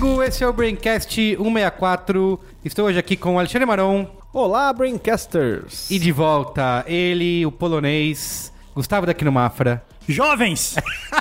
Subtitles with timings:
[0.00, 2.40] eu sou o Carlos Merigo, esse é o Braincast 164.
[2.64, 5.90] Estou hoje aqui com o Alexandre Maron Olá, Braincasters!
[5.90, 9.84] e de volta ele, o polonês, Gustavo Daquino Mafra.
[10.08, 10.76] Jovens!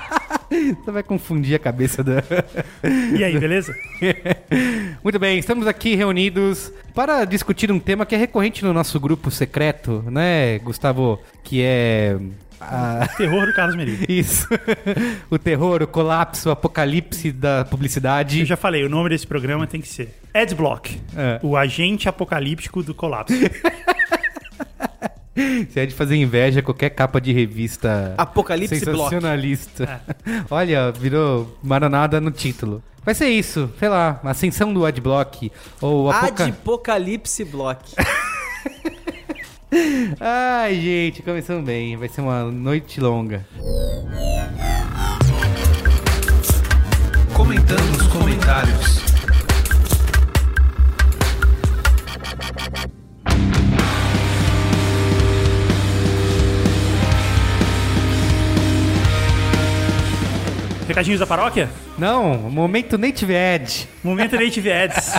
[0.49, 2.23] Você vai confundir a cabeça da.
[3.15, 3.75] E aí, beleza?
[5.03, 9.29] Muito bem, estamos aqui reunidos para discutir um tema que é recorrente no nosso grupo
[9.29, 11.19] secreto, né, Gustavo?
[11.43, 12.17] Que é.
[12.59, 14.05] A- Terror do Carlos Merigo.
[14.09, 14.47] Isso.
[15.29, 18.39] o terror, o colapso, o apocalipse da publicidade.
[18.41, 21.39] Eu já falei, o nome desse programa tem que ser Adblock, É.
[21.41, 23.33] o agente apocalíptico do colapso.
[25.69, 28.97] Você é de fazer inveja a qualquer capa de revista Apocalipse Block.
[28.97, 30.01] sensacionalista.
[30.51, 32.83] Olha, virou maranada no título.
[33.05, 36.43] Vai ser isso, sei lá, ascensão do Adblock ou apoca...
[36.43, 37.95] Adipocalipse Block.
[40.19, 41.95] Ai, gente, começamos bem.
[41.95, 43.45] Vai ser uma noite longa.
[47.33, 48.99] Comentando nos comentários.
[60.87, 61.69] Recadinhos da paróquia?
[61.99, 63.87] Não, momento Native Edge.
[64.03, 65.13] Momento Native Ads.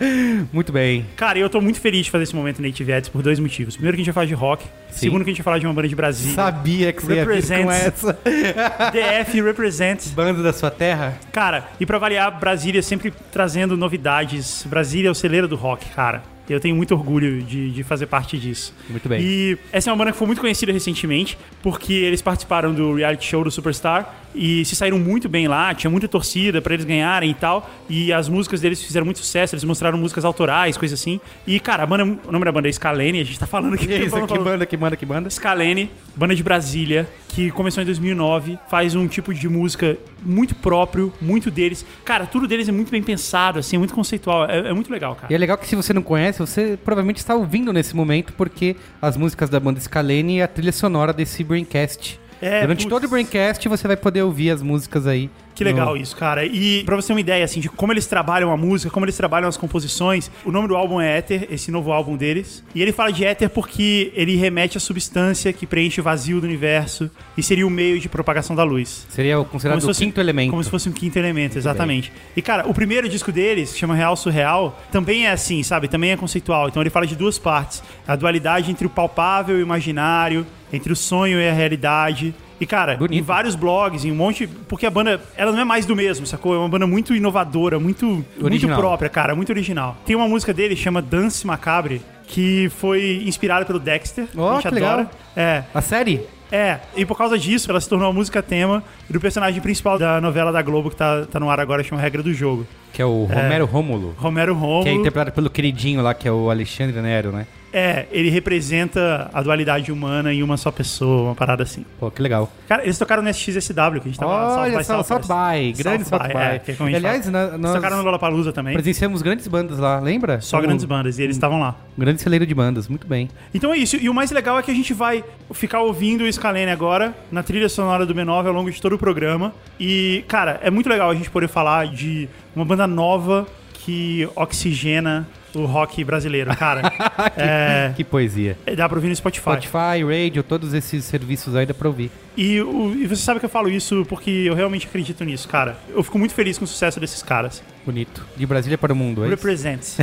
[0.52, 1.06] Muito bem.
[1.16, 3.74] Cara, eu tô muito feliz de fazer esse momento Native Ads por dois motivos.
[3.74, 4.64] Primeiro que a gente vai falar de rock.
[4.90, 5.00] Sim.
[5.00, 6.34] Segundo que a gente vai falar de uma banda de Brasília.
[6.34, 7.30] Sabia que você ia vir com
[7.70, 8.04] Represents.
[8.04, 8.18] essa
[8.92, 10.10] DF Represents.
[10.10, 11.18] banda da sua terra.
[11.30, 14.64] Cara, e pra variar, Brasília sempre trazendo novidades.
[14.68, 16.22] Brasília é o celeiro do rock, cara.
[16.48, 18.74] Eu tenho muito orgulho de, de fazer parte disso.
[18.90, 19.20] Muito bem.
[19.22, 23.26] E essa é uma banda que foi muito conhecida recentemente, porque eles participaram do reality
[23.26, 27.30] show do Superstar e se saíram muito bem lá, tinha muita torcida pra eles ganharem
[27.30, 27.70] e tal.
[27.88, 31.20] E as músicas deles fizeram muito sucesso, eles mostraram músicas autorais, coisa assim.
[31.46, 33.86] E, cara, a banda, o nome da banda é Scalene, a gente tá falando aqui.
[33.86, 35.30] Que isso, falando- que banda, que banda, que banda?
[35.30, 41.12] Scalene, banda de Brasília, que começou em 2009, faz um tipo de música muito próprio,
[41.20, 41.84] muito deles.
[42.04, 44.46] Cara, tudo deles é muito bem pensado, assim, muito conceitual.
[44.48, 45.32] É, é muito legal, cara.
[45.32, 48.76] E é legal que se você não conhece, você provavelmente está ouvindo nesse momento, porque
[49.00, 52.18] as músicas da banda Scalene é a trilha sonora desse Braincast.
[52.40, 52.90] É, Durante putz.
[52.90, 55.30] todo o Braincast você vai poder ouvir as músicas aí.
[55.54, 56.44] Que legal isso, cara.
[56.44, 59.16] E pra você ter uma ideia, assim, de como eles trabalham a música, como eles
[59.16, 62.64] trabalham as composições, o nome do álbum é Éter, esse novo álbum deles.
[62.74, 66.44] E ele fala de éter porque ele remete à substância que preenche o vazio do
[66.44, 69.06] universo e seria o meio de propagação da luz.
[69.08, 70.50] Seria o considerado o quinto elemento.
[70.50, 72.12] Como se fosse um quinto elemento, exatamente.
[72.36, 75.88] E, cara, o primeiro disco deles, que chama Real Surreal, também é assim, sabe?
[75.88, 76.68] Também é conceitual.
[76.68, 80.92] Então ele fala de duas partes: a dualidade entre o palpável e o imaginário, entre
[80.92, 82.34] o sonho e a realidade.
[82.64, 83.18] E, cara, Bonito.
[83.18, 84.46] em vários blogs, em um monte.
[84.46, 86.54] Porque a banda, ela não é mais do mesmo, sacou?
[86.54, 89.96] É uma banda muito inovadora, muito, muito própria, cara, muito original.
[90.06, 94.26] Tem uma música dele, chama Dance Macabre, que foi inspirada pelo Dexter.
[94.34, 94.92] Ó, a gente que legal.
[94.92, 95.10] adora.
[95.36, 95.64] É.
[95.74, 96.22] A série?
[96.50, 100.20] É, e por causa disso, ela se tornou a música tema do personagem principal da
[100.20, 102.66] novela da Globo que tá, tá no ar agora, chama Regra do Jogo.
[102.92, 104.14] Que é o Romero Rômulo.
[104.16, 104.84] Romero Romulo.
[104.84, 107.46] Que é interpretado pelo queridinho lá, que é o Alexandre Nero, né?
[107.76, 111.84] É, ele representa a dualidade humana em uma só pessoa, uma parada assim.
[111.98, 112.48] Pô, que legal.
[112.68, 115.26] Cara, eles tocaram no SXSW, que a gente tava Olha South Southwest.
[115.28, 116.36] by, grande South by.
[116.36, 118.74] é, que é como Aliás, na- Eles nós tocaram no Lollapalooza também.
[118.74, 120.40] presenciamos grandes bandas lá, lembra?
[120.40, 121.74] Só grandes bandas, e eles estavam lá.
[121.98, 123.28] Um grande celeiro de bandas, muito bem.
[123.52, 123.96] Então é isso.
[123.96, 127.42] E o mais legal é que a gente vai ficar ouvindo o Scalene agora na
[127.42, 129.52] trilha sonora do B9 ao longo de todo o programa.
[129.80, 135.26] E, cara, é muito legal a gente poder falar de uma banda nova que oxigena
[135.54, 136.92] o rock brasileiro, cara.
[137.36, 138.56] é, Que poesia.
[138.76, 139.42] dá pra ouvir no Spotify.
[139.42, 142.10] Spotify, Radio, todos esses serviços aí dá pra ouvir.
[142.36, 145.76] E, o- e você sabe que eu falo isso porque eu realmente acredito nisso, cara.
[145.94, 147.62] Eu fico muito feliz com o sucesso desses caras.
[147.86, 148.26] Bonito.
[148.36, 149.28] De Brasília para o mundo, é?
[149.28, 149.98] Represents.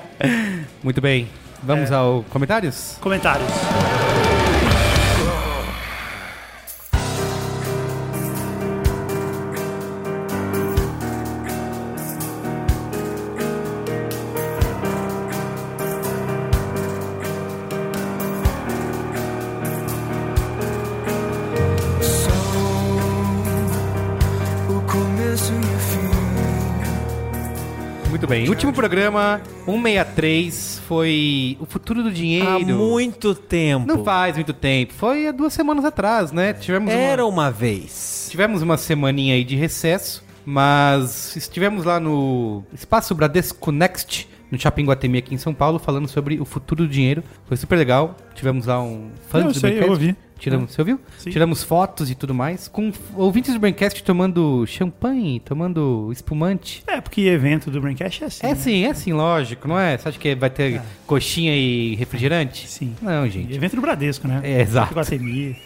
[0.82, 1.28] Muito bem.
[1.62, 1.94] Vamos É.
[1.94, 2.96] ao comentários?
[3.00, 3.50] Comentários.
[28.76, 32.48] Programa, 163, foi o futuro do dinheiro.
[32.48, 33.86] Há muito tempo.
[33.86, 34.92] Não faz muito tempo.
[34.94, 36.52] Foi há duas semanas atrás, né?
[36.52, 38.28] Tivemos Era uma, uma vez.
[38.30, 40.24] tivemos uma semaninha aí de recesso.
[40.48, 46.08] Mas estivemos lá no Espaço Bradesco Next, no Shopping Guatemi aqui em São Paulo, falando
[46.08, 47.22] sobre o futuro do dinheiro.
[47.46, 48.16] Foi super legal.
[48.34, 49.90] Tivemos lá um fã Não, do eu sei, eu Braincast.
[49.90, 50.16] ouvi.
[50.38, 51.00] Tiramos, Você ouviu?
[51.16, 51.30] Sim.
[51.30, 52.68] Tiramos fotos e tudo mais.
[52.68, 56.82] Com ouvintes do Braincast tomando champanhe, tomando espumante.
[56.86, 58.46] É, porque evento do Braincast é assim.
[58.46, 58.54] É né?
[58.54, 59.96] sim, é sim, lógico, não é?
[59.96, 62.68] Você acha que vai ter coxinha e refrigerante?
[62.68, 62.94] Sim.
[63.00, 63.54] Não, E gente.
[63.54, 64.40] Evento do Bradesco, né?
[64.44, 64.94] É, exato.
[64.94, 65.56] Guatemi.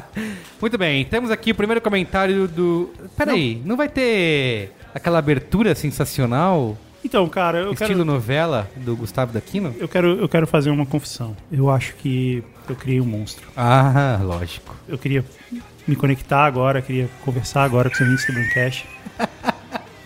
[0.58, 2.90] Muito bem, temos aqui o primeiro comentário do.
[3.16, 9.32] Peraí, não, vai ter aquela abertura sensacional, Então, cara, eu estilo quero, novela do Gustavo
[9.32, 9.74] Daquino?
[9.78, 11.36] eu, quero, eu quero fazer uma confissão.
[11.52, 13.46] Eu acho que eu criei um monstro.
[13.56, 14.74] Ah, lógico.
[14.88, 15.24] Eu queria
[15.86, 18.86] me conectar agora, queria conversar agora com os ouvintes do Braincast.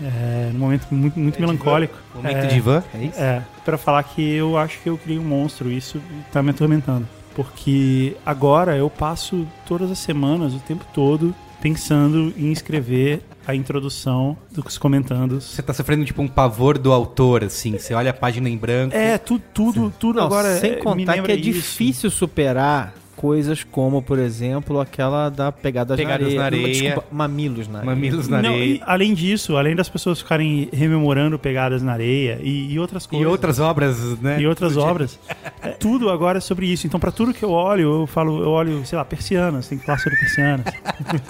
[0.00, 1.98] É, num momento muito, muito melancólico.
[2.14, 3.20] Momento é, de van, é isso?
[3.20, 6.00] É, pra falar que eu acho que eu criei um monstro, isso
[6.32, 7.04] tá me atormentando.
[7.34, 14.36] Porque agora eu passo todas as semanas, o tempo todo, pensando em escrever a introdução
[14.50, 15.44] dos comentandos.
[15.44, 17.78] Você tá sofrendo tipo um pavor do autor, assim.
[17.78, 18.94] Você olha a página em branco.
[18.94, 21.42] É, tu, tudo, tudo Não, agora sem é, me contar que é isso.
[21.44, 26.62] difícil superar coisas como, por exemplo, aquela da pegadas, Pegadas na na areia.
[26.66, 26.82] areia.
[26.82, 27.94] Desculpa, mamilos na areia.
[27.94, 28.74] Mamilos na Não, areia.
[28.76, 33.08] e além disso, além das pessoas ficarem rememorando pegadas na areia e, e outras E,
[33.08, 33.26] coisas.
[33.28, 34.40] outras obras, né?
[34.40, 34.88] e outras do dia.
[34.88, 35.18] obras.
[35.62, 36.86] É, tudo agora é sobre isso.
[36.86, 39.84] Então, pra tudo que eu olho, eu falo, eu olho, sei lá, persianas, tem que
[39.84, 40.66] falar sobre persianas.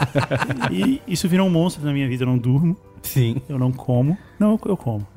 [0.70, 2.24] e isso virou um monstro na minha vida.
[2.24, 3.40] Eu não durmo, Sim.
[3.48, 4.16] eu não como.
[4.38, 5.06] Não, eu- como.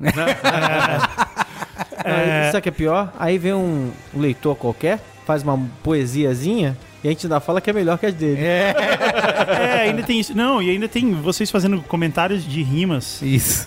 [2.04, 3.12] Não, Sabe o que é pior?
[3.18, 7.72] Aí vem um leitor qualquer, faz uma poesiazinha e a gente ainda fala que é
[7.72, 8.40] melhor que as dele.
[8.42, 10.34] É, ainda tem isso.
[10.36, 13.20] Não, e ainda tem vocês fazendo comentários de rimas.
[13.22, 13.66] Isso.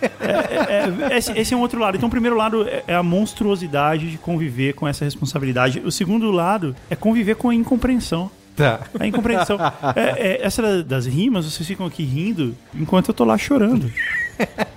[0.00, 1.96] É, esse, esse é um outro lado.
[1.96, 5.80] Então, o primeiro lado é- é a monstruosidade de conviver com essa responsabilidade.
[5.84, 8.30] O segundo lado é conviver com a incompreensão.
[8.56, 8.80] Tá.
[8.98, 9.56] A incompreensão.
[9.94, 10.02] É,
[10.34, 13.90] é, essa da- das rimas, vocês ficam aqui rindo enquanto eu tô lá chorando.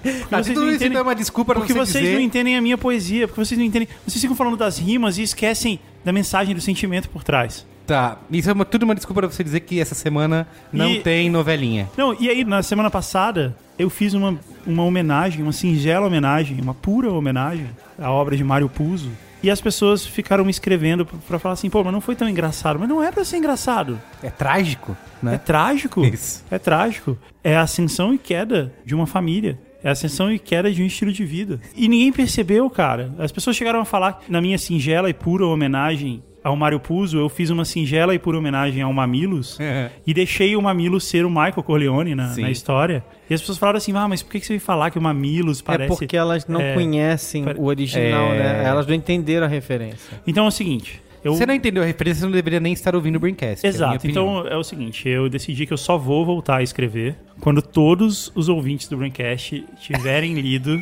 [0.01, 2.03] Porque Ah, vocês tudo não isso entendem- então é uma desculpa pra porque você vocês
[2.03, 2.15] dizer...
[2.15, 3.87] não entendem a minha poesia, porque vocês não entendem.
[4.07, 7.65] Vocês ficam falando das rimas e esquecem da mensagem, do sentimento por trás.
[7.87, 11.01] Tá, isso é uma- tudo uma desculpa pra você dizer que essa semana não E-
[11.01, 11.89] tem novelinha.
[11.97, 16.73] Não, e aí, na semana passada, eu fiz uma, uma homenagem, uma singela homenagem, uma
[16.73, 17.65] pura homenagem
[17.99, 19.09] à obra de Mário Puzo.
[19.43, 22.29] E as pessoas ficaram me escrevendo pra- pra falar assim, pô, mas não foi tão
[22.29, 22.77] engraçado.
[22.79, 23.99] Mas não é pra ser engraçado.
[24.21, 25.37] É trágico, É né?
[25.39, 26.05] trágico.
[26.05, 26.45] Isso.
[26.51, 27.17] É trágico.
[27.43, 29.57] É a ascensão e queda de uma família.
[29.83, 31.59] É a ascensão e queda de um estilo de vida.
[31.75, 33.13] E ninguém percebeu, cara.
[33.17, 37.19] As pessoas chegaram a falar que na minha singela e pura homenagem ao Mário Puzo,
[37.19, 39.59] eu fiz uma singela e pura homenagem ao Mamilos
[40.07, 43.03] e deixei o Mamilos ser o Michael Corleone na, na história.
[43.29, 45.01] E as pessoas falaram assim, ah, mas por que que você veio falar que o
[45.01, 45.93] Mamilos parece...
[45.93, 48.37] É porque elas não é, conhecem pare- o original, É.
[48.39, 48.63] né?
[48.65, 50.19] Elas não entenderam a referência.
[50.25, 51.01] Então é o seguinte...
[51.23, 51.33] Eu...
[51.33, 53.65] Você não entendeu a referência, você não deveria nem estar ouvindo o Braincast.
[53.65, 53.97] é Exato.
[53.97, 54.39] opinião.
[54.39, 58.31] Então é o seguinte, eu decidi que eu só vou voltar a escrever quando todos
[58.35, 60.77] os ouvintes do Braincast tiverem lido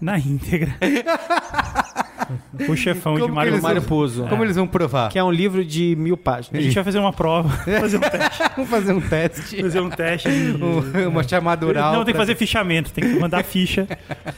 [0.00, 0.74] na íntegra
[2.68, 3.66] o chefão Como de que Mário eles Puzo.
[3.68, 4.26] Mário Puzo.
[4.28, 5.10] Como eles vão provar?
[5.10, 6.62] Que é um livro de mil A páginas.
[6.64, 7.48] gente vai fazer uma prova,
[7.80, 9.62] fazer um teste, Vamos fazer um teste.
[9.62, 10.28] fazer um teste.
[10.30, 11.92] de- Um- uma chamada oral.
[11.92, 13.86] Não, tem que fazer fichamento, tem que mandar ficha.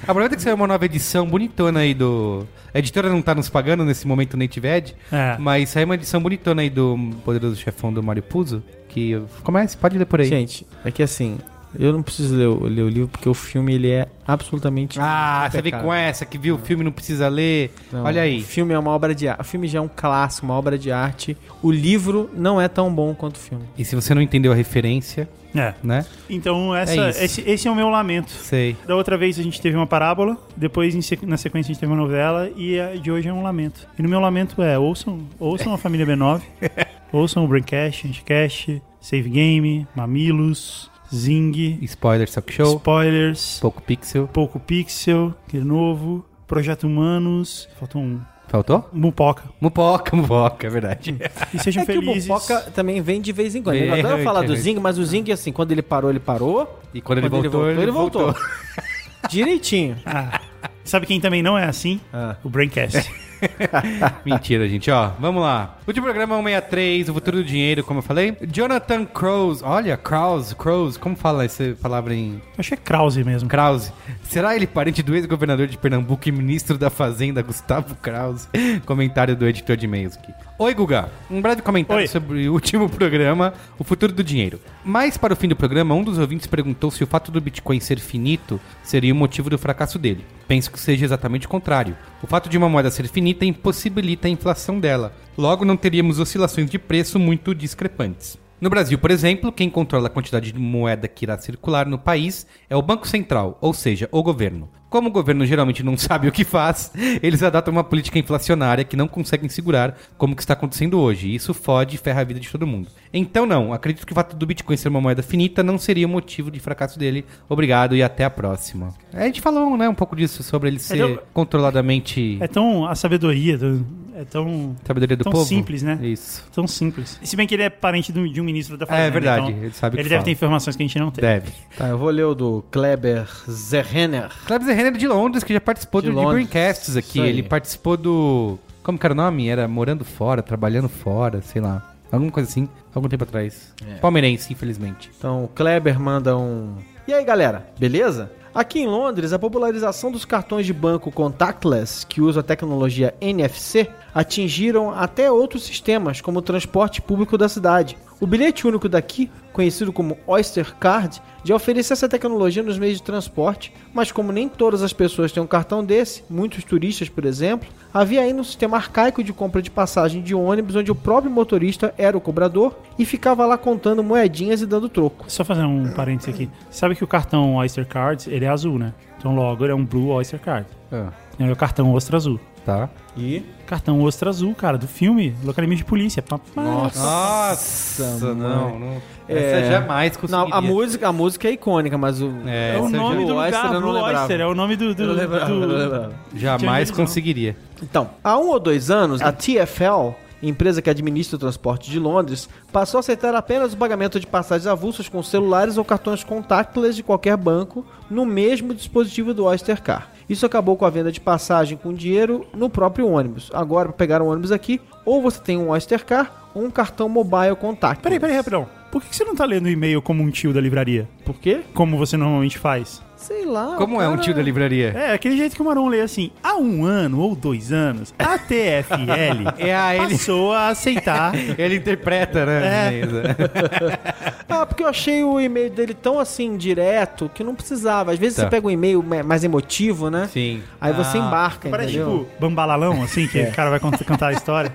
[0.06, 2.46] Aproveita que saiu uma nova edição bonitona aí do.
[2.72, 5.36] A editora não tá nos pagando nesse momento Native Ed, É.
[5.38, 8.62] mas saiu uma edição bonitona aí do Poderoso Chefão do Mario Puzo.
[8.88, 9.20] Que.
[9.42, 10.26] Comece, pode ler por aí.
[10.28, 11.38] Gente, é que assim,
[11.78, 14.98] eu não preciso ler, o- ler o livro porque o filme ele é absolutamente.
[15.00, 15.86] Ah, você vem impecável.
[15.86, 17.72] com essa que viu o filme e não precisa ler.
[17.92, 18.42] Não, Olha O aí.
[18.42, 19.40] filme é uma obra de arte.
[19.40, 21.36] O filme já é um clássico, uma obra de arte.
[21.62, 23.64] O livro não é tão bom quanto o filme.
[23.76, 25.74] E se você não entendeu a referência, É.
[25.82, 26.04] né?
[26.28, 28.30] Então essa, É esse, esse é o meu lamento.
[28.30, 28.76] Sei.
[28.86, 32.00] Da outra vez a gente teve uma parábola, depois na sequência a gente teve uma
[32.00, 33.86] novela e a de hoje é um lamento.
[33.98, 36.40] E no meu lamento é, ouçam, ouçam a família B9,
[37.12, 44.28] ouçam o Braincast, Anticast, Save Game, Mamilos, Zing, Spoiler Talk Show, Spoilers, pouco pixel.
[44.28, 48.88] Pouco Pixel, que é novo, Projeto Humanos, faltou um, Faltou?
[48.92, 49.44] Mupoca.
[49.60, 51.16] Mupoca, mupoca, é verdade.
[51.52, 52.28] E sejam É que o felizes.
[52.28, 53.76] Mupoca também vem de vez em quando.
[53.76, 54.54] Eu adoro falar do.
[54.54, 56.80] Zing, mas o Zing, assim, quando ele parou, ele parou.
[56.92, 58.22] E quando ele Quando ele voltou, voltou, ele voltou.
[58.26, 58.42] voltou.
[59.28, 59.96] Direitinho.
[60.04, 60.40] Ah,
[60.84, 62.00] sabe quem também não é assim?
[62.12, 62.36] Ah.
[62.44, 63.10] O Braincast.
[64.24, 65.10] Mentira, gente, ó.
[65.18, 65.78] Vamos lá.
[65.86, 68.36] Último programa 163, o futuro do dinheiro, como eu falei.
[68.50, 69.62] Jonathan Krause.
[69.64, 70.98] Olha, Krause, Krause.
[70.98, 73.48] Como fala essa palavra em Acho que é Krause mesmo.
[73.48, 73.92] Krause?
[74.22, 78.48] Será ele parente do ex-governador de Pernambuco e ministro da Fazenda, Gustavo Krause?
[78.86, 80.32] Comentário do editor de e-mails aqui.
[80.56, 81.10] Oi, Guga.
[81.28, 82.06] Um breve comentário Oi.
[82.06, 84.60] sobre o último programa, o futuro do dinheiro.
[84.84, 87.80] Mais para o fim do programa, um dos ouvintes perguntou se o fato do Bitcoin
[87.80, 90.24] ser finito seria o motivo do fracasso dele.
[90.46, 91.96] Penso que seja exatamente o contrário.
[92.22, 95.12] O fato de uma moeda ser finita impossibilita a inflação dela.
[95.36, 98.38] Logo, não teríamos oscilações de preço muito discrepantes.
[98.60, 102.46] No Brasil, por exemplo, quem controla a quantidade de moeda que irá circular no país
[102.70, 104.70] é o Banco Central, ou seja, o governo.
[104.94, 108.96] Como o governo geralmente não sabe o que faz, eles adotam uma política inflacionária que
[108.96, 111.26] não conseguem segurar, como que está acontecendo hoje.
[111.30, 112.86] E isso fode e ferra a vida de todo mundo.
[113.12, 116.08] Então, não, acredito que o fato do Bitcoin ser uma moeda finita não seria o
[116.10, 117.24] motivo de fracasso dele.
[117.48, 118.94] Obrigado e até a próxima.
[119.12, 122.86] A gente falou, né, um pouco disso, sobre ele ser tão- controladamente É tão.
[122.86, 123.84] A sabedoria do-
[124.16, 124.76] é tão.
[124.84, 125.44] sabedoria do tão povo.
[125.44, 125.98] simples, né?
[126.02, 126.44] Isso.
[126.54, 127.18] Tão simples.
[127.22, 129.06] Se bem que ele é parente do- de um ministro da Fazenda.
[129.08, 130.24] É verdade, então ele sabe Ele deve fala.
[130.24, 131.22] ter informações que a gente não tem.
[131.22, 131.50] Deve.
[131.76, 134.30] Tá, eu vou ler o do Kleber Zerrenner.
[134.46, 136.26] Kleber Zerrenner de Londres, que já participou De do de.
[136.26, 137.20] Braincasts aqui.
[137.20, 138.58] Ele participou do.
[138.82, 139.48] Como que era o nome?
[139.48, 141.90] Era Morando Fora, Trabalhando Fora, sei lá.
[142.12, 143.72] Alguma coisa assim, algum tempo atrás.
[143.84, 143.94] É.
[143.96, 145.10] Palmeirense, infelizmente.
[145.18, 146.74] Então, o Kleber manda um.
[147.08, 148.30] E aí, galera, beleza?
[148.54, 153.90] Aqui em Londres, a popularização dos cartões de banco contactless, que usam a tecnologia NFC,
[154.14, 157.98] atingiram até outros sistemas, como o transporte público da cidade.
[158.20, 163.02] O bilhete único daqui, conhecido como Oyster Card, já oferece essa tecnologia nos meios de
[163.02, 167.68] transporte, mas como nem todas as pessoas têm um cartão desse, muitos turistas, por exemplo,
[167.92, 171.92] havia ainda um sistema arcaico de compra de passagem de ônibus onde o próprio motorista
[171.98, 175.24] era o cobrador e ficava lá contando moedinhas e dando troco.
[175.28, 176.48] Só fazer um parênteses aqui.
[176.70, 178.94] Sabe que o cartão Oyster Card, ele é azul, né?
[179.18, 180.66] Então logo ele é um Blue Oyster Card.
[180.90, 182.38] Ah, É o cartão Ostra Azul.
[182.64, 182.88] tá.
[183.16, 186.22] E Cartão Ostra Azul, cara, do filme Locademia de Polícia.
[186.22, 186.38] Pá.
[186.54, 189.02] Nossa, não, não.
[189.28, 189.60] É.
[189.62, 190.48] Essa jamais conseguiria.
[190.50, 192.30] Não, a música, a música é icônica, mas o.
[192.46, 193.96] É, É o nome já- do Oyster lugar, Blue.
[194.02, 194.40] Oyster.
[194.40, 194.94] É o nome do...
[194.94, 196.12] do, Eu lembrava, do- eu não lembrava.
[196.34, 197.56] Jamais conseguiria.
[197.82, 202.48] Então, há um ou dois anos, a TFL, empresa que administra o transporte de Londres,
[202.70, 207.02] passou a aceitar apenas o pagamento de passagens avulsas com celulares ou cartões contactless de
[207.02, 210.10] qualquer banco no mesmo dispositivo do Oyster Car.
[210.28, 213.50] Isso acabou com a venda de passagem com dinheiro no próprio ônibus.
[213.52, 217.08] Agora, para pegar um ônibus aqui, ou você tem um Oyster Car ou um cartão
[217.08, 218.02] mobile contactless.
[218.02, 218.66] Peraí, peraí, rapidão.
[218.90, 221.08] Por que que você não tá lendo o e-mail como um tio da livraria?
[221.24, 221.62] Por quê?
[221.74, 223.02] Como você normalmente faz?
[223.26, 223.76] Sei lá.
[223.76, 224.92] Como o é um cara- tio da livraria?
[224.94, 226.30] É, aquele jeito que o Marão lê assim.
[226.42, 230.10] Há um ano ou dois anos, a TFL É a ele.
[230.10, 231.32] passou a aceitar.
[231.58, 232.62] Ele interpreta, né?
[232.66, 233.02] É.
[234.46, 238.12] Ah, porque eu achei o e-mail dele tão assim, direto, que não precisava.
[238.12, 238.42] Às vezes Tá.
[238.42, 240.28] você pega um e-mail mais emotivo, né?
[240.32, 240.62] Sim.
[240.80, 242.18] Aí você Ah, embarca, Parece entendeu?
[242.20, 244.72] tipo bambalalão, assim, que o cara vai cantar a história.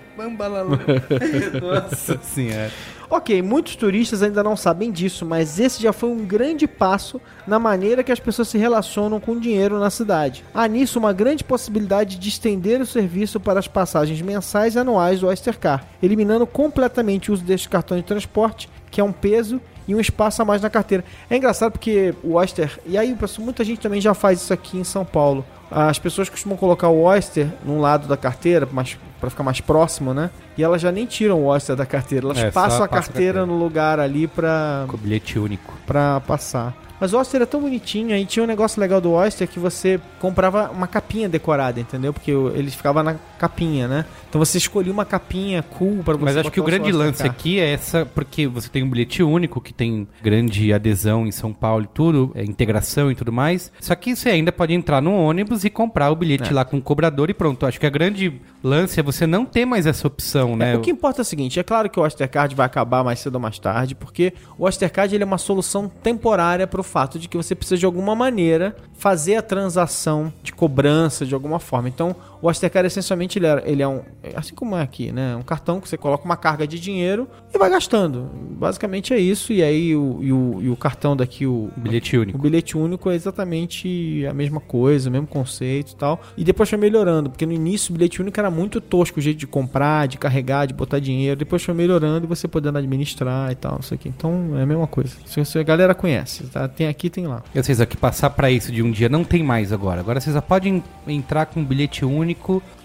[1.61, 2.71] Nossa senhora.
[3.11, 7.57] Ok, muitos turistas ainda não sabem disso, mas esse já foi um grande passo na
[7.57, 10.45] maneira que as pessoas se relacionam com o dinheiro na cidade.
[10.53, 15.21] Há nisso uma grande possibilidade de estender o serviço para as passagens mensais e anuais
[15.21, 19.59] do Oystercar, eliminando completamente o uso deste cartão de transporte, que é um peso
[19.89, 21.03] e um espaço a mais na carteira.
[21.29, 24.83] É engraçado porque o Oyster, e aí muita gente também já faz isso aqui em
[24.83, 25.43] São Paulo.
[25.71, 30.13] As pessoas costumam colocar o Oyster num lado da carteira, mas para ficar mais próximo,
[30.13, 30.29] né?
[30.57, 32.87] E elas já nem tiram o Oyster da carteira, elas É, passam a passa a
[32.87, 33.45] carteira carteira.
[33.45, 35.73] no lugar ali pra, Com bilhete único.
[35.85, 36.73] pra passar.
[36.99, 39.99] Mas o Oyster é tão bonitinho, aí tinha um negócio legal do Oyster que você
[40.19, 42.13] comprava uma capinha decorada, entendeu?
[42.13, 44.05] Porque ele ficava na capinha, né?
[44.29, 47.31] Então você escolhia uma capinha cool pra você Mas acho que o grande lance Oyster
[47.31, 51.53] aqui é essa, porque você tem um bilhete único que tem grande adesão em São
[51.53, 53.71] Paulo e tudo, é, integração e tudo mais.
[53.79, 56.53] Só que você ainda pode entrar no ônibus e comprar o bilhete É.
[56.53, 57.65] lá com o cobrador e pronto.
[57.65, 60.73] Acho que a grande lance é você não ter mais essa opção, né?
[60.73, 63.19] É, o que importa é o seguinte, é claro que o Oystercard vai acabar mais
[63.19, 67.29] cedo ou mais tarde, porque o Oystercard ele é uma solução temporária para fato de
[67.29, 71.87] que você precisa de alguma maneira fazer a transação de cobrança de alguma forma.
[71.87, 74.01] Então, o Oystercard essencialmente ele é, ele é um,
[74.35, 77.57] assim como é aqui, né, um cartão que você coloca uma carga de dinheiro e
[77.57, 78.29] vai gastando.
[78.51, 79.51] Basicamente é isso.
[79.51, 82.37] E aí o, e o, e o cartão daqui o Bilhete o único.
[82.37, 86.21] bilhete único é exatamente a mesma coisa, o mesmo conceito e tal.
[86.37, 89.37] E depois foi melhorando, porque no início o bilhete único era muito tosco o jeito
[89.37, 91.37] de comprar, de carregar, de botar dinheiro.
[91.37, 94.09] Depois foi melhorando e você podendo administrar e tal, não sei o que.
[94.09, 95.15] Então é a mesma coisa.
[95.25, 96.67] Isso, isso a galera conhece, tá?
[96.67, 97.43] Tem aqui, tem lá.
[97.53, 99.99] E vocês aqui passar pra isso de um dia não tem mais agora.
[99.99, 102.28] Agora vocês só podem entrar com bilhete único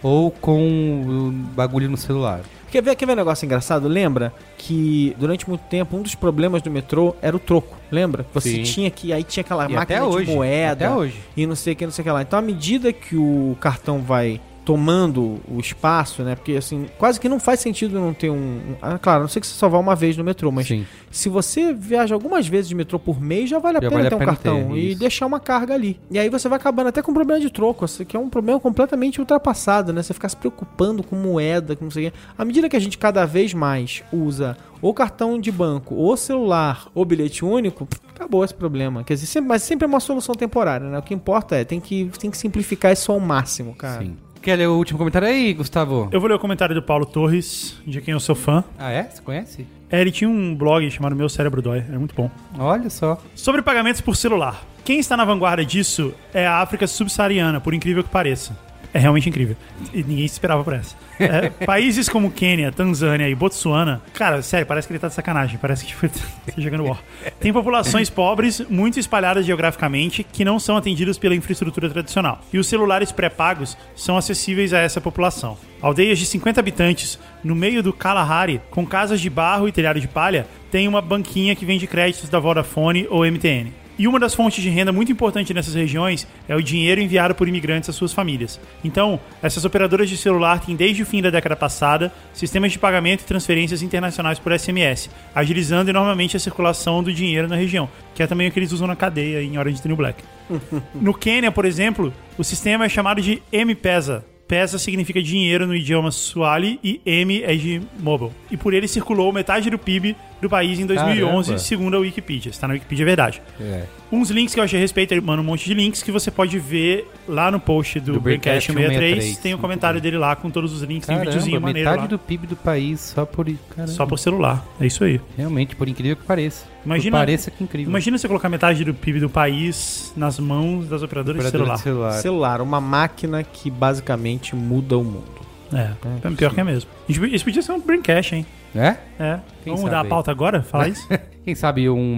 [0.03, 2.41] ou com bagulho no celular.
[2.71, 3.87] Quer ver, quer ver um negócio engraçado?
[3.87, 7.77] Lembra que durante muito tempo um dos problemas do metrô era o troco.
[7.91, 8.27] Lembra?
[8.35, 8.63] Você Sim.
[8.65, 9.13] tinha que.
[9.13, 10.87] Aí tinha aquela E máquina até de hoje, moeda.
[10.87, 11.21] até hoje.
[11.37, 12.23] E não sei o que, não sei o que lá.
[12.23, 16.35] Então, à medida que o cartão vai tomando o espaço, né?
[16.35, 18.35] Porque assim, quase que não faz sentido não ter um.
[18.37, 20.87] um- ah, claro, não sei que você só vá uma vez no metrô, mas Sim.
[21.11, 24.09] se você viaja algumas vezes de metrô por mês, já vale a Já pena vale
[24.09, 24.99] ter um cartão ter, e isso.
[24.99, 26.01] deixar uma carga ali.
[26.11, 28.59] E aí você vai acabando até com problema de troco, assim, que é um problema
[28.59, 30.03] completamente ultrapassado, né?
[30.03, 32.17] Você ficar se preocupando com moeda, com não sei o quê.
[32.39, 36.89] À medida que a gente cada vez mais usa ou cartão de banco, ou celular,
[36.95, 39.03] ou bilhete único, acabou esse problema.
[39.03, 40.99] Quer dizer, sempre, mas sempre é uma solução temporária, né?
[40.99, 44.03] O que importa é, tem que, tem que simplificar isso ao máximo, cara.
[44.03, 44.17] Sim.
[44.45, 46.11] Quer ler o último comentário aí, Gustavo?
[46.13, 48.63] Eu vou ler o comentário do Paulo Torres, de quem eu sou fã.
[48.79, 49.05] Ah, é?
[49.05, 49.67] Você conhece?
[49.89, 51.79] É, ele tinha um blog chamado Meu Cérebro Dói.
[51.79, 52.31] É muito bom.
[52.59, 53.19] Olha só.
[53.35, 54.63] Sobre pagamentos por celular.
[54.85, 58.55] Quem está na vanguarda disso é a África subsaariana, por incrível que pareça.
[58.95, 59.57] É realmente incrível.
[59.93, 60.95] E ninguém se esperava por essa.
[61.19, 65.59] É, países como Quênia, Tanzânia e Botsuana, cara, sério, parece que ele tá de sacanagem.
[65.59, 66.23] Parece que foi tá
[66.57, 67.03] jogando war.
[67.41, 72.41] Tem populações pobres, muito espalhadas geograficamente, que não são atendidas pela infraestrutura tradicional.
[72.53, 75.59] E os celulares pré-pagos são acessíveis a essa população.
[75.83, 80.07] Aldeias de 50 habitantes, no meio do Kalahari, com casas de barro e telhado de
[80.07, 83.84] palha, tem uma banquinha que vende créditos da Vodafone ou MTN.
[83.99, 87.49] E uma das fontes de renda muito importante nessas regiões é o dinheiro enviado por
[87.49, 88.61] imigrantes às suas famílias.
[88.83, 93.21] Então, essas operadoras de celular têm desde o fim da década passada sistemas de pagamento
[93.21, 98.27] e transferências internacionais por SMS, agilizando enormemente a circulação do dinheiro na região, que é
[98.27, 100.23] também o que eles usam na cadeia em Orange the New Black.
[100.95, 104.25] No Quênia, por exemplo, o sistema é chamado de M-Pesa.
[104.55, 108.31] Pesa significa dinheiro no idioma Swahili e M é de mobile.
[108.53, 111.59] E por ele circulou metade do PIB do país em 2011, Caramba.
[111.59, 112.51] segundo a Wikipedia.
[112.51, 113.43] Está na Wikipedia, é verdade.
[113.61, 113.83] É.
[114.15, 116.31] Uns links que eu achei a respeito, ele manda um monte de links que você
[116.31, 119.15] pode ver lá no post do, Do Braincast Braincast 163.
[119.25, 119.39] 163.
[119.39, 122.03] Tem um comentário dele lá com todos os links, tem um Caramba, videozinho maneiro metade
[122.03, 122.09] lá.
[122.09, 123.47] do PIB do país só por...
[123.71, 123.93] Caramba.
[123.93, 124.65] Só por celular.
[124.81, 125.21] É isso aí.
[125.37, 126.65] Realmente, por incrível que pareça.
[126.85, 127.91] Imagina- pareça que incrível.
[127.91, 132.13] Imagina você colocar metade do PIB do país nas mãos das operadoras de Operadora celular.
[132.13, 132.59] de celular.
[132.59, 135.45] Celular, uma máquina que basicamente muda o mundo.
[135.73, 135.91] É,
[136.37, 136.89] pior que é mesmo.
[137.09, 138.47] Isso podia ser um Braincast, hein?
[138.77, 138.97] É?
[139.19, 139.41] É.
[139.63, 140.63] Quem Vamos mudar a pauta agora?
[140.63, 141.09] Falar isso?
[141.45, 142.17] Quem sabe um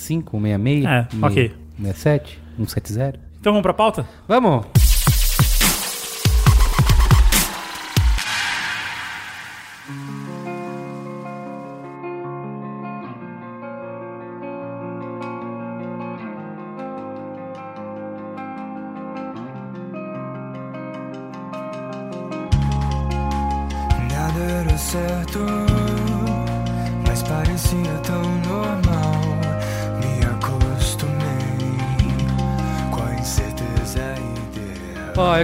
[0.00, 0.84] 65, um 66?
[0.84, 1.54] É, ok.
[1.76, 3.20] 67, um 70?
[3.40, 4.08] então vamos pra pauta?
[4.26, 4.79] Vamos!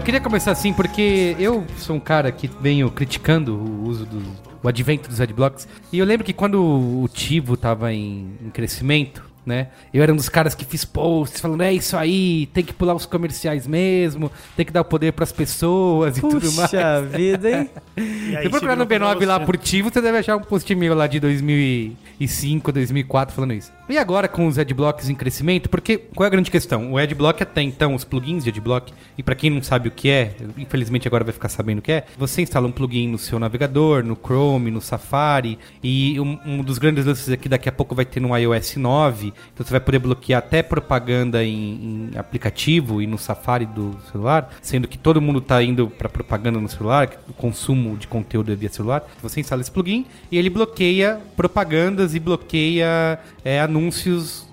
[0.06, 4.22] Queria começar assim porque eu sou um cara que venho criticando o uso do
[4.62, 5.66] o advento dos adblocks.
[5.92, 9.68] E eu lembro que quando o Tivo tava em, em crescimento, né?
[9.92, 12.94] Eu era um dos caras que fiz posts falando, é isso aí, tem que pular
[12.94, 16.70] os comerciais mesmo, tem que dar o poder pras pessoas e tudo mais.
[16.70, 17.70] Puxa vida, hein?
[17.96, 20.40] E aí, Se procurar se no virou B9 lá por Tivo, você deve achar um
[20.40, 23.72] post meu lá de 2005, 2004 falando isso.
[23.88, 26.90] E agora com os adblocks em crescimento, porque qual é a grande questão?
[26.92, 30.10] O adblock até então, os plugins de adblock, e pra quem não sabe o que
[30.10, 33.38] é, infelizmente agora vai ficar sabendo o que é, você instala um plugin no seu
[33.38, 37.94] navegador, no Chrome, no Safari, e um, um dos grandes lances aqui daqui a pouco
[37.94, 43.00] vai ter no iOS 9, então você vai poder bloquear até propaganda em, em aplicativo
[43.00, 47.08] e no Safari do celular, sendo que todo mundo tá indo pra propaganda no celular,
[47.28, 49.06] o consumo de conteúdo é via celular.
[49.22, 53.75] Você instala esse plugin e ele bloqueia propagandas e bloqueia é, anúncios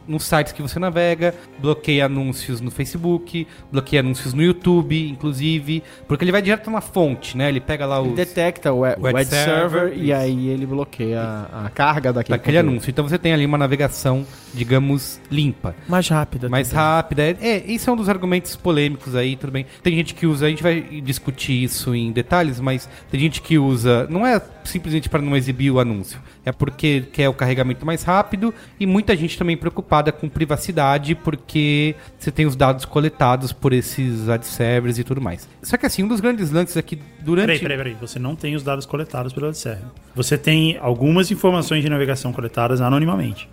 [0.08, 6.24] nos sites que você navega, bloqueia anúncios no Facebook, bloqueia anúncios no YouTube, inclusive, porque
[6.24, 7.50] ele vai direto na fonte, né?
[7.50, 10.16] Ele pega lá Ele os detecta o, o Web Web server, server, e isso.
[10.16, 12.74] aí ele bloqueia a, a carga daquele, daquele conteúdo.
[12.74, 12.90] anúncio.
[12.90, 15.76] Então você tem ali uma navegação, digamos, limpa.
[15.88, 16.50] Mais rápida.
[16.50, 16.84] mais também.
[16.84, 17.24] rápida.
[17.24, 19.66] É, é, isso é um dos argumentos polêmicos aí, tudo bem.
[19.82, 23.58] Tem gente que usa, a gente vai discutir isso em detalhes, mas tem gente que
[23.58, 28.04] usa, não é simplesmente para não exibir o anúncio, é porque quer o carregamento mais
[28.04, 33.74] rápido e muita gente também preocupada com privacidade, porque você tem os dados coletados por
[33.74, 35.48] esses ad servers e tudo mais.
[35.62, 37.94] Só que assim, um dos grandes lances aqui durante Peraí, peraí, peraí.
[38.00, 39.84] Você não tem os dados coletados pelo AdServe.
[40.16, 43.50] Você tem algumas informações de navegação coletadas anonimamente.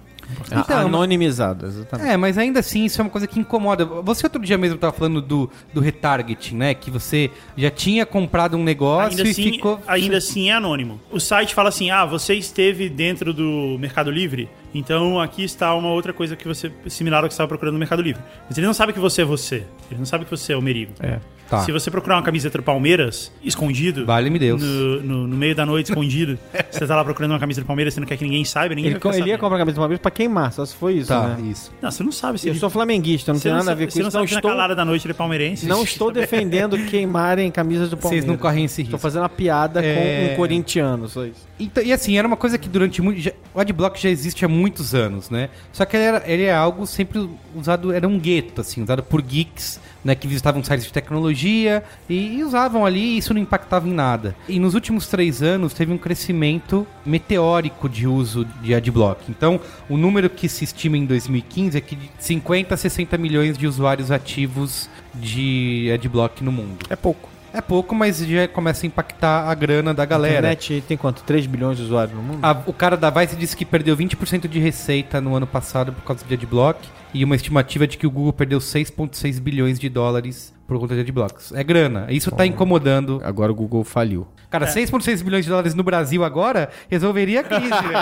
[0.52, 2.10] Então, anonimizado, exatamente.
[2.10, 3.84] É, mas ainda assim isso é uma coisa que incomoda.
[3.84, 6.74] Você outro dia mesmo estava falando do, do retargeting, né?
[6.74, 9.80] Que você já tinha comprado um negócio Ainda e assim, ficou.
[9.86, 11.00] ainda assim é anônimo.
[11.10, 15.90] O site fala assim: ah, você esteve dentro do Mercado Livre, então aqui está uma
[15.90, 18.22] outra coisa que você similar ao que você estava procurando no Mercado Livre.
[18.48, 19.64] Mas ele não sabe que você é você.
[19.90, 20.92] Ele não sabe que você é o Merigo.
[21.00, 21.18] É.
[21.50, 21.64] Tá.
[21.64, 24.62] Se você procurar uma camiseta do Palmeiras, escondido, Vale-me Deus.
[24.62, 26.38] No, no- no meio da noite, escondido,
[26.70, 28.92] você tá lá procurando uma camisa do Palmeiras, você não quer que ninguém saiba, ninguém
[28.92, 31.08] Ele, vai ele ia comprar a camisa uma vez pra queimar, só se foi isso,
[31.08, 31.48] Tá, né?
[31.50, 31.72] isso.
[31.82, 32.60] Não, você não sabe se Eu ele...
[32.60, 34.04] sou flamenguista, não você tem nada a sabe- ver com você isso.
[34.04, 35.66] não sabe Não que estou, na calada da noite ele é palmeirense.
[35.66, 38.24] não estou defendendo queimarem camisas do Palmeiras.
[38.24, 39.02] Vocês não correm esse Estou risco.
[39.02, 40.26] fazendo uma piada É.
[40.28, 41.48] com um corintiano, só isso.
[41.58, 43.20] Então, e assim, era uma coisa que durante muito.
[43.20, 45.50] já- o adblock já existe há muitos anos, né?
[45.72, 49.20] Só que ele, era, ele é algo sempre usado, era um gueto, assim, usado por
[49.20, 50.14] geeks, né?
[50.14, 54.34] Que visitavam sites de tecnologia e, e usavam ali e isso não impactava em nada.
[54.48, 59.22] E nos últimos três anos teve um crescimento meteórico de uso de adblock.
[59.28, 63.56] Então, o número que se estima em 2015 é que de 50 a 60 milhões
[63.58, 66.78] de usuários ativos de adblock no mundo.
[66.88, 67.28] É pouco.
[67.52, 70.34] É pouco, mas já começa a impactar a grana da A galera.
[70.52, 71.24] internet tem quanto?
[71.24, 72.38] 3 bilhões de usuários no mundo?
[72.44, 76.04] A- o cara da Vice disse que perdeu 20% de receita no ano passado por
[76.04, 76.78] causa de adblock
[77.12, 81.00] e uma estimativa de que o Google perdeu 6,6 bilhões de dólares por conta de
[81.00, 81.52] adblocks.
[81.52, 82.06] É grana.
[82.10, 83.20] Isso tá incomodando.
[83.24, 84.28] Agora o Google faliu.
[84.48, 87.70] Cara, 6,6 bilhões de dólares no Brasil agora resolveria a crise.
[87.70, 88.00] né?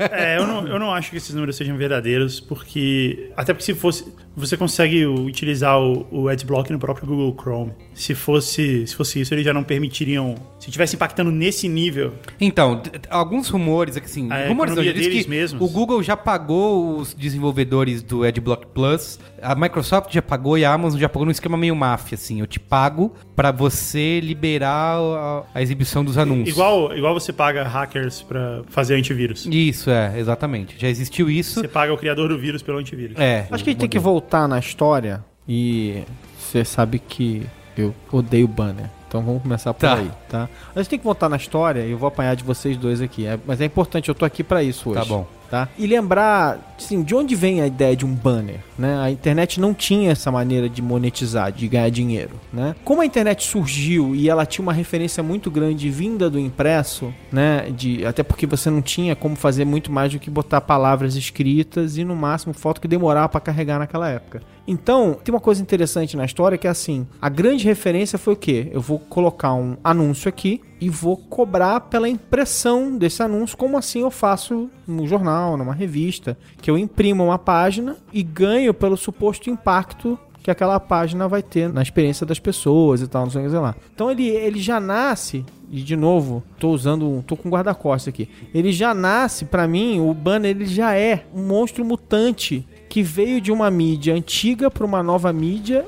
[0.12, 3.30] É, eu não, eu não acho que esses números sejam verdadeiros, porque.
[3.36, 4.12] Até porque se fosse.
[4.36, 7.72] Você consegue utilizar o, o Adblock no próprio Google Chrome.
[8.00, 10.34] Se fosse, se fosse isso, eles já não permitiriam.
[10.58, 12.14] Se estivesse impactando nesse nível.
[12.40, 15.60] Então, alguns rumores, é assim, A rumores não, deles que mesmos.
[15.60, 20.72] o Google já pagou os desenvolvedores do Adblock Plus, a Microsoft já pagou e a
[20.72, 25.42] Amazon já pagou num esquema meio máfia, assim, eu te pago pra você liberar a,
[25.54, 26.56] a exibição dos anúncios.
[26.56, 29.46] Igual, igual você paga hackers pra fazer antivírus.
[29.50, 30.74] Isso, é, exatamente.
[30.78, 31.60] Já existiu isso.
[31.60, 33.18] Você paga o criador do vírus pelo antivírus.
[33.18, 33.46] É.
[33.50, 36.02] Acho que a gente tem que voltar na história e
[36.38, 37.46] você sabe que
[37.80, 38.86] eu odeio banner.
[39.08, 39.94] Então vamos começar por Tá.
[39.96, 40.48] aí, tá?
[40.74, 43.26] A gente tem que voltar na história e eu vou apanhar de vocês dois aqui.
[43.26, 45.00] é- mas é importante, eu tô aqui pra isso hoje.
[45.00, 45.26] Tá bom.
[45.50, 45.68] Tá?
[45.76, 49.00] E lembrar, assim, de onde vem a ideia de um banner, né?
[49.02, 52.76] A internet não tinha essa maneira de monetizar, de ganhar dinheiro, né?
[52.84, 57.66] Como a internet surgiu e ela tinha uma referência muito grande vinda do impresso, né?
[57.76, 61.96] De, até porque você não tinha como fazer muito mais do que botar palavras escritas
[61.98, 64.40] e no máximo foto que demorava para carregar naquela época.
[64.70, 68.36] Então, tem uma coisa interessante na história que é assim, a grande referência foi o
[68.36, 68.68] quê?
[68.70, 74.02] Eu vou colocar um anúncio aqui e vou cobrar pela impressão desse anúncio, como assim
[74.02, 79.50] eu faço no jornal, numa revista, que eu imprimo uma página e ganho pelo suposto
[79.50, 83.50] impacto que aquela página vai ter na experiência das pessoas e tal, não sei o
[83.50, 83.74] que lá.
[83.92, 88.28] Então ele, ele já nasce, e de novo, tô usando, tô com guarda-costas aqui.
[88.54, 93.40] Ele já nasce, pra mim, o banner ele já é um monstro mutante que veio
[93.40, 95.86] de uma mídia antiga pra uma nova mídia.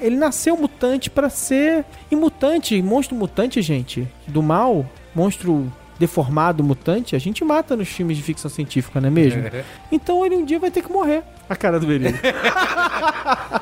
[0.00, 7.16] Ele, nasceu mutante pra ser e mutante, monstro mutante, gente, do mal, monstro deformado mutante,
[7.16, 9.42] a gente mata nos filmes de ficção científica, não é mesmo?
[9.90, 11.22] Então ele um dia vai ter que morrer.
[11.48, 12.12] A cara do Berilo.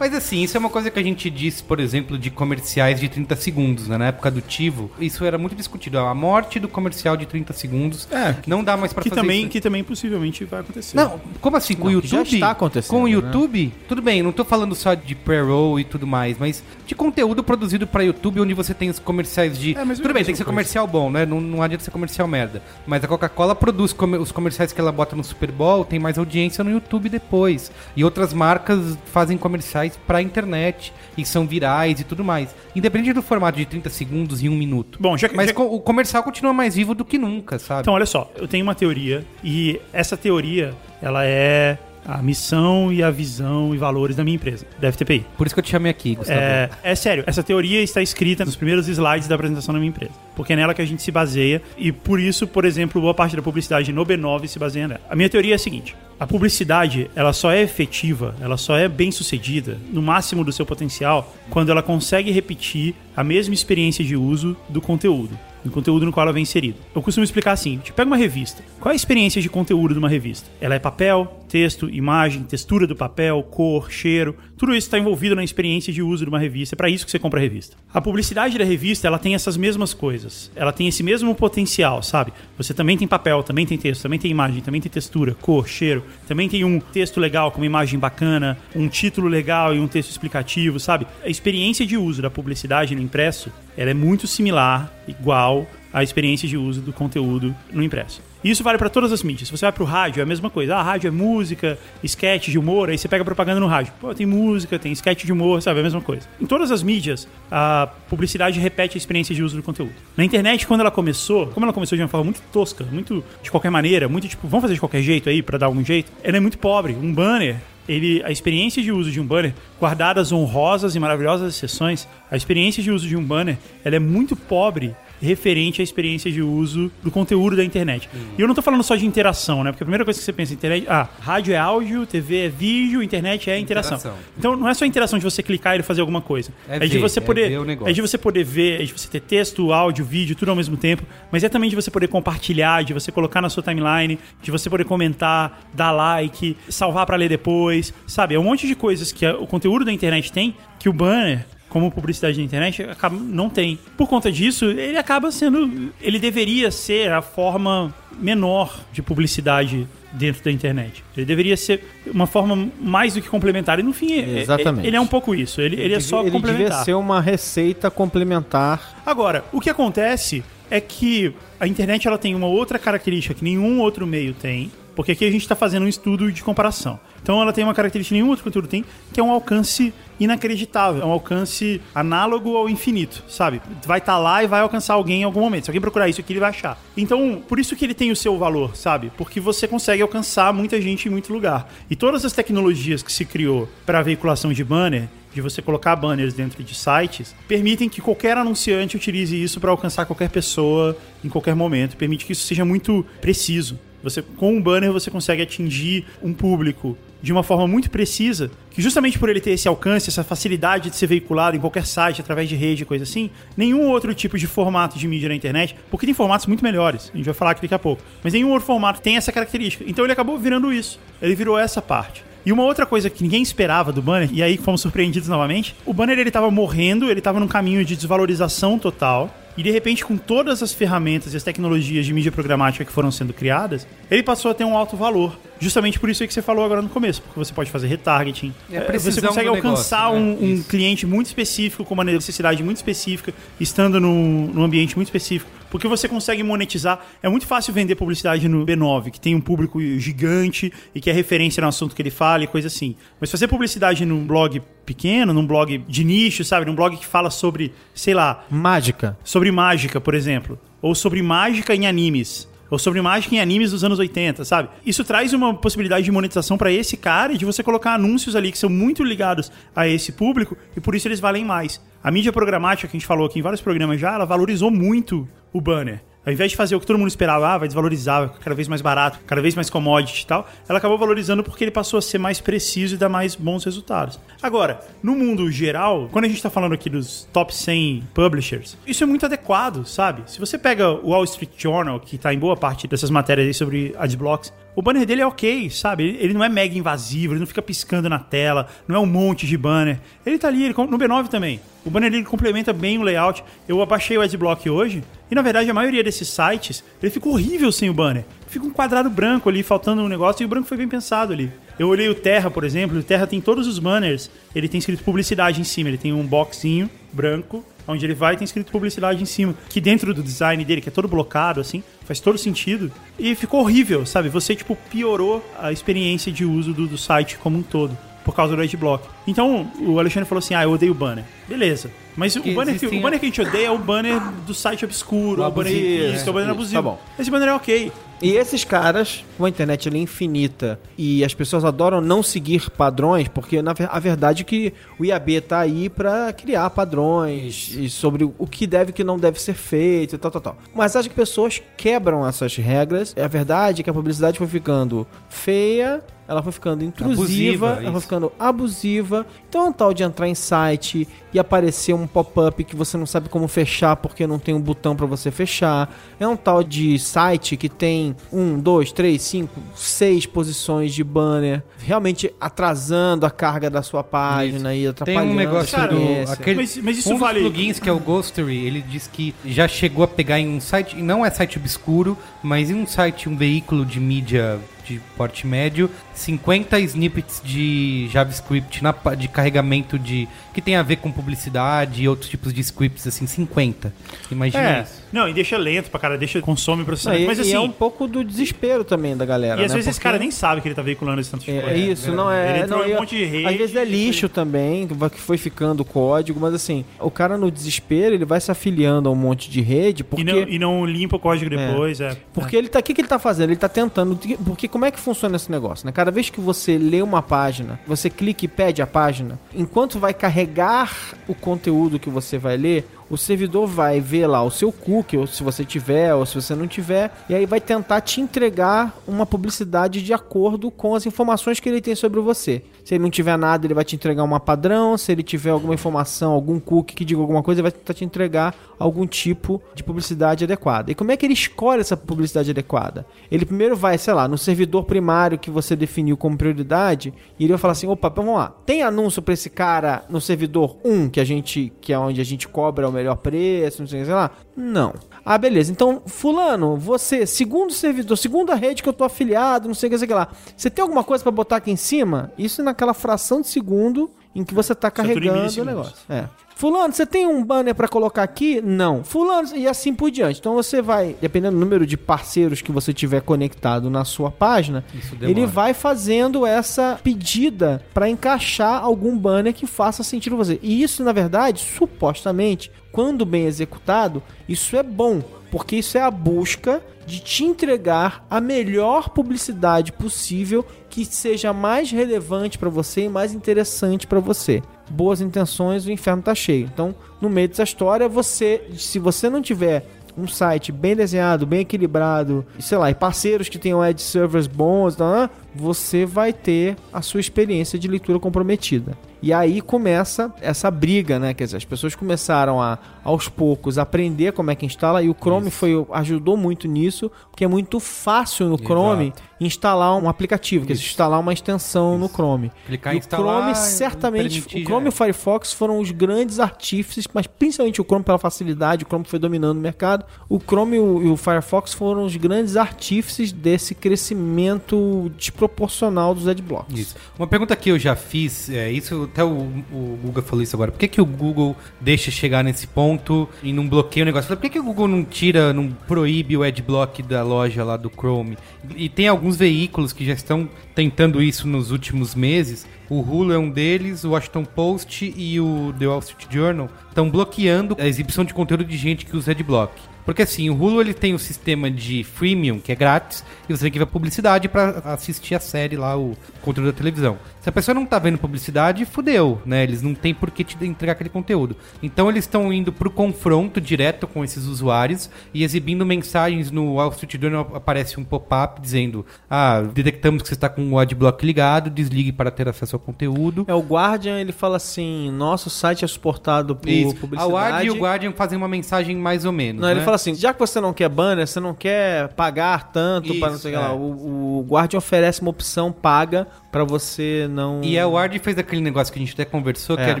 [0.00, 3.08] Mas assim, isso é uma coisa que a gente disse, por exemplo, de comerciais de
[3.08, 3.96] 30 segundos, né?
[3.96, 5.98] Na época do Tivo, isso era muito discutido.
[5.98, 9.42] A morte do comercial de 30 segundos É, não dá mais pra Que fazer também,
[9.42, 9.50] isso.
[9.50, 10.96] que também possivelmente vai acontecer.
[10.96, 11.74] Não, como assim?
[11.74, 12.10] Com o YouTube?
[12.10, 13.12] já está acontecendo, Com o né?
[13.12, 17.44] YouTube, tudo bem, não tô falando só de pre-roll e tudo mais, mas de conteúdo
[17.44, 19.76] produzido pra YouTube, onde você tem os comerciais de.
[19.76, 20.52] É, mas tudo é bem, tem que ser coisa.
[20.56, 21.24] comercial bom, né?
[21.24, 22.62] Não, não adianta ser comercial merda.
[22.86, 26.18] Mas a Coca-Cola produz comer- os comerciais que ela bota no Super Bowl, tem mais
[26.18, 27.70] audiência no YouTube depois.
[27.96, 32.54] E outras marcas fazem comerciais pra internet e são virais e tudo mais.
[32.74, 34.98] Independente do formato de 30 segundos e um minuto.
[35.00, 37.82] Bom, já que- Mas já- o comercial continua mais vivo do que nunca, sabe?
[37.82, 43.02] Então, olha só, eu tenho uma teoria e essa teoria, ela é a missão e
[43.02, 45.26] a visão e valores da minha empresa, da FTPI.
[45.36, 46.38] Por isso que eu te chamei aqui, Gustavo.
[46.40, 50.12] É, é sério, essa teoria está escrita nos primeiros slides da apresentação da minha empresa.
[50.34, 53.36] Porque é nela que a gente se baseia e por isso, por exemplo, boa parte
[53.36, 55.00] da publicidade no B9 se baseia nela.
[55.08, 58.88] A minha teoria é a seguinte: a publicidade, ela só é efetiva, ela só é
[58.88, 64.16] bem sucedida, no máximo do seu potencial, quando ela consegue repetir a mesma experiência de
[64.16, 65.38] uso do conteúdo.
[65.64, 66.78] Do conteúdo no qual ela vem inserido.
[66.94, 68.62] Eu costumo explicar assim: tipo, pega uma revista.
[68.80, 70.48] Qual é a experiência de conteúdo de uma revista?
[70.60, 74.36] Ela é papel, texto, imagem, textura do papel, cor, cheiro.
[74.56, 76.74] Tudo isso está envolvido na experiência de uso de uma revista.
[76.74, 77.76] É para isso que você compra a revista.
[77.92, 80.50] A publicidade da revista, ela tem essas mesmas coisas.
[80.54, 82.32] Ela tem esse mesmo potencial, sabe?
[82.56, 86.04] Você também tem papel, também tem texto, também tem imagem, também tem textura, cor, cheiro.
[86.26, 90.10] Também tem um texto legal com uma imagem bacana, um título legal e um texto
[90.10, 91.06] explicativo, sabe?
[91.24, 95.47] A experiência de uso da publicidade no impresso, ela é muito similar, igual
[95.92, 98.20] à experiência de uso do conteúdo no impresso.
[98.42, 99.48] E isso vale para todas as mídias.
[99.48, 100.76] Se você vai pro rádio, é a mesma coisa.
[100.76, 103.92] Ah, rádio é música, sketch de humor, aí você pega propaganda no rádio.
[104.00, 105.78] Pô, tem música, tem sketch de humor, sabe?
[105.78, 106.28] É a mesma coisa.
[106.40, 109.92] Em todas as mídias, a publicidade repete a experiência de uso do conteúdo.
[110.16, 113.50] Na internet, quando ela começou, como ela começou de uma forma muito tosca, muito de
[113.50, 116.36] qualquer maneira, muito tipo, vamos fazer de qualquer jeito aí para dar algum jeito, ela
[116.36, 116.92] é muito pobre.
[116.94, 117.56] Um banner
[117.88, 122.82] ele, a experiência de uso de um banner, guardadas honrosas e maravilhosas exceções, a experiência
[122.82, 127.10] de uso de um banner, ela é muito pobre referente à experiência de uso do
[127.10, 128.08] conteúdo da internet.
[128.36, 129.72] E eu não tô falando só de interação, né?
[129.72, 132.48] Porque a primeira coisa que você pensa em internet, ah, rádio é áudio, TV é
[132.48, 133.98] vídeo, internet é interação.
[133.98, 134.18] Interação.
[134.38, 136.52] Então não é só a interação de você clicar e fazer alguma coisa.
[136.68, 137.90] É É, de ver, você é poder, negócio.
[137.90, 140.76] é de você poder ver, é de você ter texto, áudio, vídeo, tudo ao mesmo
[140.76, 144.50] tempo, mas é também de você poder compartilhar, de você colocar na sua timeline, de
[144.50, 148.34] você poder comentar, dar like, salvar pra ler depois, sabe?
[148.34, 151.90] É um monte de coisas que o conteúdo da internet tem que o banner como
[151.90, 153.78] publicidade na internet, acaba, não tem.
[153.96, 155.92] Por conta disso, ele acaba sendo.
[156.00, 161.04] Ele deveria ser a forma menor de publicidade dentro da internet.
[161.16, 163.78] Ele deveria ser uma forma mais do que complementar.
[163.78, 164.86] E no fim, é- Exatamente.
[164.86, 165.60] ele é um pouco isso.
[165.60, 166.68] Ele, ele é só ele complementar.
[166.70, 169.02] devia ser uma receita complementar.
[169.04, 173.80] Agora, o que acontece é que a internet ela tem uma outra característica que nenhum
[173.80, 176.98] outro meio tem, porque aqui a gente está fazendo um estudo de comparação.
[177.22, 181.02] Então ela tem uma característica que nenhum outro conteúdo tem, que é um alcance inacreditável,
[181.02, 183.62] é um alcance análogo ao infinito, sabe?
[183.86, 185.66] Vai estar lá e vai alcançar alguém em algum momento.
[185.66, 186.76] Se alguém procurar isso aqui, ele vai achar.
[186.96, 189.12] Então, por isso que ele tem o seu valor, sabe?
[189.16, 191.72] Porque você consegue alcançar muita gente em muito lugar.
[191.88, 196.34] E todas as tecnologias que se criou para veiculação de banner, de você colocar banners
[196.34, 201.54] dentro de sites, permitem que qualquer anunciante utilize isso para alcançar qualquer pessoa em qualquer
[201.54, 201.96] momento.
[201.96, 203.78] Permite que isso seja muito preciso.
[204.02, 208.80] Você, com um banner você consegue atingir um público de uma forma muito precisa, que
[208.80, 212.48] justamente por ele ter esse alcance, essa facilidade de ser veiculado em qualquer site, através
[212.48, 216.14] de rede, coisa assim, nenhum outro tipo de formato de mídia na internet, porque tem
[216.14, 219.00] formatos muito melhores, a gente vai falar aqui daqui a pouco, mas nenhum outro formato
[219.00, 219.84] tem essa característica.
[219.86, 221.00] Então ele acabou virando isso.
[221.20, 222.24] Ele virou essa parte.
[222.46, 225.92] E uma outra coisa que ninguém esperava do banner, e aí fomos surpreendidos novamente, o
[225.92, 229.34] banner ele tava morrendo, ele tava num caminho de desvalorização total.
[229.58, 233.10] E de repente, com todas as ferramentas e as tecnologias de mídia programática que foram
[233.10, 235.36] sendo criadas, ele passou a ter um alto valor.
[235.60, 238.54] Justamente por isso aí que você falou agora no começo, porque você pode fazer retargeting.
[238.70, 240.52] É precisão você consegue alcançar negócio, né?
[240.54, 245.08] um, um cliente muito específico, com uma necessidade muito específica, estando num, num ambiente muito
[245.08, 245.50] específico.
[245.70, 247.04] Porque você consegue monetizar.
[247.22, 251.12] É muito fácil vender publicidade no B9, que tem um público gigante e que é
[251.12, 252.96] referência no assunto que ele fala e coisa assim.
[253.20, 256.64] Mas fazer publicidade num blog pequeno, num blog de nicho, sabe?
[256.64, 259.18] Num blog que fala sobre, sei lá, Mágica.
[259.22, 263.84] sobre mágica, por exemplo, ou sobre mágica em animes, ou sobre mágica em animes dos
[263.84, 264.68] anos 80, sabe?
[264.84, 268.52] Isso traz uma possibilidade de monetização para esse cara e de você colocar anúncios ali
[268.52, 271.80] que são muito ligados a esse público e por isso eles valem mais.
[272.02, 275.28] A mídia programática que a gente falou aqui em vários programas já, ela valorizou muito
[275.52, 276.07] o banner.
[276.28, 278.54] Ao invés de fazer o que todo mundo esperava, ah, vai desvalorizar, vai ficar cada
[278.54, 281.96] vez mais barato, cada vez mais commodity e tal, ela acabou valorizando porque ele passou
[281.96, 284.20] a ser mais preciso e dar mais bons resultados.
[284.42, 289.02] Agora, no mundo geral, quando a gente tá falando aqui dos top 100 publishers, isso
[289.02, 290.30] é muito adequado, sabe?
[290.30, 293.54] Se você pega o Wall Street Journal, que tá em boa parte dessas matérias aí
[293.54, 296.16] sobre adblocks, o banner dele é ok, sabe?
[296.20, 299.44] Ele, não é mega invasivo, ele não fica piscando na tela, não é um monte
[299.44, 299.98] de banner.
[300.24, 301.60] Ele tá ali, ele, no B9 também.
[301.84, 303.42] O banner dele complementa bem o layout.
[303.66, 307.72] Eu abaixei o adblock hoje e, na verdade, a maioria desses sites, ele fica horrível
[307.72, 308.24] sem o banner.
[308.46, 311.50] Fica um quadrado branco ali, faltando um negócio, e o branco foi bem pensado ali.
[311.76, 315.02] Eu olhei o Terra, por exemplo, o Terra tem todos os banners, ele tem escrito
[315.02, 319.26] publicidade em cima, ele tem um boxinho branco, onde ele vai tem escrito publicidade em
[319.26, 322.92] cima, que dentro do design dele, que é todo blocado, assim, faz todo sentido.
[323.18, 324.28] E ficou horrível, sabe?
[324.28, 327.96] Você, tipo, piorou a experiência de uso do, do site como um todo.
[328.24, 329.08] Por causa do adblock.
[329.26, 331.24] Então, o Alexandre falou assim: ah, eu odeio banner.
[331.48, 331.90] Beleza.
[332.14, 334.84] Mas o banner, que, o banner que a gente odeia é o banner do site
[334.84, 336.30] obscuro, O o banner abusivo, isso, é.
[336.30, 336.74] o banner abusivo.
[336.74, 337.00] tá bom.
[337.18, 337.90] Esse banner é ok.
[338.20, 343.28] E esses caras, como a internet é infinita e as pessoas adoram não seguir padrões,
[343.28, 348.24] porque na, a verdade é que o IAB tá aí pra criar padrões e sobre
[348.24, 350.58] o que deve e que não deve ser feito e tal, tal, tal.
[350.74, 353.12] Mas que pessoas quebram essas regras.
[353.16, 357.80] É a verdade que a publicidade foi ficando feia, ela foi ficando intrusiva, Abusiva, ela
[357.82, 358.00] foi isso.
[358.02, 359.26] ficando abusiva.
[359.48, 363.06] Então é um tal de entrar em site e aparecer um pop-up que você não
[363.06, 365.90] sabe como fechar porque não tem um botão pra você fechar.
[366.20, 371.62] É um tal de site que tem um, dois, três, cinco, seis posições de banner,
[371.78, 376.30] realmente atrasando a carga da sua página e Tem atrapalhando um negócio a do.
[376.30, 379.34] Aquele, Mas- mas isso um dos vale- plugins que é o Ghostery, ele diz que
[379.46, 382.86] já chegou a pegar em um site, e não é site obscuro, mas em um
[382.86, 389.98] site, um veículo de mídia de porte médio, 50 snippets de JavaScript na, de carregamento
[389.98, 390.28] de.
[390.54, 393.92] que tem a ver com publicidade e outros tipos de scripts, assim, 50.
[394.30, 394.82] Imagina É.
[394.82, 395.02] isso.
[395.12, 397.22] Não, e deixa lento pra cara, deixa consome Não, processamento.
[397.22, 397.54] e, Mas e assim.
[397.54, 399.60] é um pouco do desespero também da galera.
[399.60, 399.76] E às né?
[399.76, 401.74] vezes esse Porque- cara nem sabe que ele tá veiculando esse tanto de É, coisa.
[401.76, 402.58] é isso, não é.
[402.60, 403.46] Ele não, um e- monte de rede.
[403.46, 408.14] Às vezes é lixo também, que foi ficando código, mas assim, o cara no desespero,
[408.14, 410.22] ele vai se afiliando a um monte de rede, porque.
[410.22, 412.16] E, não, e não limpa o código depois, é.
[412.32, 412.78] Porque ele tá.
[412.78, 413.50] O que, que ele tá fazendo?
[413.50, 414.18] Ele tá tentando.
[414.44, 415.92] Porque como é que funciona esse negócio, né?
[415.92, 420.12] Cada vez que você lê uma página, você clica e pede a página, enquanto vai
[420.14, 420.92] carregar
[421.26, 425.26] o conteúdo que você vai ler, o servidor vai ver lá o seu cookie, ou
[425.26, 429.24] se você tiver, ou se você não tiver, e aí vai tentar te entregar uma
[429.24, 432.62] publicidade de acordo com as informações que ele tem sobre você.
[432.88, 434.96] Se ele não tiver nada, ele vai te entregar uma padrão.
[434.96, 438.02] Se ele tiver alguma informação, algum cookie que diga alguma coisa, ele vai tentar te
[438.02, 440.90] entregar algum tipo de publicidade adequada.
[440.90, 443.04] E como é que ele escolhe essa publicidade adequada?
[443.30, 447.52] Ele primeiro vai, sei lá, no servidor primário que você definiu como prioridade, e ele
[447.52, 451.20] vai falar assim: opa, vamos lá, tem anúncio para esse cara no servidor 1, que
[451.20, 454.30] a gente, que é onde a gente cobra o melhor preço, não sei, sei lá?
[454.56, 454.94] Não.
[455.24, 455.70] Ah, beleza.
[455.70, 459.98] Então, fulano, você, segundo servidor, segunda rede que eu tô afiliado, não sei o que,
[459.98, 460.28] sei o que lá.
[460.56, 462.32] Você tem alguma coisa para botar aqui em cima?
[462.36, 465.74] Isso naquela fração de segundo em que você tá carregando o milissegundos.
[465.74, 465.96] negócio.
[466.08, 466.28] É.
[466.58, 468.60] Fulano, você tem um banner para colocar aqui?
[468.60, 469.04] Não.
[469.04, 470.40] Fulano, e assim por diante.
[470.40, 474.84] Então você vai, dependendo do número de parceiros que você tiver conectado na sua página,
[475.22, 480.58] ele vai fazendo essa pedida para encaixar algum banner que faça sentido pra você.
[480.60, 486.10] E isso, na verdade, supostamente, quando bem executado, isso é bom, porque isso é a
[486.10, 493.08] busca de te entregar a melhor publicidade possível que seja mais relevante para você e
[493.08, 494.62] mais interessante para você.
[494.90, 496.68] Boas intenções, o inferno tá cheio.
[496.72, 499.86] Então, no meio dessa história, você, se você não tiver
[500.18, 504.46] um site bem desenhado, bem equilibrado, e sei lá, e parceiros que tenham ad servers
[504.46, 508.98] bons, tá, você vai ter a sua experiência de leitura comprometida.
[509.20, 511.34] E aí começa essa briga, né?
[511.34, 515.14] Quer dizer, as pessoas começaram a, aos poucos, aprender como é que instala, e o
[515.14, 520.72] Chrome foi, ajudou muito nisso, porque é muito fácil no Chrome instalar um aplicativo, quer
[520.72, 522.50] dizer, instalar uma extensão no Chrome.
[522.66, 524.88] Clicar E o Chrome certamente, o Chrome e é.
[524.88, 529.18] o Firefox foram os grandes artífices, mas principalmente o Chrome pela facilidade, o Chrome foi
[529.18, 530.04] dominando o mercado.
[530.28, 536.26] O Chrome e o, e o Firefox foram os grandes artífices desse crescimento desproporcional dos
[536.26, 536.78] adblocks.
[536.78, 536.96] Isso.
[537.18, 540.70] Uma pergunta que eu já fiz, é, isso até o, o Google falou isso agora.
[540.70, 544.28] Por que, que o Google deixa chegar nesse ponto e não bloqueia o negócio?
[544.28, 547.90] Por que, que o Google não tira, não proíbe o adblock da loja lá do
[547.90, 548.38] Chrome?
[548.76, 552.66] E tem alguns veículos que já estão tentando isso nos últimos meses.
[552.88, 557.10] O Hulu é um deles, o Washington Post e o The Wall Street Journal estão
[557.10, 559.72] bloqueando a exibição de conteúdo de gente que usa adblock.
[560.08, 563.64] Porque assim, o Hulu ele tem o sistema de freemium, que é grátis, e você
[563.64, 567.18] tem que ver publicidade para assistir a série lá, o conteúdo da televisão.
[567.42, 569.62] Se a pessoa não tá vendo publicidade, fudeu, né?
[569.62, 571.56] Eles não têm por que te entregar aquele conteúdo.
[571.82, 576.90] Então eles estão indo pro confronto direto com esses usuários e exibindo mensagens no Wall
[576.90, 581.68] Street Journal aparece um pop-up dizendo: "Ah, detectamos que você está com o adblock ligado,
[581.68, 583.44] desligue para ter acesso ao conteúdo".
[583.46, 586.96] É, o Guardian, ele fala assim, nosso site é suportado por Isso.
[586.96, 587.32] A publicidade.
[587.32, 589.84] Ward e o Guardian fazem uma mensagem mais ou menos, Não, ele né?
[589.84, 593.38] fala assim, já que você não quer banner, você não quer pagar tanto para não
[593.38, 593.68] sei o que é.
[593.68, 597.60] lá, o, o Guardian oferece uma opção paga pra você não...
[597.62, 599.90] E a Ward fez aquele negócio que a gente até conversou, que É.
[599.90, 600.00] é de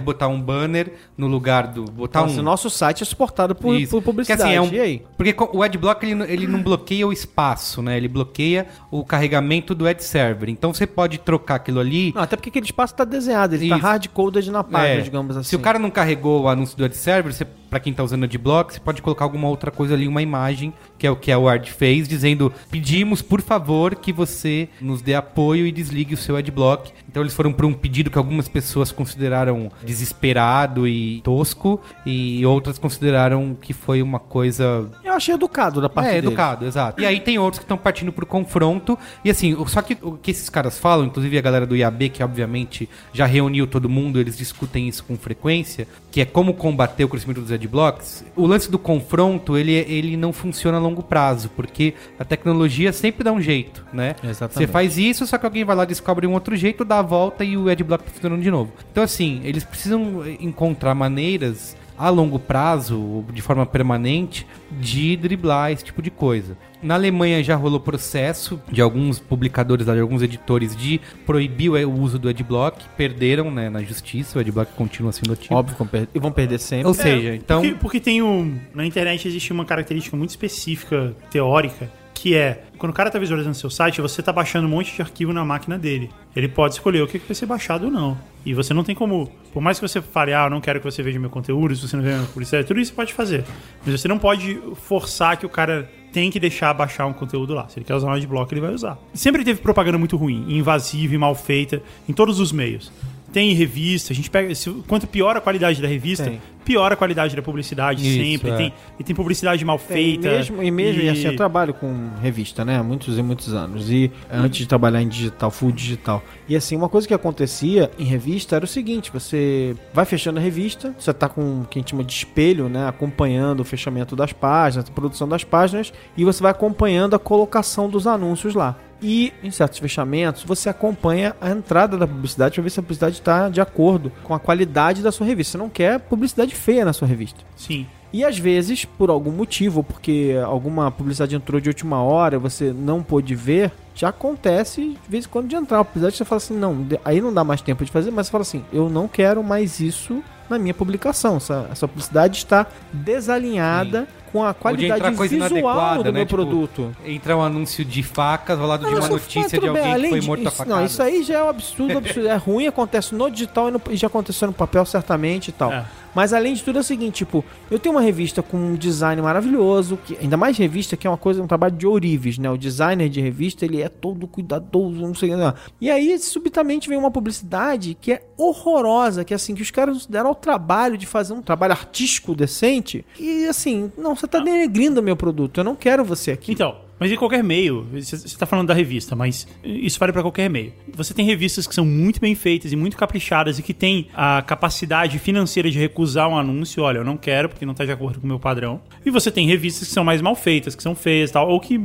[0.00, 1.84] botar um banner no lugar do.
[1.84, 2.34] Botar Fala um.
[2.34, 4.42] assim, nosso site é suportado por, por publicidade.
[4.42, 5.02] Que, assim, é um- E aí?
[5.16, 7.96] Porque o adblock ele, não- ele não bloqueia o espaço, né?
[7.96, 10.48] Ele bloqueia o carregamento do ad server.
[10.48, 12.12] Então você pode trocar aquilo ali.
[12.14, 13.84] Não, até porque aquele espaço tá desenhado, ele tá Isso.
[13.86, 15.48] hard-coded na página, É, digamos assim.
[15.50, 18.24] Se o cara não carregou o anúncio do ad server, você, pra quem tá usando
[18.24, 21.38] adblock, você pode colocar alguma outra coisa ali, uma imagem, que é o que a
[21.38, 26.36] Ward fez, dizendo: pedimos, por favor, que você nos dê apoio e desligue o seu
[26.36, 26.92] adblock.
[27.08, 32.78] Então eles foram para um pedido que algumas pessoas consideraram desesperado e tosco, e outras
[32.78, 36.28] consideraram que foi uma coisa achei educado da parte é, dele.
[36.28, 37.00] educado, exato.
[37.00, 38.98] E aí tem outros que estão partindo pro confronto.
[39.24, 42.22] E assim, só que o que esses caras falam, inclusive a galera do IAB, que
[42.22, 47.08] obviamente já reuniu todo mundo, eles discutem isso com frequência, que é como combater o
[47.08, 48.24] crescimento dos adblocks.
[48.34, 53.22] O lance do confronto, ele, ele não funciona a longo prazo, porque a tecnologia sempre
[53.22, 54.14] dá um jeito, né?
[54.22, 54.54] Exatamente.
[54.54, 57.44] Você faz isso, só que alguém vai lá, descobre um outro jeito, dá a volta
[57.44, 58.72] e o adblock tá funcionando de novo.
[58.90, 65.84] Então assim, eles precisam encontrar maneiras a longo prazo, de forma permanente, de driblar esse
[65.84, 66.56] tipo de coisa.
[66.80, 72.18] Na Alemanha já rolou processo de alguns publicadores, de alguns editores, de proibir o uso
[72.18, 75.54] do adblock, perderam né, na justiça, o adblock continua sendo ativo.
[75.54, 76.86] Óbvio que vão perder, e vão perder sempre.
[76.86, 77.62] Ou seja, então...
[77.62, 78.58] Porque, porque tem um.
[78.72, 83.54] Na internet existe uma característica muito específica, teórica, que é quando o cara tá visualizando
[83.54, 86.10] seu site, você tá baixando um monte de arquivo na máquina dele.
[86.34, 88.18] Ele pode escolher o que que vai ser baixado ou não.
[88.44, 89.30] E você não tem como.
[89.52, 91.86] Por mais que você fale, ah, eu não quero que você veja meu conteúdo, se
[91.86, 93.44] você não vê minha publicidade, tudo isso você pode fazer.
[93.84, 97.68] Mas você não pode forçar que o cara tem que deixar baixar um conteúdo lá.
[97.68, 98.98] Se ele quer usar um adblock, ele vai usar.
[99.14, 102.90] Sempre teve propaganda muito ruim, invasiva e mal feita, em todos os meios.
[103.32, 104.54] Tem revista, a gente pega.
[104.54, 106.40] se- quanto pior a qualidade da revista, Tem.
[106.64, 108.50] pior a qualidade da publicidade Isso, sempre.
[108.50, 108.56] é.
[108.56, 110.28] Tem, e tem publicidade mal É, feita.
[110.28, 112.78] E mesmo, e mesmo e assim, eu trabalho com revista, né?
[112.78, 113.90] Há muitos e muitos anos.
[113.90, 116.22] E antes de trabalhar em digital, full digital.
[116.48, 120.42] E assim, uma coisa que acontecia em revista era o seguinte: você vai fechando a
[120.42, 122.88] revista, você tá com o que a gente chama de espelho, né?
[122.88, 127.88] Acompanhando o fechamento das páginas, a produção das páginas, e você vai acompanhando a colocação
[127.88, 128.76] dos anúncios lá.
[129.00, 133.16] E em certos fechamentos, você acompanha a entrada da publicidade para ver se a publicidade
[133.16, 135.52] está de acordo com a qualidade da sua revista.
[135.52, 137.40] Você não quer publicidade feia na sua revista.
[137.56, 137.86] Sim.
[138.12, 143.02] E às vezes, por algum motivo, porque alguma publicidade entrou de última hora, você não
[143.02, 146.56] pôde ver, já acontece de vez em quando de entrar uma publicidade você fala assim,
[146.56, 149.42] não, aí não dá mais tempo de fazer, mas você fala assim, eu não quero
[149.42, 151.36] mais isso na minha publicação.
[151.36, 156.10] Essa, essa publicidade está desalinhada com a qualidade visual do né?
[156.12, 156.96] meu Tipo, produto.
[157.04, 159.82] Entrar um anúncio de facas ao lado de Não, uma isso notícia de tudo bem,
[159.92, 160.76] alguém que foi de- morto a isso, facada.
[160.76, 162.28] Não, isso aí já é um absurdo, absurdo.
[162.28, 165.72] É ruim, acontece no digital e, no- e já aconteceu no papel, certamente e tal.
[165.72, 165.84] É.
[166.14, 169.20] Mas além de tudo é o seguinte, tipo, eu tenho uma revista com um design
[169.22, 172.50] maravilhoso, que ainda mais revista que é uma coisa, um trabalho de ourives, né?
[172.50, 175.42] O designer de revista, ele é todo cuidadoso, não sei o que.
[175.42, 175.54] lá.
[175.80, 180.28] E aí, subitamente, vem uma publicidade que é horrorosa, que assim, que os caras deram
[180.28, 183.04] ao trabalho de fazer um trabalho artístico decente.
[183.18, 186.52] E assim, não, você tá denegrindo o meu produto, eu não quero você aqui.
[186.52, 190.50] Então, mas em qualquer meio, você está falando da revista, mas isso vale para qualquer
[190.50, 190.72] meio.
[190.94, 194.42] Você tem revistas que são muito bem feitas e muito caprichadas e que têm a
[194.42, 196.82] capacidade financeira de recusar um anúncio.
[196.82, 198.80] Olha, eu não quero porque não está de acordo com o meu padrão.
[199.04, 201.78] E você tem revistas que são mais mal feitas, que são feias tal, ou que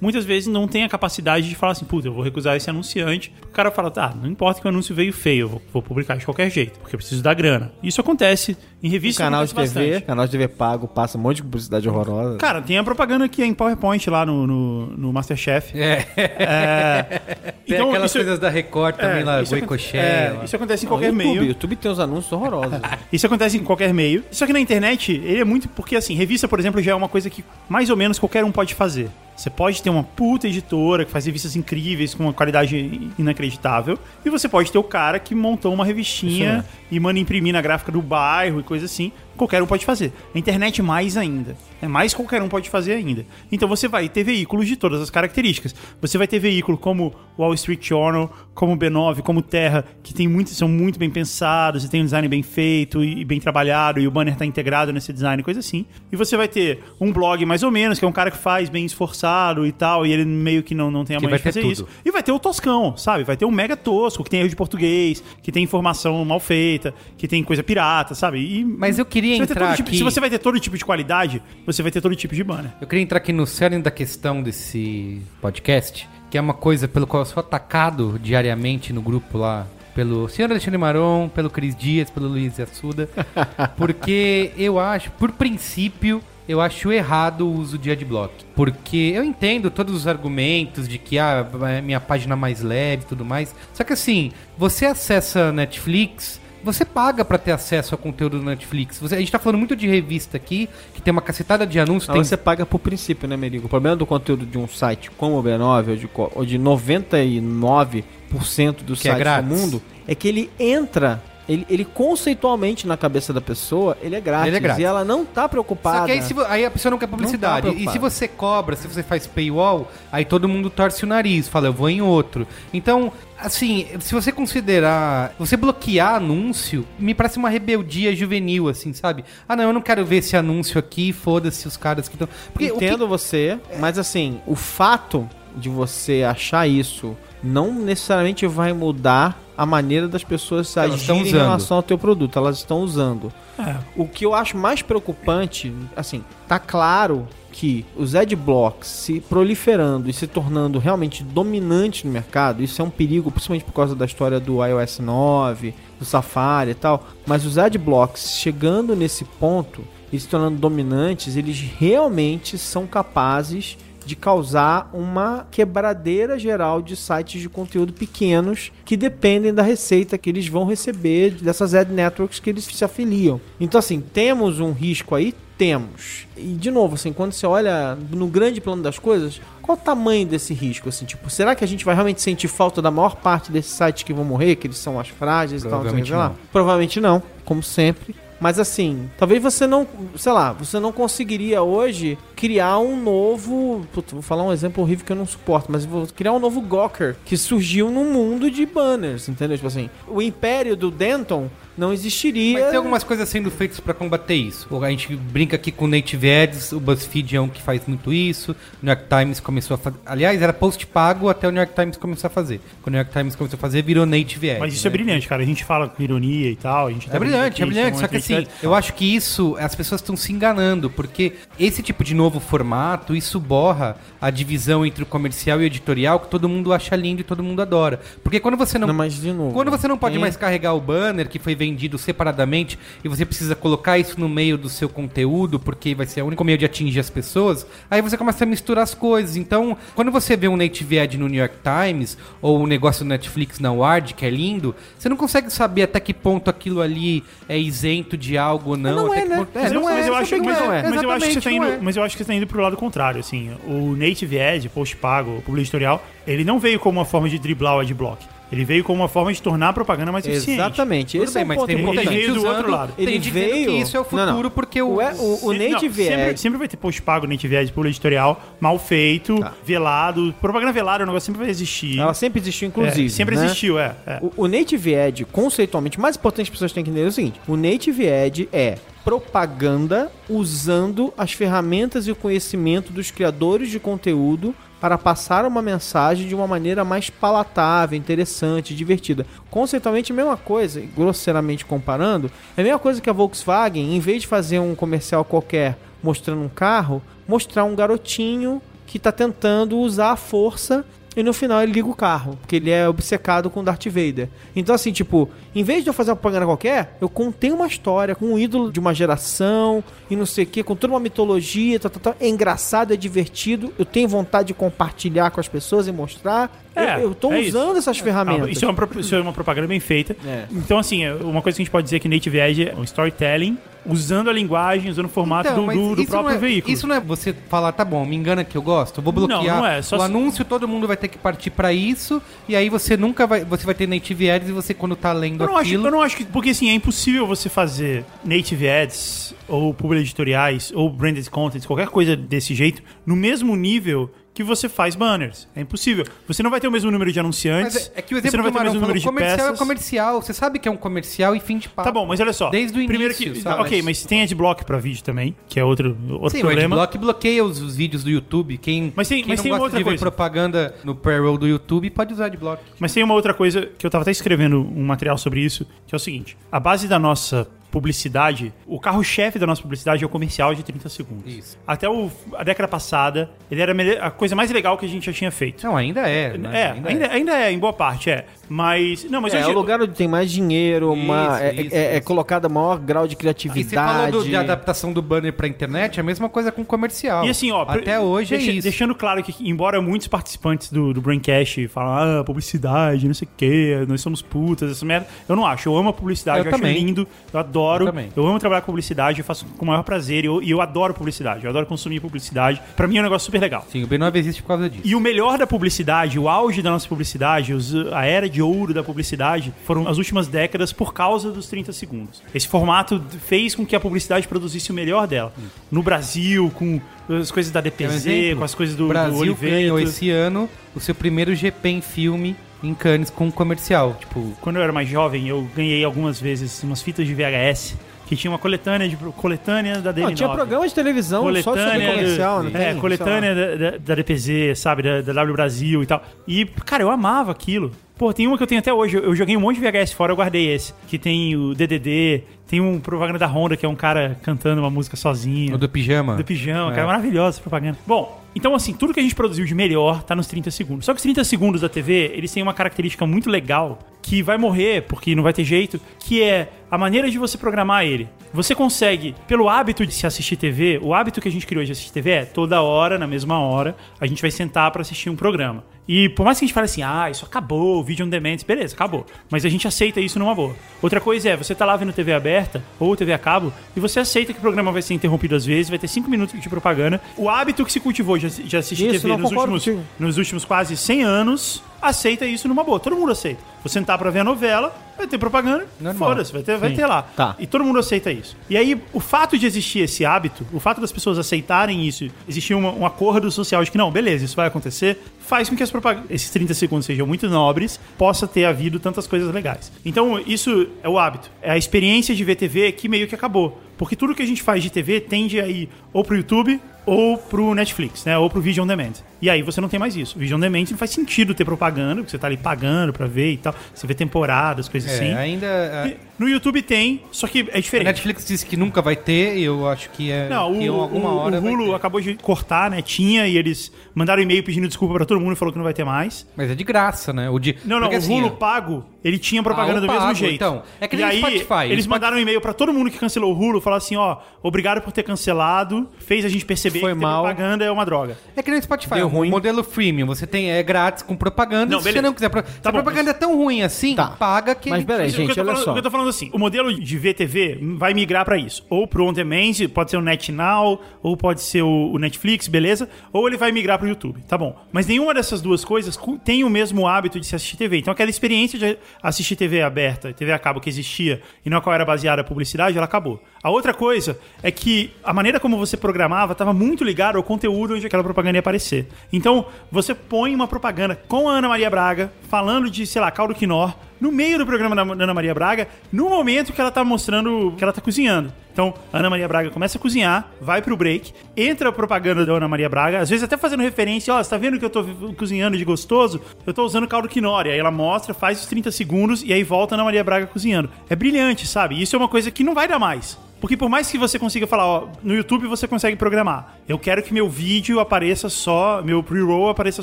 [0.00, 3.32] muitas vezes não têm a capacidade de falar assim, puta, eu vou recusar esse anunciante.
[3.44, 6.16] O cara fala, tá, não importa que o anúncio veio feio, eu vou, vou publicar
[6.16, 7.72] de qualquer jeito, porque eu preciso da grana.
[7.82, 9.24] Isso acontece em Um revistas.
[9.24, 10.04] canal de TV, bastante.
[10.06, 12.38] canal de TV pago, passa um monte de publicidade horrorosa.
[12.38, 15.78] Cara, tem a propaganda aqui em PowerPoint lá no, no, no Masterchef.
[15.78, 16.06] É.
[16.16, 17.20] É,
[17.66, 19.96] Tem então, aquelas isso- coisas da Record também é, lá, isso, Goicoché.
[19.98, 20.44] é, lá.
[20.44, 21.44] isso acontece em Não, qualquer YouTube, meio.
[21.44, 22.80] YouTube tem uns anúncios horrorosos.
[23.12, 24.24] Isso acontece em qualquer meio.
[24.30, 25.68] Só que na internet, ele é muito.
[25.68, 28.50] Porque, assim, revista, por exemplo, já é uma coisa que mais ou menos qualquer um
[28.52, 29.08] pode fazer.
[29.40, 33.98] Você pode ter uma puta editora que faz revistas incríveis com uma qualidade inacreditável.
[34.22, 37.90] E você pode ter o cara que montou uma revistinha e manda imprimir na gráfica
[37.90, 39.10] do bairro e coisa assim.
[39.40, 40.12] Qualquer um pode fazer.
[40.34, 41.56] A internet mais ainda.
[41.80, 43.24] É mais qualquer um pode fazer ainda.
[43.50, 45.74] Então você vai ter veículos de todas as características.
[45.98, 50.50] Você vai ter veículo como Wall Street Journal, como B9, como Terra, que tem muito,
[50.50, 54.10] são muito bem pensados e tem um design bem feito e bem trabalhado e o
[54.10, 55.86] banner está integrado nesse design, coisa assim.
[56.12, 58.68] E você vai ter um blog mais ou menos, que é um cara que faz
[58.68, 61.62] bem esforçado e tal, e ele meio que não, não tem a vai de fazer
[61.62, 61.72] tudo.
[61.72, 61.88] isso.
[62.04, 63.24] E vai ter o toscão, sabe?
[63.24, 66.92] Vai ter um mega tosco, que tem erro de português, que tem informação mal feita,
[67.16, 68.38] que tem coisa pirata, sabe?
[68.40, 70.60] E, Mas eu queria você vai ter entrar tipo- aqui- Se você vai ter todo
[70.60, 72.70] tipo de qualidade, você vai ter todo tipo de banner.
[72.80, 77.06] Eu queria entrar aqui no cerne da questão desse podcast, que é uma coisa pelo
[77.06, 79.66] qual eu sou atacado diariamente no grupo lá.
[79.94, 83.08] Pelo senhor Alexandre Maron, pelo Cris Dias, pelo Luiz Assuda.
[83.76, 88.32] Porque eu acho, por princípio, eu acho errado o uso de adblock.
[88.54, 93.06] Porque eu entendo todos os argumentos de que ah, é minha página mais leve e
[93.06, 93.54] tudo mais.
[93.74, 98.98] Só que assim, você acessa Netflix, você paga pra ter acesso ao conteúdo do Netflix.
[98.98, 102.08] Você- a gente tá falando muito de revista aqui, que tem uma cacetada de anúncios.
[102.08, 103.66] Mas tem você paga por princípio, né, Merigo?
[103.66, 108.82] O problema do conteúdo de um site como o B9 ou de, ou de 99%
[108.84, 109.48] dos Que é sites do grátis.
[109.48, 114.46] mundo é que ele entra, ele, ele conceitualmente na cabeça da pessoa, ele é grátis.
[114.46, 114.80] Ele é grátis.
[114.82, 115.98] E ela não tá preocupada.
[116.00, 117.66] Só que aí, se aí a pessoa não quer publicidade.
[117.66, 121.06] Não tá e se você cobra, se você faz paywall, aí todo mundo torce o
[121.08, 122.46] nariz, fala, eu vou em outro.
[122.72, 125.34] Então, assim, se você considerar.
[125.38, 129.24] Você bloquear anúncio, me parece uma rebeldia juvenil, assim, sabe?
[129.48, 132.28] Ah, não, eu não quero ver esse anúncio aqui, foda-se os caras que estão.
[132.52, 138.46] Porque o que- Entendo você, mas assim, o fato de você achar isso não necessariamente
[138.46, 142.38] vai mudar a maneira das pessoas agirem em relação ao teu produto.
[142.38, 143.32] Elas estão usando.
[143.58, 143.76] É.
[143.94, 150.12] O que eu acho mais preocupante, assim, tá claro que os adblocks se proliferando e
[150.12, 154.40] se tornando realmente dominantes no mercado, isso é um perigo, principalmente por causa da história
[154.40, 157.06] do iOS 9, do Safari e tal.
[157.26, 163.76] Mas os adblocks chegando nesse ponto e se tornando dominantes, eles realmente são capazes
[164.10, 170.28] de causar uma quebradeira geral de sites de conteúdo pequenos que dependem da receita que
[170.28, 173.40] eles vão receber dessas ad networks que eles se afiliam.
[173.60, 175.32] Então, assim, temos um risco aí?
[175.56, 176.26] Temos.
[176.36, 180.26] E, de novo, assim, quando você olha no grande plano das coisas, qual o tamanho
[180.26, 180.88] desse risco?
[180.88, 184.02] Assim, tipo, será que a gente vai realmente sentir falta da maior parte desses sites
[184.02, 186.36] que vão morrer, que eles são as frágeis e tal, Provavelmente não.
[186.50, 188.16] Provavelmente não, como sempre.
[188.40, 189.86] Mas assim, talvez você não,
[190.16, 193.86] sei lá, você não conseguiria hoje criar um novo.
[193.92, 196.60] Putz, vou falar um exemplo horrível que eu não suporto, mas vou criar um novo
[196.62, 199.56] Gawker que surgiu num mundo de banners, entendeu?
[199.58, 201.50] Tipo assim, o império do Denton
[201.80, 202.60] não existiria.
[202.60, 204.68] Mas tem algumas coisas sendo feitas pra combater isso.
[204.84, 208.52] A gente brinca aqui com Native Ads, o BuzzFeed é um que faz muito isso.
[208.52, 209.96] O New York Times começou a fazer.
[210.04, 212.60] Aliás, era post pago até o New York Times começar a fazer.
[212.82, 214.60] Quando o New York Times começou a fazer, virou Native Ads.
[214.60, 214.96] Mas isso é né?
[214.96, 215.42] brilhante, cara.
[215.42, 216.88] A gente fala com ironia e tal.
[216.88, 217.98] A gente É brilhante, é brilhante.
[217.98, 222.04] Só que assim, eu acho que isso, as pessoas estão se enganando, porque esse tipo
[222.04, 226.46] de novo formato, isso borra a divisão entre o comercial e o editorial que todo
[226.48, 228.00] mundo acha lindo e todo mundo adora.
[228.22, 228.86] Porque quando você não.
[228.86, 229.52] Não, mas de novo.
[229.54, 233.24] Quando você não pode tem- mais carregar o banner que foi vendido separadamente e você
[233.24, 236.64] precisa colocar isso no meio do seu conteúdo, porque vai ser o único meio de
[236.64, 239.36] atingir as pessoas, aí você começa a misturar as coisas.
[239.36, 243.10] Então, quando você vê um native ad no New York Times ou um negócio no
[243.10, 247.22] Netflix na Ward, que é lindo, você não consegue saber até que ponto aquilo ali
[247.48, 249.06] é isento de algo ou não.
[249.06, 249.46] não é, né?
[249.54, 250.38] Mas, eu, não é, mas eu acho, que é.
[250.38, 251.78] você tá Exatamente, indo, não é.
[251.80, 253.50] mas eu acho que você tá indo pro lado contrário, assim.
[253.66, 257.38] O native ad, post pago, o publi editorial, ele não veio como uma forma de
[257.38, 258.24] driblar o adblock.
[258.52, 260.60] Ele veio como uma forma de tornar a propaganda mais eficiente.
[260.60, 261.18] Exatamente.
[261.18, 262.70] Tudo Esse bem, é um mas ponto tem muita Ele gente veio do usando, outro
[262.70, 262.92] lado.
[262.98, 264.50] Ele veio- que isso é o Não, futuro, não.
[264.50, 264.94] porque o...
[264.96, 267.72] O, é- o, Se- não, Native sempre, Ad- sempre vai ter post pago, native ad,
[267.72, 269.52] publi editorial, mal feito, Tá.
[269.64, 270.34] velado.
[270.40, 271.98] Propaganda velada, o negócio sempre vai existir.
[271.98, 273.06] Ela sempre existiu, inclusive.
[273.06, 273.44] É, sempre né?
[273.44, 273.94] existiu, é.
[274.06, 274.18] é.
[274.20, 277.08] O, o Native Ad, conceitualmente, o mais importante que as pessoas têm que entender é
[277.08, 283.70] o seguinte: o Native Ad é propaganda usando as ferramentas e o conhecimento dos criadores
[283.70, 289.26] de conteúdo para passar uma mensagem de uma maneira mais palatável, interessante, divertida.
[289.50, 294.22] Conceitualmente, a mesma coisa, grosseiramente comparando, é a mesma coisa que a Volkswagen, em vez
[294.22, 300.12] de fazer um comercial qualquer mostrando um carro, mostrar um garotinho que está tentando usar
[300.12, 300.84] a força
[301.16, 304.28] e no final ele liga o carro, porque ele é obcecado com Darth Vader.
[304.54, 308.14] Então, assim, tipo, em vez de eu fazer uma propaganda qualquer, eu contei uma história
[308.14, 311.78] com um ídolo de uma geração e não sei o que, com toda uma mitologia,
[311.80, 312.14] tá, tá, tá.
[312.20, 316.50] é engraçado, é divertido, eu tenho vontade de compartilhar com as pessoas e mostrar.
[316.74, 317.58] É, eu, eu tô é isso.
[317.58, 318.46] usando essas ferramentas.
[318.46, 320.16] Ah, isso, é uma, isso é uma propaganda bem feita.
[320.24, 320.44] É.
[320.52, 322.74] Então, assim, é uma coisa que a gente pode dizer é que Native Ad é
[322.76, 326.38] um storytelling usando a linguagem, usando o formato Então, do, do- do isso próprio é,
[326.38, 326.72] veículo.
[326.72, 329.42] Isso não é você falar, tá bom, me engana que eu gosto, eu vou bloquear
[329.42, 332.20] Não, não é, só o se- anúncio, todo mundo vai ter que partir pra isso,
[332.46, 335.39] e aí você nunca vai, você vai ter native ads e você quando tá lendo
[335.40, 335.86] Eu não, acho, aquilo...
[335.86, 336.24] eu não acho que.
[336.24, 341.88] Porque assim, é impossível você fazer native ads, ou publi editoriais, ou branded content, qualquer
[341.88, 344.10] coisa desse jeito, no mesmo nível
[344.40, 345.46] que você faz banners.
[345.54, 346.04] É impossível.
[346.26, 347.90] Você não vai ter o mesmo número de anunciantes.
[347.94, 349.54] É, é que o você exemplo não vai ter o mesmo número de comercial peças.
[349.54, 351.86] é comercial, você sabe que é um comercial e fim de papo.
[351.86, 352.50] Tá bom, mas olha só.
[352.50, 353.60] Desde o Primeiro início, que, sabe?
[353.62, 356.76] Ok, mas tem adblock pra vídeo também, que é outro, outro Sim, problema.
[356.76, 358.56] o Adblock bloqueia os, os vídeos do YouTube.
[358.58, 360.00] Quem, Mas tem- quem mas não tem gosta outra de ver coisa.
[360.00, 362.62] propaganda no pre-roll do YouTube pode usar Adblock.
[362.78, 365.94] Mas tem uma outra coisa que eu tava até escrevendo um material sobre isso, que
[365.94, 370.10] é o seguinte: a base da nossa publicidade, o carro-chefe da nossa publicidade é o
[370.10, 371.32] comercial de 30 segundos.
[371.32, 371.58] Isso.
[371.66, 373.72] Até o- a década passada, ele era
[374.06, 375.64] a coisa mais legal que a gente já tinha feito.
[375.66, 376.36] Não, ainda é.
[376.36, 376.50] né?
[376.60, 378.26] É, ainda, ainda, é, em boa parte, é.
[378.48, 379.04] Mas.
[379.08, 379.50] Não, mas é, é hoje.
[379.50, 382.06] o lugar onde tem mais dinheiro, uma, Isso, é, isso, é- é isso.
[382.06, 383.70] colocado maior grau de E você criatividade.
[384.04, 387.24] falou do- de adaptação do banner pra internet, é a mesma coisa com comercial.
[387.24, 388.62] E assim, ó, Até hoje deixa- é isso.
[388.64, 393.30] Deixando claro que, embora muitos participantes do, do Braincast falam, ah, publicidade, não sei o
[393.36, 395.68] quê, nós somos putas, essa merda, eu não acho.
[395.68, 397.84] Eu amo a publicidade, Eu eu, acho lindo, eu adoro.
[397.84, 398.08] Eu também.
[398.16, 400.60] Eu amo trabalhar com publicidade, eu faço com o maior prazer e eu, e eu
[400.60, 402.60] adoro publicidade, eu adoro consumir publicidade.
[402.76, 403.66] Pra mim é um negócio super legal.
[403.70, 404.82] Sim, o B9 existe por causa disso.
[404.84, 408.72] E o melhor da publicidade, o auge da nossa publicidade, os- a era de ouro
[408.74, 412.22] da publicidade, foram as últimas décadas por causa dos 30 segundos.
[412.34, 415.32] Esse formato fez com que a publicidade produzisse o melhor dela.
[415.70, 416.80] No Brasil, com
[417.20, 418.38] as coisas da um DPZ, exemplo?
[418.38, 419.52] com as coisas do, o do Brasil Oliveto.
[419.52, 423.96] ganhou esse ano o seu primeiro GP em filme em Cannes com um comercial.
[424.00, 428.16] Tipo, Quando eu era mais jovem, eu ganhei algumas vezes umas fitas de VHS que
[428.16, 430.14] tinha uma coletânea, de, coletânea da Não, DN9.
[430.16, 432.80] tinha programa de televisão só sobre coletânea comercial, do- não É, tem?
[432.80, 434.82] coletânea da, da, da DPZ, sabe?
[434.82, 436.02] Da, da W Brasil e tal.
[436.26, 437.70] E, cara, eu amava aquilo.
[437.96, 438.96] Pô, tem uma que eu tenho até hoje.
[438.96, 440.74] Eu, eu joguei um monte de VHS fora, eu guardei esse.
[440.88, 444.68] Que tem o DDD, tem um propaganda da Honda, que é um cara cantando uma
[444.70, 445.54] música sozinho.
[445.54, 446.16] o do pijama.
[446.16, 446.74] Do pijama, É.
[446.74, 447.78] cara, maravilhosa essa propaganda.
[447.86, 450.84] Bom, então assim, tudo que a gente produziu de melhor tá nos 30 segundos.
[450.84, 454.36] Só que os 30 segundos da TV, eles têm uma característica muito legal que vai
[454.36, 458.08] morrer, porque não vai ter jeito, que é a maneira de você programar ele.
[458.32, 461.70] Você consegue, pelo hábito de se assistir TV, o hábito que a gente criou de
[461.72, 465.16] assistir TV é toda hora, na mesma hora, a gente vai sentar pra assistir um
[465.16, 465.64] programa.
[465.86, 468.36] E por mais que a gente fale assim, ah, isso acabou, o vídeo on demand,
[468.46, 469.04] beleza, acabou.
[469.28, 470.54] Mas a gente aceita isso numa boa.
[470.80, 472.39] Outra coisa é, você tá lá vendo TV aberta
[472.78, 475.68] ou TV a cabo e você aceita que o programa vai ser interrompido às vezes,
[475.68, 477.00] vai ter 5 minutos de propaganda.
[477.16, 479.82] O hábito que se cultivou de, assi- de assistir Isso, TV nos últimos, contigo.
[479.98, 482.78] nos últimos quase 100 anos aceita isso numa boa.
[482.80, 483.40] Todo mundo aceita.
[483.62, 485.66] Vou sentar pra ver a novela, vai ter propaganda,
[485.96, 486.76] foda-se, vai ter, vai Sim.
[486.76, 487.02] ter lá.
[487.02, 487.36] Tá.
[487.38, 488.36] E todo mundo aceita isso.
[488.48, 492.54] E aí, o fato de existir esse hábito, o fato das pessoas aceitarem isso, existir
[492.54, 495.70] uma- um acordo social de que não, beleza, isso vai acontecer, faz com que as
[496.08, 499.70] esses 30 segundos sejam muito nobres, possa ter havido tantas coisas legais.
[499.84, 501.30] Então, isso é o hábito.
[501.42, 503.60] É a experiência de ver TV que meio que acabou.
[503.78, 506.60] Porque tudo que a gente faz de TV tende a ir ou pro YouTube
[506.90, 508.18] ou pro Netflix, né?
[508.18, 508.92] Ou pro Video On Demand.
[509.22, 510.16] E aí você não tem mais isso.
[510.16, 513.06] O Video On Demand não faz sentido ter propaganda, porque você tá ali pagando pra
[513.06, 513.54] ver e tal.
[513.74, 515.12] Você vê temporadas, coisas É, assim.
[515.14, 515.46] ainda.
[515.88, 517.86] E No YouTube tem, só que é A diferente.
[517.86, 520.28] Netflix disse que nunca vai ter, e eu acho que é.
[520.28, 522.82] Não, que o, alguma o- hora o Hulu acabou de cortar, né?
[522.82, 525.72] Tinha e eles mandaram e-mail pedindo desculpa pra todo mundo e falou que não vai
[525.74, 526.26] ter mais.
[526.36, 527.30] Mas é de graça, né?
[527.30, 527.56] O de...
[527.64, 530.34] Não, não, porque, o assim, Hulu pago, ele tinha propaganda Ah, do mesmo pago, jeito.
[530.34, 530.62] então.
[530.80, 531.44] É que e nem o aí, Spotify.
[531.72, 534.18] Eles Spotify- mandaram um e-mail pra todo mundo que cancelou o Hulu, falaram assim, ó,
[534.42, 537.24] obrigado por ter cancelado, fez a gente perceber que ter mal.
[537.24, 538.16] propaganda é uma droga.
[538.36, 538.94] É que nem o Spotify.
[538.94, 539.30] Deu o ruim.
[539.30, 541.72] modelo freemium, você tem é grátis com propaganda.
[541.72, 542.28] Não, se você não quiser.
[542.28, 544.08] pro- Se a bom, propaganda é tão ruim assim, Tá.
[544.08, 544.70] paga que.
[544.70, 545.70] Mas peraí, Mas gente, eu tô olha falando- só.
[545.70, 548.64] O que eu tô falando assim, o modelo de VTV vai migrar pra isso.
[548.70, 552.88] Ou pro On Demand, pode ser o NetNow, ou pode ser o, o Netflix, beleza?
[553.12, 554.56] Ou ele vai migrar pro YouTube, tá bom.
[554.72, 557.78] Mas nenhuma dessas duas coisas cu- tem o mesmo hábito de se assistir TV.
[557.78, 561.74] Então aquela experiência de assistir TV aberta, TV a cabo que existia e na qual
[561.74, 563.22] era baseada a publicidade, ela acabou.
[563.42, 567.74] A outra coisa é que a maneira como você programava estava muito ligada ao conteúdo
[567.74, 568.86] onde aquela propaganda ia aparecer.
[569.10, 573.34] Então, você põe uma propaganda com a Ana Maria Braga, falando de, sei lá, caldo
[573.34, 577.54] quinó, no meio do programa da Ana Maria Braga, no momento que ela tá mostrando
[577.56, 578.30] que ela tá cozinhando.
[578.52, 582.32] Então, a Ana Maria Braga começa a cozinhar, vai pro break, entra a propaganda da
[582.34, 584.84] Ana Maria Braga, às vezes até fazendo referência, ó, você tá vendo que eu tô
[585.16, 586.20] cozinhando de gostoso?
[586.46, 587.46] Eu tô usando caldo quinoa.
[587.46, 590.26] E aí ela mostra, faz os 30 segundos e aí volta a Ana Maria Braga
[590.26, 590.68] cozinhando.
[590.90, 591.80] É brilhante, sabe?
[591.80, 593.18] Isso é uma coisa que não vai dar mais.
[593.40, 596.56] Porque por mais que você consiga falar, ó, no YouTube você consegue programar.
[596.68, 599.82] Eu quero que meu vídeo apareça só, meu pre-roll apareça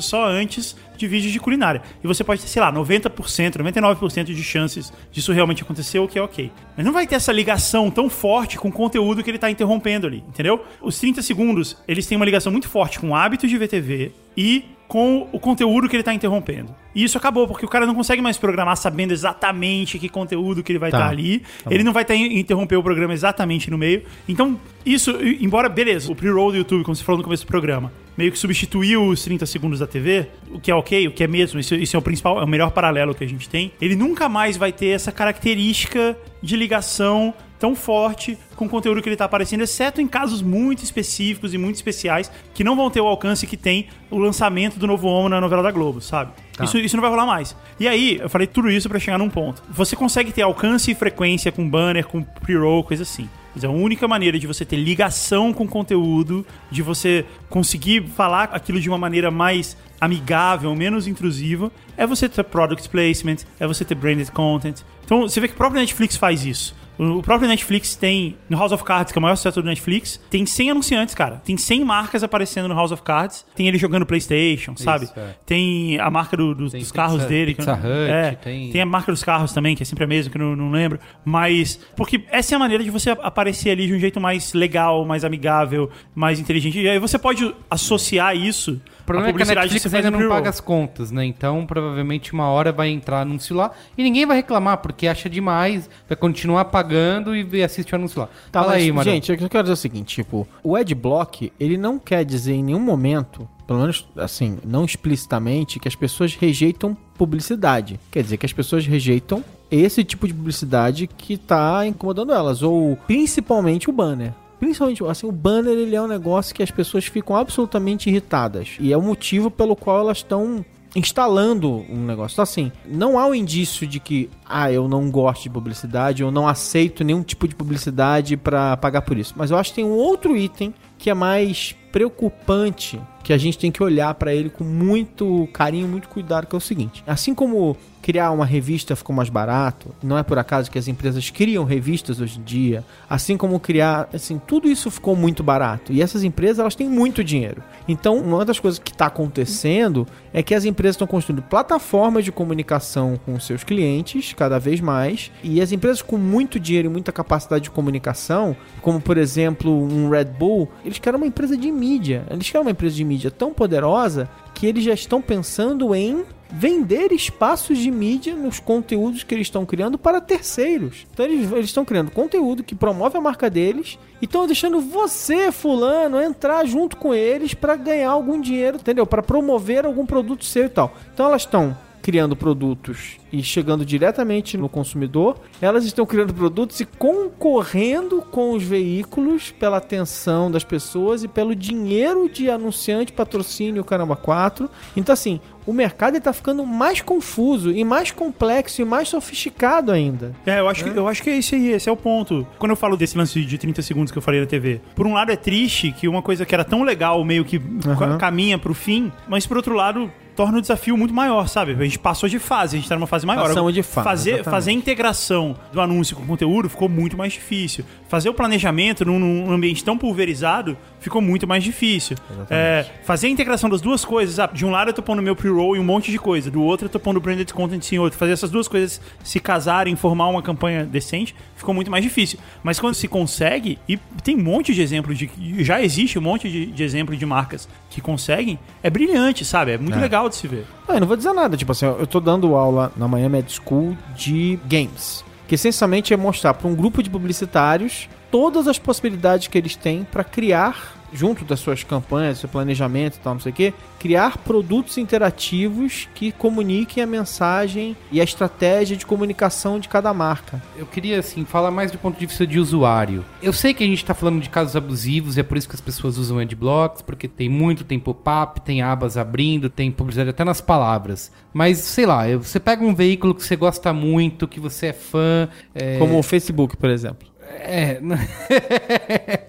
[0.00, 1.82] só antes de vídeos de culinária.
[2.02, 6.18] E você pode ter, sei lá, 90%, 99% de chances disso realmente acontecer, o que
[6.18, 6.52] é ok.
[6.76, 10.06] Mas não vai ter essa ligação tão forte com o conteúdo que ele tá interrompendo
[10.06, 10.64] ali, entendeu?
[10.80, 14.12] Os 30 segundos, eles têm uma ligação muito forte com o hábito de ver TV
[14.38, 16.74] e com o conteúdo que ele tá interrompendo.
[16.94, 20.72] E isso acabou, porque o cara não consegue mais programar sabendo exatamente que conteúdo que
[20.72, 20.96] ele vai Tá.
[20.98, 21.42] estar ali.
[21.68, 24.02] ele não vai tá, interromper o programa exatamente no meio.
[24.26, 25.10] Então, isso,
[25.40, 28.38] embora, beleza, o pre-roll do YouTube, como você falou no começo do programa, meio que
[28.38, 31.74] substituiu os 30 segundos da TV, o que é ok, o que é mesmo, isso,
[31.74, 33.72] isso é o principal, é o melhor paralelo que a gente tem.
[33.82, 39.08] Ele nunca mais vai ter essa característica de ligação tão forte com o conteúdo que
[39.08, 43.00] ele tá aparecendo, exceto em casos muito específicos e muito especiais que não vão ter
[43.00, 46.32] o alcance que tem o lançamento do novo Homo na novela da Globo, sabe?
[46.62, 47.56] Isso, isso não vai rolar mais.
[47.78, 49.62] E aí, eu falei tudo isso pra chegar num ponto.
[49.70, 53.28] Você consegue ter alcance e frequência com banner, com pre-roll, coisa assim.
[53.54, 58.50] Mas a única maneira de você ter ligação com o conteúdo, de você conseguir falar
[58.52, 63.84] aquilo de uma maneira mais amigável, menos intrusiva, é você ter product placement, é você
[63.84, 64.82] ter branded content.
[65.04, 66.74] Então, você vê que o próprio Netflix faz isso.
[66.98, 70.20] O próprio Netflix tem, no House of Cards, que é o maior sucesso do Netflix,
[70.28, 71.36] tem 100 anunciantes, cara.
[71.44, 73.46] Tem 100 marcas aparecendo no House of Cards.
[73.54, 75.08] Tem ele jogando PlayStation, sabe?
[75.16, 75.34] é.
[75.46, 77.54] Tem a marca do- dos, Tem dos carros Pizza- dele.
[77.54, 79.86] que eu Pizza não- Hut, é, tem- tem a marca dos carros também, que é
[79.86, 80.98] sempre a mesma, que eu não, não lembro.
[81.24, 85.04] Mas, porque essa é a maneira de você aparecer ali de um jeito mais legal,
[85.04, 86.80] mais amigável, mais inteligente.
[86.80, 90.60] E aí você pode associar isso problema é que a Netflix ainda não paga as
[90.60, 91.24] contas, né?
[91.24, 95.88] Então, provavelmente, uma hora vai entrar anúncio lá e ninguém vai reclamar, porque acha demais,
[96.06, 98.28] vai continuar pagando e assiste o anúncio lá.
[98.52, 99.10] Tá, Fala mas, aí, mano.
[99.10, 102.80] gente, eu quero dizer o seguinte, tipo, o adblock, ele não quer dizer em nenhum
[102.80, 107.98] momento, pelo menos assim, não explicitamente, que as pessoas rejeitam publicidade.
[108.10, 112.96] Quer dizer que as pessoas rejeitam esse tipo de publicidade que tá incomodando elas, ou
[113.06, 114.32] principalmente o banner.
[114.58, 118.76] Principalmente, assim, o banner ele é um negócio que as pessoas ficam absolutamente irritadas.
[118.80, 120.64] E é o motivo pelo qual elas estão
[120.96, 122.34] instalando um negócio.
[122.34, 126.30] Então, assim, não há o indício de que, ah, eu não gosto de publicidade, eu
[126.30, 129.34] não aceito nenhum tipo de publicidade pra pagar por isso.
[129.36, 133.58] Mas eu acho que tem um outro item que é mais preocupante, que a gente
[133.58, 137.04] tem que olhar pra ele com muito carinho, muito cuidado, que é o seguinte.
[137.06, 137.76] Assim como
[138.08, 142.22] criar uma revista ficou mais barato, não é por acaso que as empresas criam revistas
[142.22, 145.92] hoje em dia, assim como criar, assim, tudo isso ficou muito barato.
[145.92, 147.62] E essas empresas, elas têm muito dinheiro.
[147.86, 152.32] Então, uma das coisas que está acontecendo é que as empresas estão construindo plataformas de
[152.32, 157.12] comunicação com seus clientes, cada vez mais, e as empresas com muito dinheiro e muita
[157.12, 162.24] capacidade de comunicação, como por exemplo um Red Bull, eles querem uma empresa de mídia.
[162.30, 167.12] Eles querem uma empresa de mídia tão poderosa que eles já estão pensando em vender
[167.12, 171.06] espaços de mídia nos conteúdos que eles estão criando para terceiros.
[171.12, 175.52] Então eles, eles estão criando conteúdo que promove a marca deles e estão deixando você,
[175.52, 179.06] fulano, entrar junto com eles para ganhar algum dinheiro, entendeu?
[179.06, 180.92] Para promover algum produto seu e tal.
[181.14, 181.76] Então elas estão
[182.08, 188.62] criando produtos e chegando diretamente no consumidor, elas estão criando produtos e concorrendo com os
[188.62, 194.70] veículos pela atenção das pessoas e pelo dinheiro de anunciante, patrocínio, caramba 4.
[194.96, 200.34] Então, assim, o mercado está ficando mais confuso e mais complexo e mais sofisticado ainda.
[200.46, 202.46] É, eu acho, que, eu acho que é esse aí, esse é o ponto.
[202.58, 205.12] Quando eu falo desse lance de 30 segundos que eu falei na TV, por um
[205.12, 207.58] lado é triste que uma coisa que era tão legal meio que
[207.98, 211.72] ca- caminha pro fim, mas por outro lado torna o desafio muito maior, sabe?
[211.72, 213.48] A gente passou de fase, a gente tá numa fase maior.
[213.48, 214.54] Passamos de fase, Fazer, exatamente.
[214.54, 217.84] fazer a integração do anúncio com o conteúdo ficou muito mais difícil.
[218.08, 222.16] Fazer o planejamento num, num ambiente tão pulverizado ficou muito mais difícil.
[222.50, 225.36] É, fazer a integração das duas coisas, ah, de um lado eu tô pondo meu
[225.36, 228.18] pre-roll em um monte de coisa, do outro eu tô pondo branded content em outro.
[228.18, 232.38] Fazer essas duas coisas se casarem, formar uma campanha decente, ficou muito mais difícil.
[232.62, 235.30] Mas quando se consegue, e tem um monte de exemplos de.
[235.62, 239.72] Já existe um monte de, de exemplos de marcas que conseguem, é brilhante, sabe?
[239.72, 240.64] É muito legal de se ver.
[240.88, 243.52] Ah, eu não vou dizer nada, tipo assim, eu tô dando aula na Miami Ed
[243.52, 249.48] School de games, que essencialmente é mostrar para um grupo de publicitários todas as possibilidades
[249.48, 253.52] que eles têm para criar junto das suas campanhas, seu planejamento e tal, não sei
[253.52, 259.88] o quê, criar produtos interativos que comuniquem a mensagem e a estratégia de comunicação de
[259.88, 260.62] cada marca.
[260.76, 263.24] Eu queria, assim, falar mais do ponto de vista de usuário.
[263.42, 265.74] Eu sei que a gente tá falando de casos abusivos e é por isso que
[265.74, 270.44] as pessoas usam adblocks, porque tem muito, tem pop-up, tem abas abrindo, tem publicidade até
[270.44, 271.30] nas palavras.
[271.52, 275.48] Mas, sei lá, você pega um veículo que você gosta muito, que você é fã...
[275.74, 277.27] é, Como o Facebook, por exemplo.
[277.50, 278.00] É.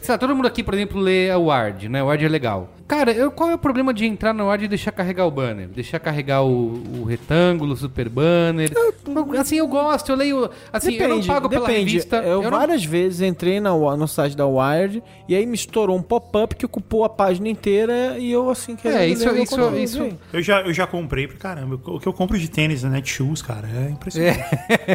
[0.00, 2.02] Sei lá, todo mundo aqui, por exemplo, lê a Word, né?
[2.02, 2.68] O Word é legal.
[2.88, 5.68] Cara, eu- qual é o problema de entrar no Word e deixar carregar o banner?
[5.68, 8.70] Deixar carregar o, o retângulo, o super banner?
[8.74, 8.94] Eu-
[9.40, 10.48] assim, eu gosto, eu leio.
[10.72, 11.90] Assim, eu não pago pela depende.
[11.92, 12.16] revista.
[12.18, 16.02] Eu, não- várias vezes entrei na, no site da Wired e aí me estourou um
[16.02, 19.78] pop-up que ocupou a página inteira e eu assim querendo É, isso- isso- conteúdo.
[19.78, 21.80] isso- Eu já, eu já comprei pra caramba.
[21.86, 24.38] O que eu compro de tênis na Netshoes, cara, é impressionante.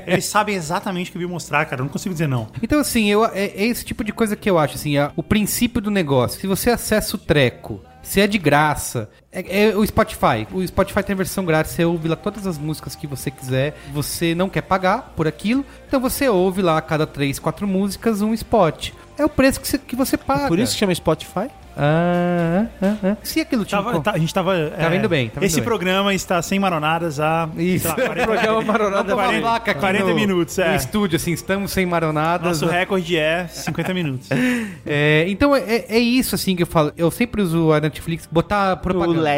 [0.07, 1.81] Eles sabem exatamente o que eu vim mostrar, cara.
[1.81, 2.47] Eu não consigo dizer não.
[2.63, 5.23] Então, assim, eu, é, é esse tipo de coisa que eu acho, assim, a- o
[5.23, 6.39] princípio do negócio.
[6.39, 10.47] Se você acessa o treco, se é de graça, é, é o Spotify.
[10.51, 14.35] O Spotify tem versão grátis, você ouve lá todas as músicas que você quiser, você
[14.35, 18.33] não quer pagar por aquilo, então você ouve lá a cada três, quatro músicas um
[18.33, 18.91] spot.
[19.17, 20.47] É o preço que você, que você paga.
[20.47, 21.49] Por isso que chama Spotify?
[21.77, 23.17] Ah, ah, ah.
[23.23, 24.53] Se aquilo Tava- tá- a gente tava.
[24.71, 25.63] Tá indo bem, tá indo esse bem.
[25.63, 27.49] programa está sem maronadas há.
[27.57, 27.87] Isso.
[27.87, 30.69] sei lá, 40, Programa Maronada Vamos pôr uma 40, placa aqui 40 no- minutos, é.
[30.69, 32.61] No estúdio, assim, estamos sem maronadas.
[32.61, 34.29] Nosso recorde é 50 minutos.
[34.85, 36.91] É, então é, é isso assim que eu falo.
[36.97, 39.29] Eu sempre uso a Netflix botar propaganda.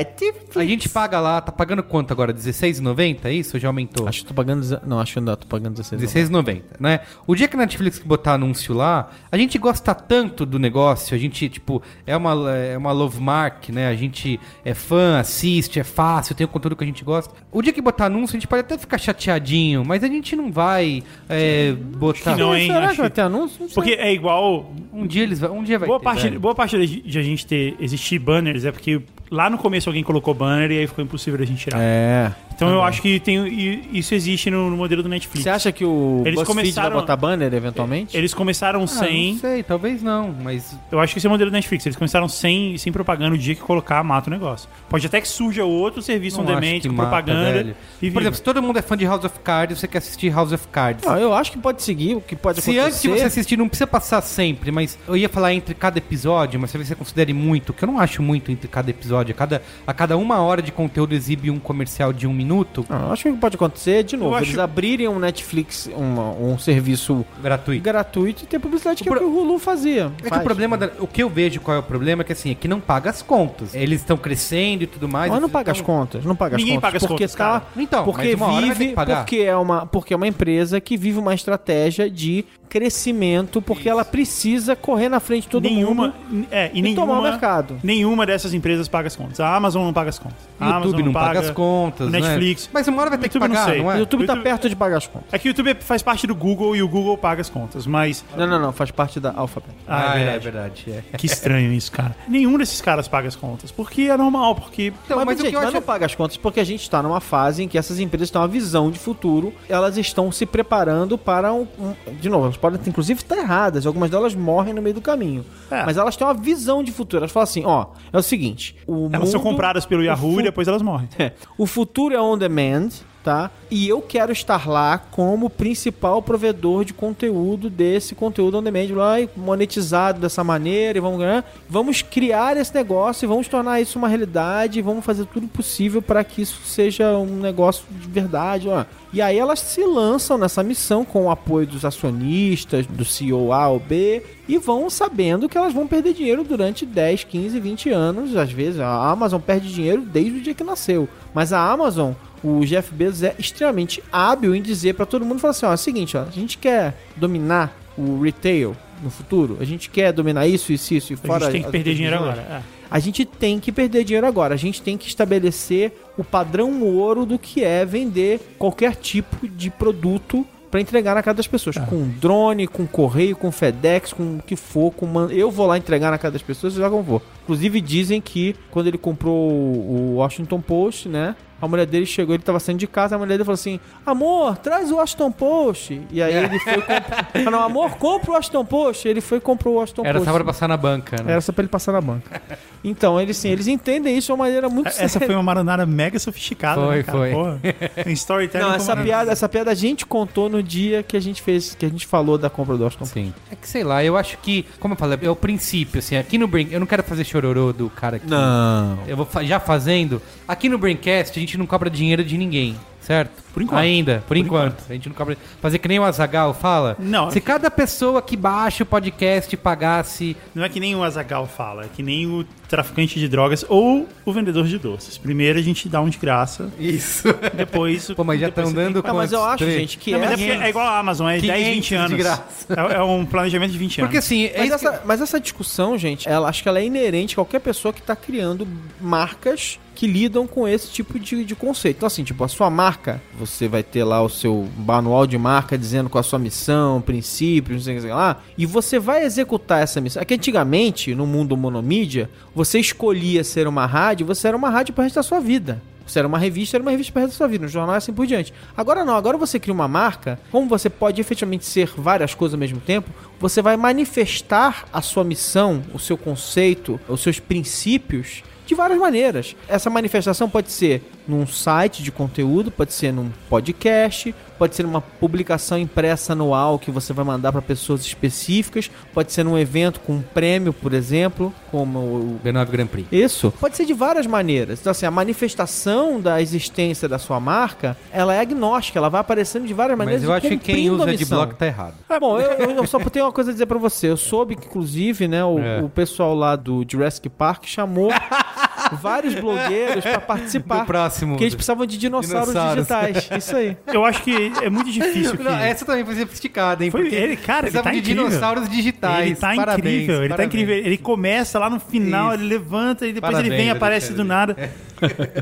[0.55, 2.31] A gente paga lá, tá pagando quanto agora?
[2.31, 3.25] R$16,90?
[3.25, 3.55] É isso?
[3.55, 4.07] Ou Já aumentou?
[4.07, 4.79] Acho que tô pagando.
[4.85, 6.01] Não, acho que ainda tô pagando 16.
[6.13, 7.01] R$16,90, né?
[7.27, 11.19] O dia que a Netflix botar anúncio lá, a gente gosta tanto do negócio, a
[11.19, 13.87] gente, tipo, é uma, é uma love mark, né?
[13.87, 17.33] A gente é fã, assiste, é fácil, tem o conteúdo que a gente gosta.
[17.51, 20.51] O dia que botar anúncio, a gente pode até ficar chateadinho, mas a gente não
[20.51, 22.33] vai é, botar...
[22.33, 22.67] que não, hein?
[22.67, 23.57] Será Acho que vai ter anúncio?
[23.61, 23.75] Não sei.
[23.75, 24.71] Porque é igual.
[24.93, 26.39] Um dia eles vão- um dia vai Boa ter, parte, velho.
[26.39, 29.01] boa parte de de a gente ter existir banners é porque
[29.33, 31.79] lá no começo alguém colocou banner e aí ficou impossível a gente tirar.
[31.81, 32.31] É.
[32.55, 35.43] Então eu acho que tem, isso existe no, no modelo do Netflix.
[35.43, 38.15] Você acha que o Eles BuzzFeed começaram- vai botar banner eventualmente?
[38.15, 39.33] Eles começaram Ah, sem.
[39.33, 41.83] não sei, talvez não, mas Eu acho que esse é o modelo do Netflix.
[41.87, 44.69] Eles começaram sem, sem propaganda o dia que colocar, mata o negócio.
[44.87, 47.75] Pode até que surja outro serviço on Não acho demand com mata, propaganda.
[47.99, 50.31] E Por exemplo, se todo mundo é fã de House of Cards, você quer assistir
[50.31, 51.03] House of Cards.
[51.05, 52.87] Não, eu acho que pode seguir, o que pode Se acontecer.
[52.87, 56.59] antes de você assistir, não precisa passar sempre, mas eu ia falar entre cada episódio,
[56.59, 59.22] mas talvez você considere muito, que eu não acho muito entre cada episódio.
[59.31, 63.07] A cada, a cada uma hora de conteúdo exibe um comercial de um minuto Não,
[63.07, 66.31] eu acho que o que pode acontecer, de novo, acho- eles abrirem um Netflix, uma-
[66.31, 67.83] um serviço gratuito.
[67.83, 70.11] gratuito e ter publicidade que O é o que o Hulu fazia.
[70.19, 70.41] É que Faz.
[70.41, 72.55] o problema, da- o que eu vejo qual é o problema é que assim, é
[72.55, 73.73] que não paga as contas.
[73.73, 75.29] Eles estão crescendo e tudo mais.
[75.31, 76.87] Mas não eles paga as estão- contas, não paga as Ninguém contas.
[76.87, 77.63] paga as porque contas, tá, cara.
[77.77, 79.17] Então, porque mas uma hora vai ter vive, que pagar.
[79.17, 84.03] porque é uma, porque é uma empresa que vive uma estratégia de crescimento, porque ela
[84.03, 87.77] precisa correr na frente de todo nenhuma, mundo é, e, e nenhuma, tomar o mercado.
[87.83, 89.39] Nenhuma dessas empresas paga as contas.
[89.39, 90.37] A Amazon não paga as contas.
[90.59, 92.19] O A Amazon YouTube não paga as contas, o né?
[92.19, 92.69] Netflix.
[92.73, 93.81] Mas uma hora vai ter que YouTube eu não pagar, sei.
[93.81, 93.95] não é?
[93.95, 95.33] O YouTube tá perto de pagar as contas.
[95.33, 98.23] É que o YouTube faz parte do Google e o Google paga as contas, mas.
[98.35, 99.73] Não, não, não, faz parte da Alphabet.
[99.87, 100.83] Ah, é verdade.
[100.85, 101.03] verdade.
[101.13, 101.17] é.
[101.17, 102.15] Que estranho isso, cara.
[102.27, 103.71] Nenhum desses caras paga as contas.
[103.71, 104.93] Porque é normal, porque.
[105.05, 106.81] Então, mas, mas, o gente, que eu acho não paga as contas porque a gente
[106.81, 110.45] está numa fase em que essas empresas têm uma visão de futuro, elas estão se
[110.45, 111.67] preparando para um.
[111.79, 115.45] um- de novo, elas podem inclusive estar erradas, algumas delas morrem no meio do caminho.
[115.71, 115.83] É.
[115.85, 117.23] Mas elas têm uma visão de futuro.
[117.23, 120.43] Elas falam assim: ó, é o seguinte, o Elas são mundo- compradas pelo Yahoo e
[120.43, 121.07] depois elas morrem.
[121.19, 122.89] É, o futuro é on demand
[123.23, 123.49] tá?
[123.71, 129.15] E eu quero estar lá como principal provedor de conteúdo desse conteúdo on demand lá
[129.35, 131.45] monetizado dessa maneira e vamos ganhar.
[131.69, 136.23] Vamos criar esse negócio e vamos tornar isso uma realidade, vamos fazer tudo possível para
[136.23, 138.85] que isso seja um negócio de verdade, ó.
[139.13, 143.69] E aí elas se lançam nessa missão com o apoio dos acionistas, do CEO A
[143.69, 148.35] ou B, e vão sabendo que elas vão perder dinheiro durante 10, 15, 20 anos.
[148.35, 151.07] Às vezes a Amazon perde dinheiro desde o dia que nasceu.
[151.31, 152.13] Mas a Amazon,
[152.43, 155.75] o Jeff Bezos é extremamente hábil em dizer para todo mundo, falar assim, ó, é
[155.75, 160.47] o seguinte, ó, a gente quer dominar o retail no futuro, a gente quer dominar
[160.47, 161.45] isso, isso, isso, e A fora...
[161.45, 162.41] gente tem que perder dinheiro agora.
[162.41, 162.61] É.
[162.91, 164.53] A gente tem que perder dinheiro agora.
[164.53, 169.71] A gente tem que estabelecer o padrão ouro do que é vender qualquer tipo de
[169.71, 171.75] produto para entregar na casa das pessoas.
[171.77, 174.91] Com drone, com correio, com FedEx, com o que for.
[174.91, 175.27] Com man...
[175.31, 177.19] Eu vou lá entregar na casa das pessoas e já não vou.
[177.43, 181.35] Inclusive dizem que quando ele comprou o Washington Post, né?
[181.61, 184.57] A mulher dele chegou, ele tava saindo de casa, a mulher dele falou assim: Amor,
[184.57, 186.01] traz o Washington Post.
[186.11, 187.29] E aí ele foi comprar.
[187.49, 189.07] Não, amor, compra o Washington Post.
[189.07, 190.29] Ele foi e comprou o Washington Era Post.
[190.29, 191.31] só pra passar na banca, né?
[191.31, 192.41] Era só pra ele passar na banca.
[192.85, 196.19] Então, eles sim, eles entendem isso de uma maneira muito Essa foi uma maranada mega
[196.19, 197.17] sofisticada, Foi, né, cara?
[197.17, 197.31] foi.
[197.31, 197.59] Porra,
[198.11, 201.75] storytelling Não, essa piada, essa piada a gente contou no dia que a gente fez,
[201.75, 203.05] que a gente falou da compra do Aston.
[203.05, 203.33] Sim.
[203.49, 206.37] É que sei lá, eu acho que, como eu falei, é o princípio, assim, aqui
[206.37, 208.27] no Brain, eu não quero fazer chororô do cara aqui.
[208.27, 208.99] Não.
[209.07, 210.21] Eu vou fa- já fazendo.
[210.47, 213.43] Aqui no Braincast a gente não cobra dinheiro de ninguém, certo?
[213.53, 213.79] Por enquanto.
[213.79, 214.83] Ainda, por, enquanto.
[214.89, 215.37] A gente não cobra.
[215.61, 216.95] Fazer que nem o Azagal fala.
[216.97, 217.29] Não.
[217.29, 220.35] Se cada pessoa que baixa o podcast pagasse.
[220.55, 224.09] Não é que nem o Azagal fala, é que nem o traficante de drogas ou
[224.25, 225.17] o vendedor de doces.
[225.19, 227.27] Primeiro a gente dá um de graça, Isso.
[227.53, 228.09] depois...
[228.11, 229.79] Pô, mas já depois estão dando que- Não, mas eu acho, Três?
[229.79, 230.57] gente, que Não, mas é, é.
[230.65, 232.09] é igual a Amazon, é 10, 20 500 anos.
[232.09, 232.43] de graça.
[232.91, 234.07] É, é um planejamento de 20 anos.
[234.09, 236.79] Porque assim, é Mas isso que- essa, mas essa discussão, gente, ela acho que ela
[236.79, 238.67] é inerente a qualquer pessoa que tá criando
[238.99, 241.95] marcas que lidam com esse tipo de, de conceito.
[241.95, 245.77] Então, assim, tipo, a sua marca, você vai ter lá o seu manual de marca
[245.77, 249.81] dizendo qual a sua missão, princípios, não sei o que lá, e você vai executar
[249.81, 250.21] essa missão.
[250.21, 254.93] É que antigamente, no mundo monomídia, você escolhia ser uma rádio, você era uma rádio
[254.93, 255.81] para resto da sua vida.
[256.05, 258.27] Você era uma revista, era uma revista para da sua vida, um jornal assim por
[258.27, 258.53] diante.
[258.75, 262.59] Agora não, agora você cria uma marca, como você pode efetivamente ser várias coisas ao
[262.59, 268.75] mesmo tempo, você vai manifestar a sua missão, o seu conceito, os seus princípios de
[268.75, 269.55] várias maneiras.
[269.67, 274.33] Essa manifestação pode ser num site de conteúdo, pode ser num podcast,
[274.63, 279.43] pode ser numa publicação impressa anual que você vai mandar para pessoas específicas, pode ser
[279.43, 283.09] num evento com um prêmio, por exemplo, como o B9 Grand Prix.
[283.11, 283.51] isso.
[283.59, 284.79] Pode ser de várias maneiras.
[284.79, 289.67] Então, assim, a manifestação da existência da sua marca, ela é agnóstica, ela vai aparecendo
[289.67, 291.95] de várias maneiras Mas eu acho que quem usa de bloco tá errado.
[292.07, 294.07] Ah, bom, eu, eu- só tenho uma coisa a dizer pra você.
[294.07, 295.81] Eu soube que, inclusive, né, o, É.
[295.81, 298.11] o pessoal lá do Jurassic Park chamou
[298.91, 300.79] vários blogueiros pra participar.
[300.81, 301.31] Do próximo.
[301.33, 302.75] Porque eles precisavam de dinossauros, Dinossauros.
[303.13, 303.29] digitais.
[303.43, 303.77] Isso aí.
[303.87, 305.43] Eu acho que é muito difícil que...
[305.43, 306.91] Não, essa também foi sofisticada, hein?
[306.91, 308.27] Foi Porque ele, cara, ele tá de incrível.
[308.27, 309.25] dinossauros digitais.
[309.27, 310.47] Ele tá Parabéns, incrível, ele tá parabéns.
[310.63, 310.75] incrível.
[310.75, 312.41] Ele começa lá no final, Isso.
[312.43, 314.55] ele levanta e depois Parabéns, ele vem e aparece do nada.
[314.57, 314.69] É,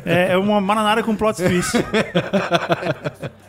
[0.06, 1.74] é uma mananara com plot twist.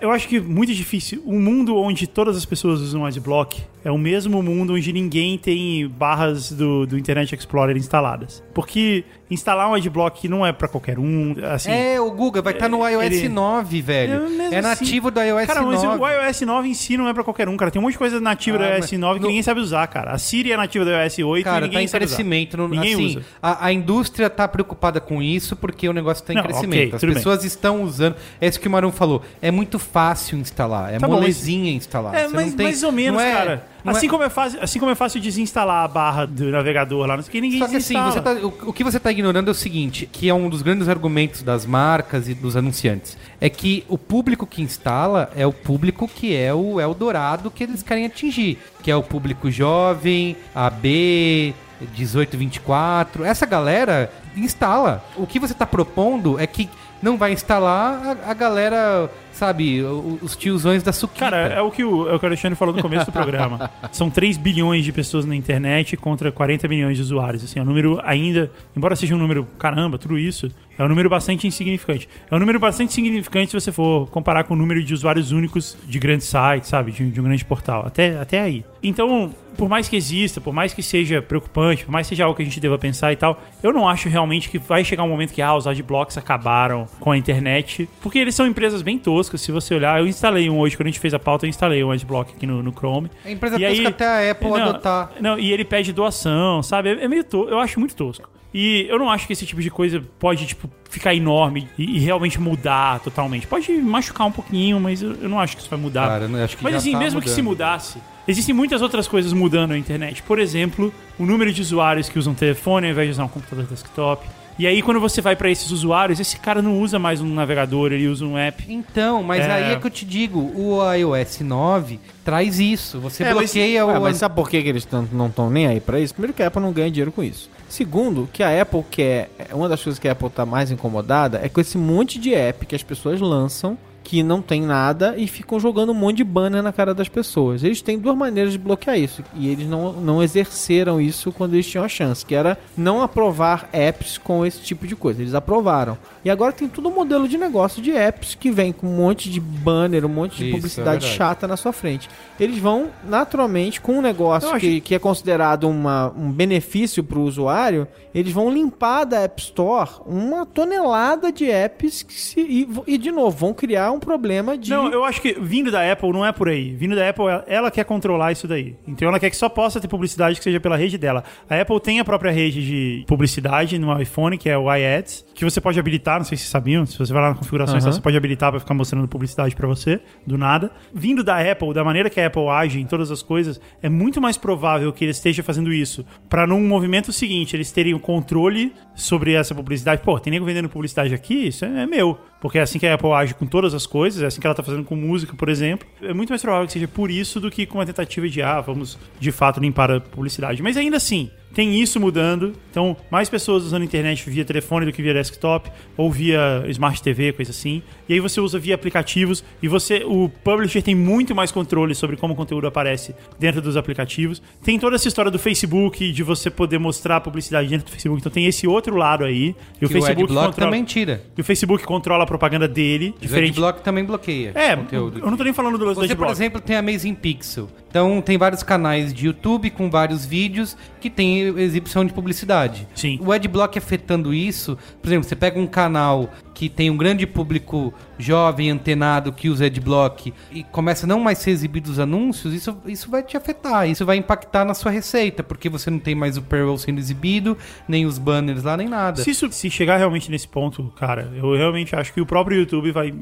[0.00, 1.22] Eu acho que muito difícil.
[1.24, 5.86] Um mundo onde todas as pessoas usam Adblock é o mesmo mundo onde ninguém tem
[5.88, 8.42] barras do, do Internet Explorer instaladas.
[8.52, 11.34] Porque instalar um Adblock não é pra qualquer um.
[11.52, 14.26] Assim, É, o Guga vai estar no iOS ele- 9, velho.
[14.52, 15.86] É É, nativo do iOS Cara, 9.
[15.86, 17.70] mas o iOS 9 em si não é pra qualquer um, cara.
[17.70, 19.60] Tem um monte de coisa nativa do Ah, iOS mas 9 que no- ninguém sabe
[19.60, 20.10] usar, cara.
[20.12, 22.16] A Siri é nativa do iOS 8 Cara, e ninguém tá em sabe usar.
[22.16, 22.56] crescimento.
[22.56, 23.22] No, Ninguém assim, usa.
[23.40, 26.96] A, a indústria tá preocupada com isso porque o negócio tá em Não, crescimento.
[26.96, 28.16] ok, As pessoas estão usando.
[28.40, 29.22] É isso que o Marum falou.
[29.40, 30.92] É muito fácil instalar.
[30.92, 32.14] É Tá bom, molezinha instalar.
[32.14, 33.66] É, mas tem- mais ou menos, é- cara.
[33.84, 37.06] não Assim, é- como é fácil, assim como é fácil desinstalar a barra do navegador
[37.06, 39.10] lá, não sei o que, ninguém Só que assim, tá- o, o que você está
[39.10, 43.16] ignorando é o seguinte, que é um dos grandes argumentos das marcas e dos anunciantes,
[43.40, 47.82] é que o público que instala é o público que é o Eldorado que eles
[47.82, 51.54] querem atingir, que é o público jovem, AB,
[51.94, 53.24] 18, 24.
[53.24, 55.04] Essa galera instala.
[55.16, 56.68] O que você está propondo é que
[57.02, 61.20] não vai instalar a, a galera, sabe, os tiozões da suquita.
[61.20, 63.70] Cara, é o, que o, é o que o Alexandre falou no começo do programa.
[63.92, 67.44] São 3 bilhões de pessoas na internet contra 40 milhões de usuários.
[67.44, 71.08] Assim, é um número ainda, embora seja um número, caramba, tudo isso, é um número
[71.08, 72.08] bastante insignificante.
[72.30, 75.76] É um número bastante insignificante se você for comparar com o número de usuários únicos
[75.86, 76.92] de grandes sites, sabe?
[76.92, 77.84] De, de um grande portal.
[77.86, 78.64] Até, até aí.
[78.82, 82.36] Então, por mais que exista, por mais que seja preocupante, por mais que seja algo
[82.36, 85.08] que a gente deva pensar e tal, eu não acho realmente que vai chegar um
[85.08, 89.21] momento que ah, os adblocks acabaram com a internet, porque eles são empresas bem toscas.
[89.22, 91.82] Se você olhar, eu instalei um hoje, quando a gente fez a pauta, eu instalei
[91.82, 93.10] um adblock aqui no, no Chrome.
[93.24, 95.12] A empresa E tosca até a Apple não, adotar.
[95.20, 96.90] Não, e ele pede doação, sabe?
[96.90, 97.50] É, é meio tosco.
[97.50, 98.28] Eu acho muito tosco.
[98.54, 101.98] E eu não acho que esse tipo de coisa pode, tipo, ficar enorme e, e
[102.00, 103.46] realmente mudar totalmente.
[103.46, 106.06] Pode machucar um pouquinho, mas eu, eu não acho que isso vai mudar.
[106.06, 107.70] Cara, eu acho que mas já assim, tá mesmo que se mudando.
[107.70, 107.98] mudasse,
[108.28, 110.22] existem muitas outras coisas mudando na internet.
[110.22, 113.64] Por exemplo, o número de usuários que usam telefone ao invés de usar um computador
[113.64, 114.26] desktop.
[114.58, 117.90] E aí, quando você vai pra esses usuários, esse cara não usa mais um navegador,
[117.92, 118.64] ele usa um app.
[118.68, 119.50] Então, mas É.
[119.50, 123.00] aí é que eu te digo, o iOS 9 traz isso.
[123.00, 124.02] Você É, mas- bloqueia Ué, o.
[124.02, 126.12] mas sabe por que, que eles não estão nem aí pra isso?
[126.14, 127.50] Primeiro que a Apple não ganha dinheiro com isso.
[127.68, 129.30] Segundo, que a Apple quer.
[129.52, 132.66] Uma das coisas que a Apple tá mais incomodada é com esse monte de app
[132.66, 136.62] que as pessoas lançam que não tem nada e ficam jogando um monte de banner
[136.62, 137.62] na cara das pessoas.
[137.62, 141.66] Eles têm duas maneiras de bloquear isso e eles não, não exerceram isso quando eles
[141.66, 145.22] tinham a chance, que era não aprovar apps com esse tipo de coisa.
[145.22, 145.96] Eles aprovaram.
[146.24, 149.30] E agora tem todo um modelo de negócio de apps que vem com um monte
[149.30, 151.16] de banner, um monte de Isso, é publicidade verdade.
[151.16, 152.08] chata na sua frente.
[152.38, 157.24] Eles vão naturalmente com um negócio que, que é considerado uma, um benefício para o
[157.24, 163.10] usuário, eles vão limpar da App Store uma tonelada de apps se, e, e, de
[163.10, 166.32] novo vão criar um problema de Não, eu acho que vindo da Apple não é
[166.32, 166.74] por aí.
[166.74, 168.74] Vindo da Apple, ela- ela quer controlar isso daí.
[168.86, 171.22] Então ela quer que só possa ter publicidade que seja pela rede dela.
[171.48, 175.44] A Apple tem a própria rede de publicidade no iPhone, que é o iAds, que
[175.44, 177.92] você pode habilitar, não sei se vocês sabiam, se você vai lá na configuração, Aham.
[177.92, 180.70] você pode habilitar para ficar mostrando publicidade para você, do nada.
[180.94, 184.20] Vindo da Apple, da maneira que a Apple age em todas as coisas, é muito
[184.20, 188.72] mais provável que ele esteja fazendo isso para num movimento seguinte, eles terem o controle
[188.94, 190.02] sobre essa publicidade.
[190.02, 192.18] Pô, tem nego vendendo publicidade aqui, isso é é meu.
[192.42, 194.54] Porque é assim que a Apple age com todas as coisas, é assim que ela
[194.54, 195.86] tá fazendo com música, por exemplo.
[196.02, 198.60] É muito mais provável que seja por isso do que com uma tentativa de, ah,
[198.60, 200.60] vamos de fato limpar a publicidade.
[200.60, 202.52] Mas ainda assim, tem isso mudando.
[202.70, 207.02] Então, mais pessoas usando a internet via telefone do que via desktop, ou via Smart
[207.02, 207.82] TV, coisa assim.
[208.08, 212.16] E aí você usa via aplicativos, e você, o publisher tem muito mais controle sobre
[212.16, 214.40] como o conteúdo aparece dentro dos aplicativos.
[214.64, 218.20] Tem toda essa história do Facebook, de você poder mostrar a publicidade dentro do Facebook.
[218.20, 219.32] Então tem esse outro lado aí.
[219.42, 220.70] E o que o Facebook Adblock controla.
[220.70, 221.22] também tira.
[221.36, 223.50] E o Facebook controla a propaganda dele, O diferente.
[223.50, 225.18] Adblock também bloqueia É, conteúdo.
[225.18, 226.32] eu não tô nem falando do, do Você, por Adblock.
[226.32, 227.68] exemplo, tem a Amazing Pixel.
[227.92, 232.88] Então, tem vários canais de YouTube com vários vídeos que tem exibição de publicidade.
[232.94, 233.18] Sim.
[233.20, 237.92] O Adblock afetando isso, por exemplo, você pega um canal que tem um grande público
[238.18, 243.10] jovem, antenado, que usa Adblock e começa a não mais ser exibidos anúncios, isso, isso
[243.10, 246.42] vai te afetar, isso vai impactar na sua receita, porque você não tem mais o
[246.42, 247.56] payroll sendo exibido,
[247.88, 249.22] nem os banners lá, nem nada.
[249.22, 252.92] Se isso se chegar realmente nesse ponto, cara, eu realmente acho que o próprio YouTube
[252.92, 253.12] vai.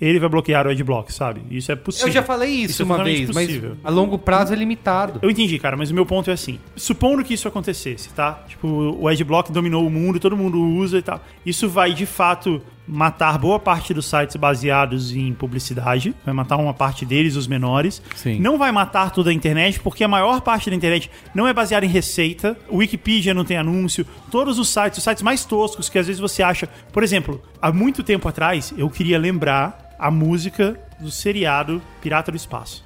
[0.00, 1.42] Ele vai bloquear o Adblock, sabe?
[1.50, 2.06] Isso é possível.
[2.06, 3.76] Eu já falei isso, Isso é uma vez, mas possível.
[3.82, 5.18] a longo prazo é limitado.
[5.20, 8.44] Eu entendi, cara, mas o meu ponto é assim: supondo que isso acontecesse, tá?
[8.46, 11.20] Tipo, o Adblock dominou o mundo, todo mundo usa e tal.
[11.44, 16.72] Isso vai de fato matar boa parte dos sites baseados em publicidade, vai matar uma
[16.72, 18.02] parte deles, os menores.
[18.16, 18.40] Sim.
[18.40, 21.84] Não vai matar toda a internet, porque a maior parte da internet não é baseada
[21.84, 22.56] em receita.
[22.68, 24.06] O Wikipedia não tem anúncio.
[24.30, 26.66] Todos os sites, os sites mais toscos que às vezes você acha.
[26.92, 32.36] Por exemplo, há muito tempo atrás, eu queria lembrar a música do seriado Pirata do
[32.36, 32.84] Espaço.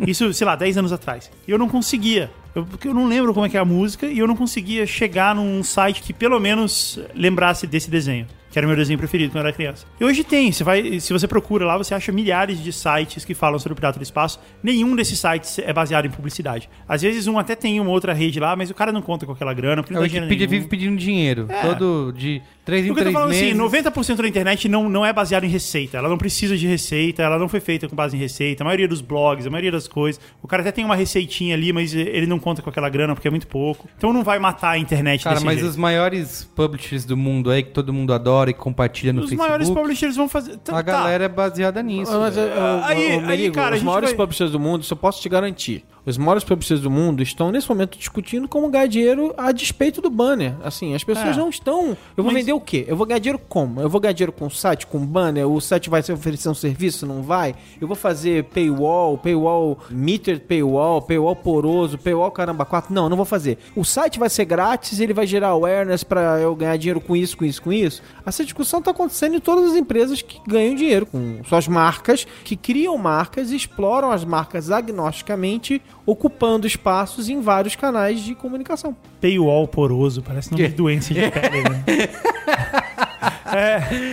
[0.00, 1.30] Isso, sei lá, 10 anos atrás.
[1.46, 2.30] E eu não conseguia.
[2.54, 4.86] Eu, porque eu não lembro como é que é a música e eu não conseguia
[4.86, 8.26] chegar num site que pelo menos lembrasse desse desenho.
[8.56, 9.84] Que era meu desenho preferido quando eu era criança.
[10.00, 13.34] E hoje tem, você vai, se você procura lá, você acha milhares de sites que
[13.34, 14.40] falam sobre o Pirata do Espaço.
[14.62, 16.70] Nenhum desses sites é baseado em publicidade.
[16.88, 19.32] Às vezes um até tem uma outra rede lá, mas o cara não conta com
[19.32, 20.62] aquela grana, porque A não dá dinheiro Wikipedia nenhum.
[20.62, 21.44] vive pedindo dinheiro.
[21.50, 21.60] É.
[21.68, 23.48] Todo de 3 em Porque eu tô 3 falando meses.
[23.48, 25.96] assim, 90% da internet não, não é baseada em receita.
[25.96, 28.62] Ela não precisa de receita, ela não foi feita com base em receita.
[28.62, 30.20] A maioria dos blogs, a maioria das coisas.
[30.42, 33.28] O cara até tem uma receitinha ali, mas ele não conta com aquela grana porque
[33.28, 33.88] é muito pouco.
[33.96, 35.70] Então não vai matar a internet Cara, desse mas jeito.
[35.70, 39.48] os maiores publishers do mundo aí, que todo mundo adora e compartilha no Os Facebook,
[39.48, 40.56] maiores publishers vão fazer.
[40.58, 42.10] Tá, a galera é baseada nisso.
[42.18, 42.48] Mas, velho.
[42.48, 44.92] eu- eu- Aí- eu- aí, cara, a os gente maiores vai- publishers do mundo, isso
[44.92, 45.84] eu posso te garantir.
[46.06, 50.08] Os maiores publishers do mundo estão nesse momento discutindo como ganhar dinheiro a despeito do
[50.08, 50.54] banner.
[50.62, 51.40] Assim, as pessoas É.
[51.40, 51.96] não estão.
[52.16, 52.84] Eu vou Mas- vender o quê?
[52.86, 53.80] Eu vou ganhar dinheiro como?
[53.80, 55.48] Eu vou ganhar dinheiro com site, com banner?
[55.48, 57.04] O site vai oferecer um serviço?
[57.06, 57.54] Não vai?
[57.80, 62.94] Eu vou fazer paywall, paywall, metered paywall, paywall poroso, paywall caramba 4?
[62.94, 63.58] Não, não vou fazer.
[63.74, 67.36] O site vai ser grátis, ele vai gerar awareness pra eu ganhar dinheiro com isso,
[67.36, 68.00] com isso, com isso.
[68.24, 72.54] Essa discussão tá acontecendo em todas as empresas que ganham dinheiro com suas marcas, que
[72.56, 78.96] criam marcas e exploram as marcas agnosticamente, ocupando espaços em vários canais de comunicação.
[79.20, 81.84] Paywall poroso, parece nome de doença de pele, né?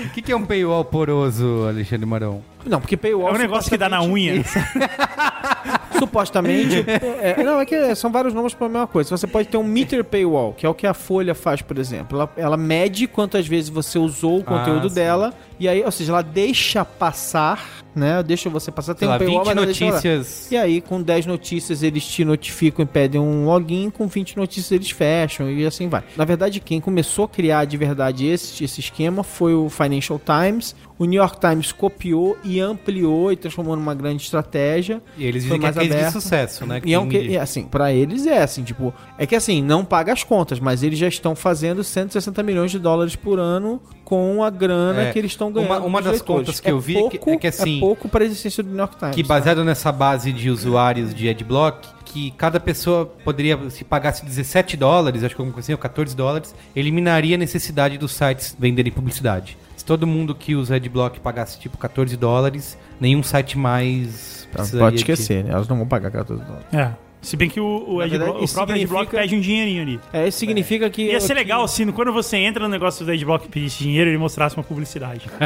[0.05, 2.41] O que, que é um paywall poroso, Alexandre Marão?
[2.65, 4.41] Não, porque paywall É um negócio que dá na unha.
[5.99, 6.85] supostamente.
[6.87, 9.15] é, é, não, é que são vários nomes para a mesma coisa.
[9.15, 12.17] Você pode ter um meter paywall, que é o que a Folha faz, por exemplo.
[12.17, 15.33] Ela, ela mede quantas vezes você usou o conteúdo Ah, dela
[15.63, 18.21] E aí, ou seja, ela deixa passar, né?
[18.21, 18.97] Deixa você passar.
[19.01, 19.91] Lá, paywall, 20 mas ela deixa lá.
[19.91, 20.51] notícias.
[20.51, 23.89] E aí, com 10 notícias, eles te notificam e pedem um login.
[23.89, 26.03] Com 20 notícias, eles fecham e assim vai.
[26.17, 30.75] Na verdade, quem começou a criar de verdade esse, esse esquema foi o Financial Times.
[30.99, 35.01] O New York Times copiou e ampliou e transformou numa grande estratégia.
[35.17, 36.81] E eles dizem que é mais case de sucesso, né?
[36.83, 39.83] E é um que, é assim, pra eles é assim, tipo, é que assim, não
[39.83, 44.43] paga as contas, mas eles já estão fazendo 160 milhões de dólares por ano com
[44.43, 45.85] a grana É, que eles estão ganhando.
[45.85, 48.23] uma dos das contas que eu vi é que- pouco, é que, assim, pouco para
[48.23, 49.15] a existência do New York Times.
[49.15, 54.77] Que baseado nessa base de usuários de Adblock, que cada pessoa poderia, se pagasse 17
[54.77, 58.91] dólares, acho que alguma coisa assim, ou 14 dólares, eliminaria a necessidade dos sites venderem
[58.91, 59.57] publicidade.
[59.75, 64.97] Se todo mundo que usa Adblock pagasse tipo 14 dólares, nenhum site mais Tá, Pode
[64.97, 65.49] de- esquecer, né?
[65.51, 66.67] Elas não vão pagar 14 dólares.
[66.71, 66.91] É.
[67.23, 69.99] Se bem que o, o, verdade, o próprio Adblock significa- pede um dinheirinho ali.
[70.11, 71.03] É, isso significa que.
[71.03, 74.17] Ia ser legal se quando você entra no negócio do Adblock e pedisse dinheiro, ele
[74.17, 75.29] mostrasse uma publicidade.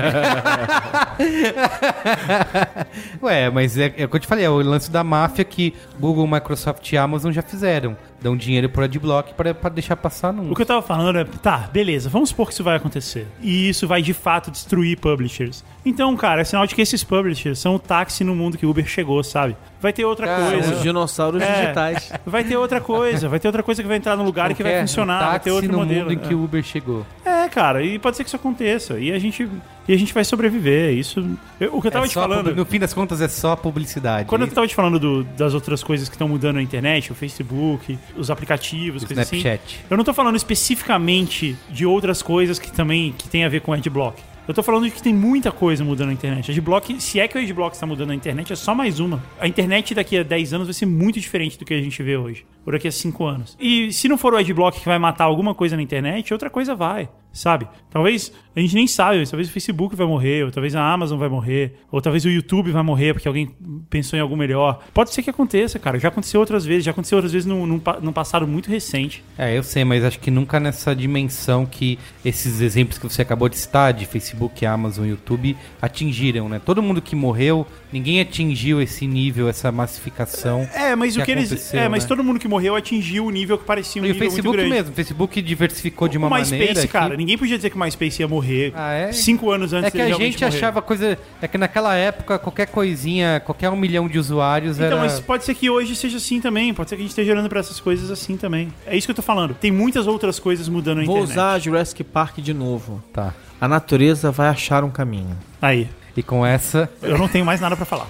[3.21, 5.73] Ué, mas é, é o que eu te falei, é o lance da máfia que
[5.99, 7.95] Google, Microsoft e Amazon já fizeram.
[8.19, 10.51] Dão dinheiro pro Adblock para pra deixar passar no.
[10.51, 13.27] O que eu tava falando é, tá, beleza, vamos supor que isso vai acontecer.
[13.41, 15.63] E isso vai de fato destruir publishers.
[15.85, 18.71] Então, cara, é sinal de que esses publishers são o táxi no mundo que o
[18.71, 19.55] Uber chegou, sabe?
[19.79, 20.73] Vai ter outra Cara, coisa.
[20.75, 21.61] os dinossauros É.
[21.61, 22.11] digitais.
[22.25, 24.63] Vai ter outra coisa, vai ter outra coisa que vai entrar no lugar e que
[24.63, 26.09] vai funcionar, vai ter táxi outro no modelo.
[26.09, 27.05] mundo em que o Uber chegou.
[27.23, 28.97] É, cara, e pode ser que isso aconteça.
[28.99, 29.47] E a gente,
[29.87, 30.93] e a gente vai sobreviver.
[30.93, 31.19] Isso.
[31.59, 32.55] eu- o que eu tava É te falando.
[32.55, 34.27] No fim das contas é só publicidade.
[34.27, 37.15] Quando eu tava te falando do- das outras coisas que estão mudando na internet, o
[37.15, 39.37] Facebook, os aplicativos, O coisas assim.
[39.37, 39.79] Snapchat.
[39.89, 43.73] Eu não tô falando especificamente de outras coisas que também que tem a ver com
[43.73, 44.21] adblock.
[44.47, 46.51] Eu tô falando de que tem muita coisa mudando na internet.
[46.51, 49.21] Adblock, se é que o adblock está mudando na internet, é só mais uma.
[49.41, 52.15] A internet daqui a 10 anos vai ser muito diferente do que a gente vê
[52.15, 52.45] hoje.
[52.65, 53.57] Ou daqui a 5 anos.
[53.59, 56.73] E se não for o adblock que vai matar alguma coisa na internet, outra coisa
[56.73, 57.09] vai.
[57.33, 57.67] Sabe?
[57.91, 61.29] Talvez a gente nem sabe, talvez o Facebook vai morrer, ou talvez a Amazon vai
[61.29, 63.55] morrer, ou talvez o YouTube vai morrer porque alguém
[63.91, 64.83] pensou em algo melhor.
[64.91, 65.99] Pode ser que aconteça, cara.
[65.99, 69.23] Já aconteceu outras vezes, já aconteceu outras vezes num, num, num passado muito recente.
[69.37, 73.47] É, eu sei, mas acho que nunca nessa dimensão que esses exemplos que você acabou
[73.47, 76.61] de citar, de Facebook, Amazon, YouTube, atingiram, né?
[76.63, 80.67] Todo mundo que morreu, ninguém atingiu esse nível, essa massificação.
[80.73, 81.73] É, mas que o que eles.
[81.73, 82.07] É, mas né?
[82.07, 84.57] todo mundo que morreu atingiu o nível que parecia um E o nível muito Facebook
[84.57, 84.73] grande.
[84.75, 87.75] mesmo, o Facebook diversificou de uma o MySpace, maneira que- cara, ninguém podia dizer que
[87.75, 89.11] o MySpace ia morrer Ah, é?
[89.11, 90.55] cinco anos antes É que a gente morrer.
[90.55, 91.17] achava coisa.
[91.41, 94.95] É que naquela época, qualquer coisinha, qualquer um milhão de usuários Então, era.
[94.97, 96.73] mas pode ser que hoje seja assim também.
[96.73, 98.69] Pode ser que a gente esteja olhando pra essas coisas assim também.
[98.85, 99.53] É isso que eu tô falando.
[99.53, 101.31] Tem muitas outras coisas mudando na Vou internet.
[101.33, 103.03] usar Jurassic Park de novo.
[103.13, 103.33] Tá.
[103.59, 105.35] A natureza vai achar um caminho.
[105.61, 105.89] Aí.
[106.15, 106.89] E com essa.
[107.01, 108.07] Eu não tenho mais nada pra falar.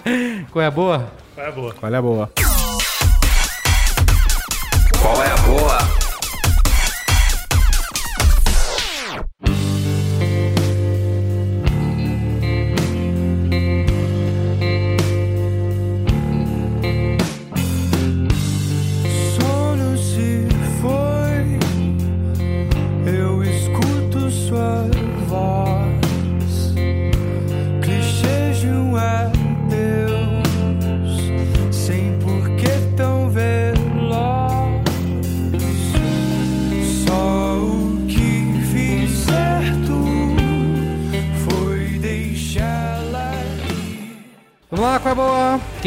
[0.50, 1.10] Qual é a boa?
[1.34, 1.74] Qual é a boa?
[1.82, 2.59] Olha a boa.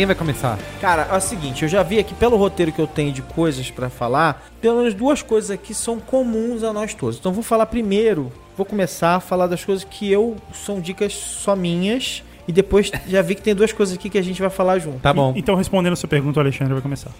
[0.03, 0.59] Quem vai começar?
[0.81, 3.71] Cara, é o seguinte, eu já vi aqui pelo roteiro que eu tenho de coisas
[3.71, 7.17] pra falar, pelo menos duas coisas aqui são comuns a nós todos.
[7.17, 11.55] Então vou falar primeiro, vou começar a falar das coisas que eu são dicas só
[11.55, 14.77] minhas e depois já vi que tem duas coisas aqui que a gente vai falar
[14.77, 14.99] junto.
[14.99, 15.31] Tá bom.
[15.37, 17.11] Então, respondendo a sua pergunta, o Alexandre vai começar.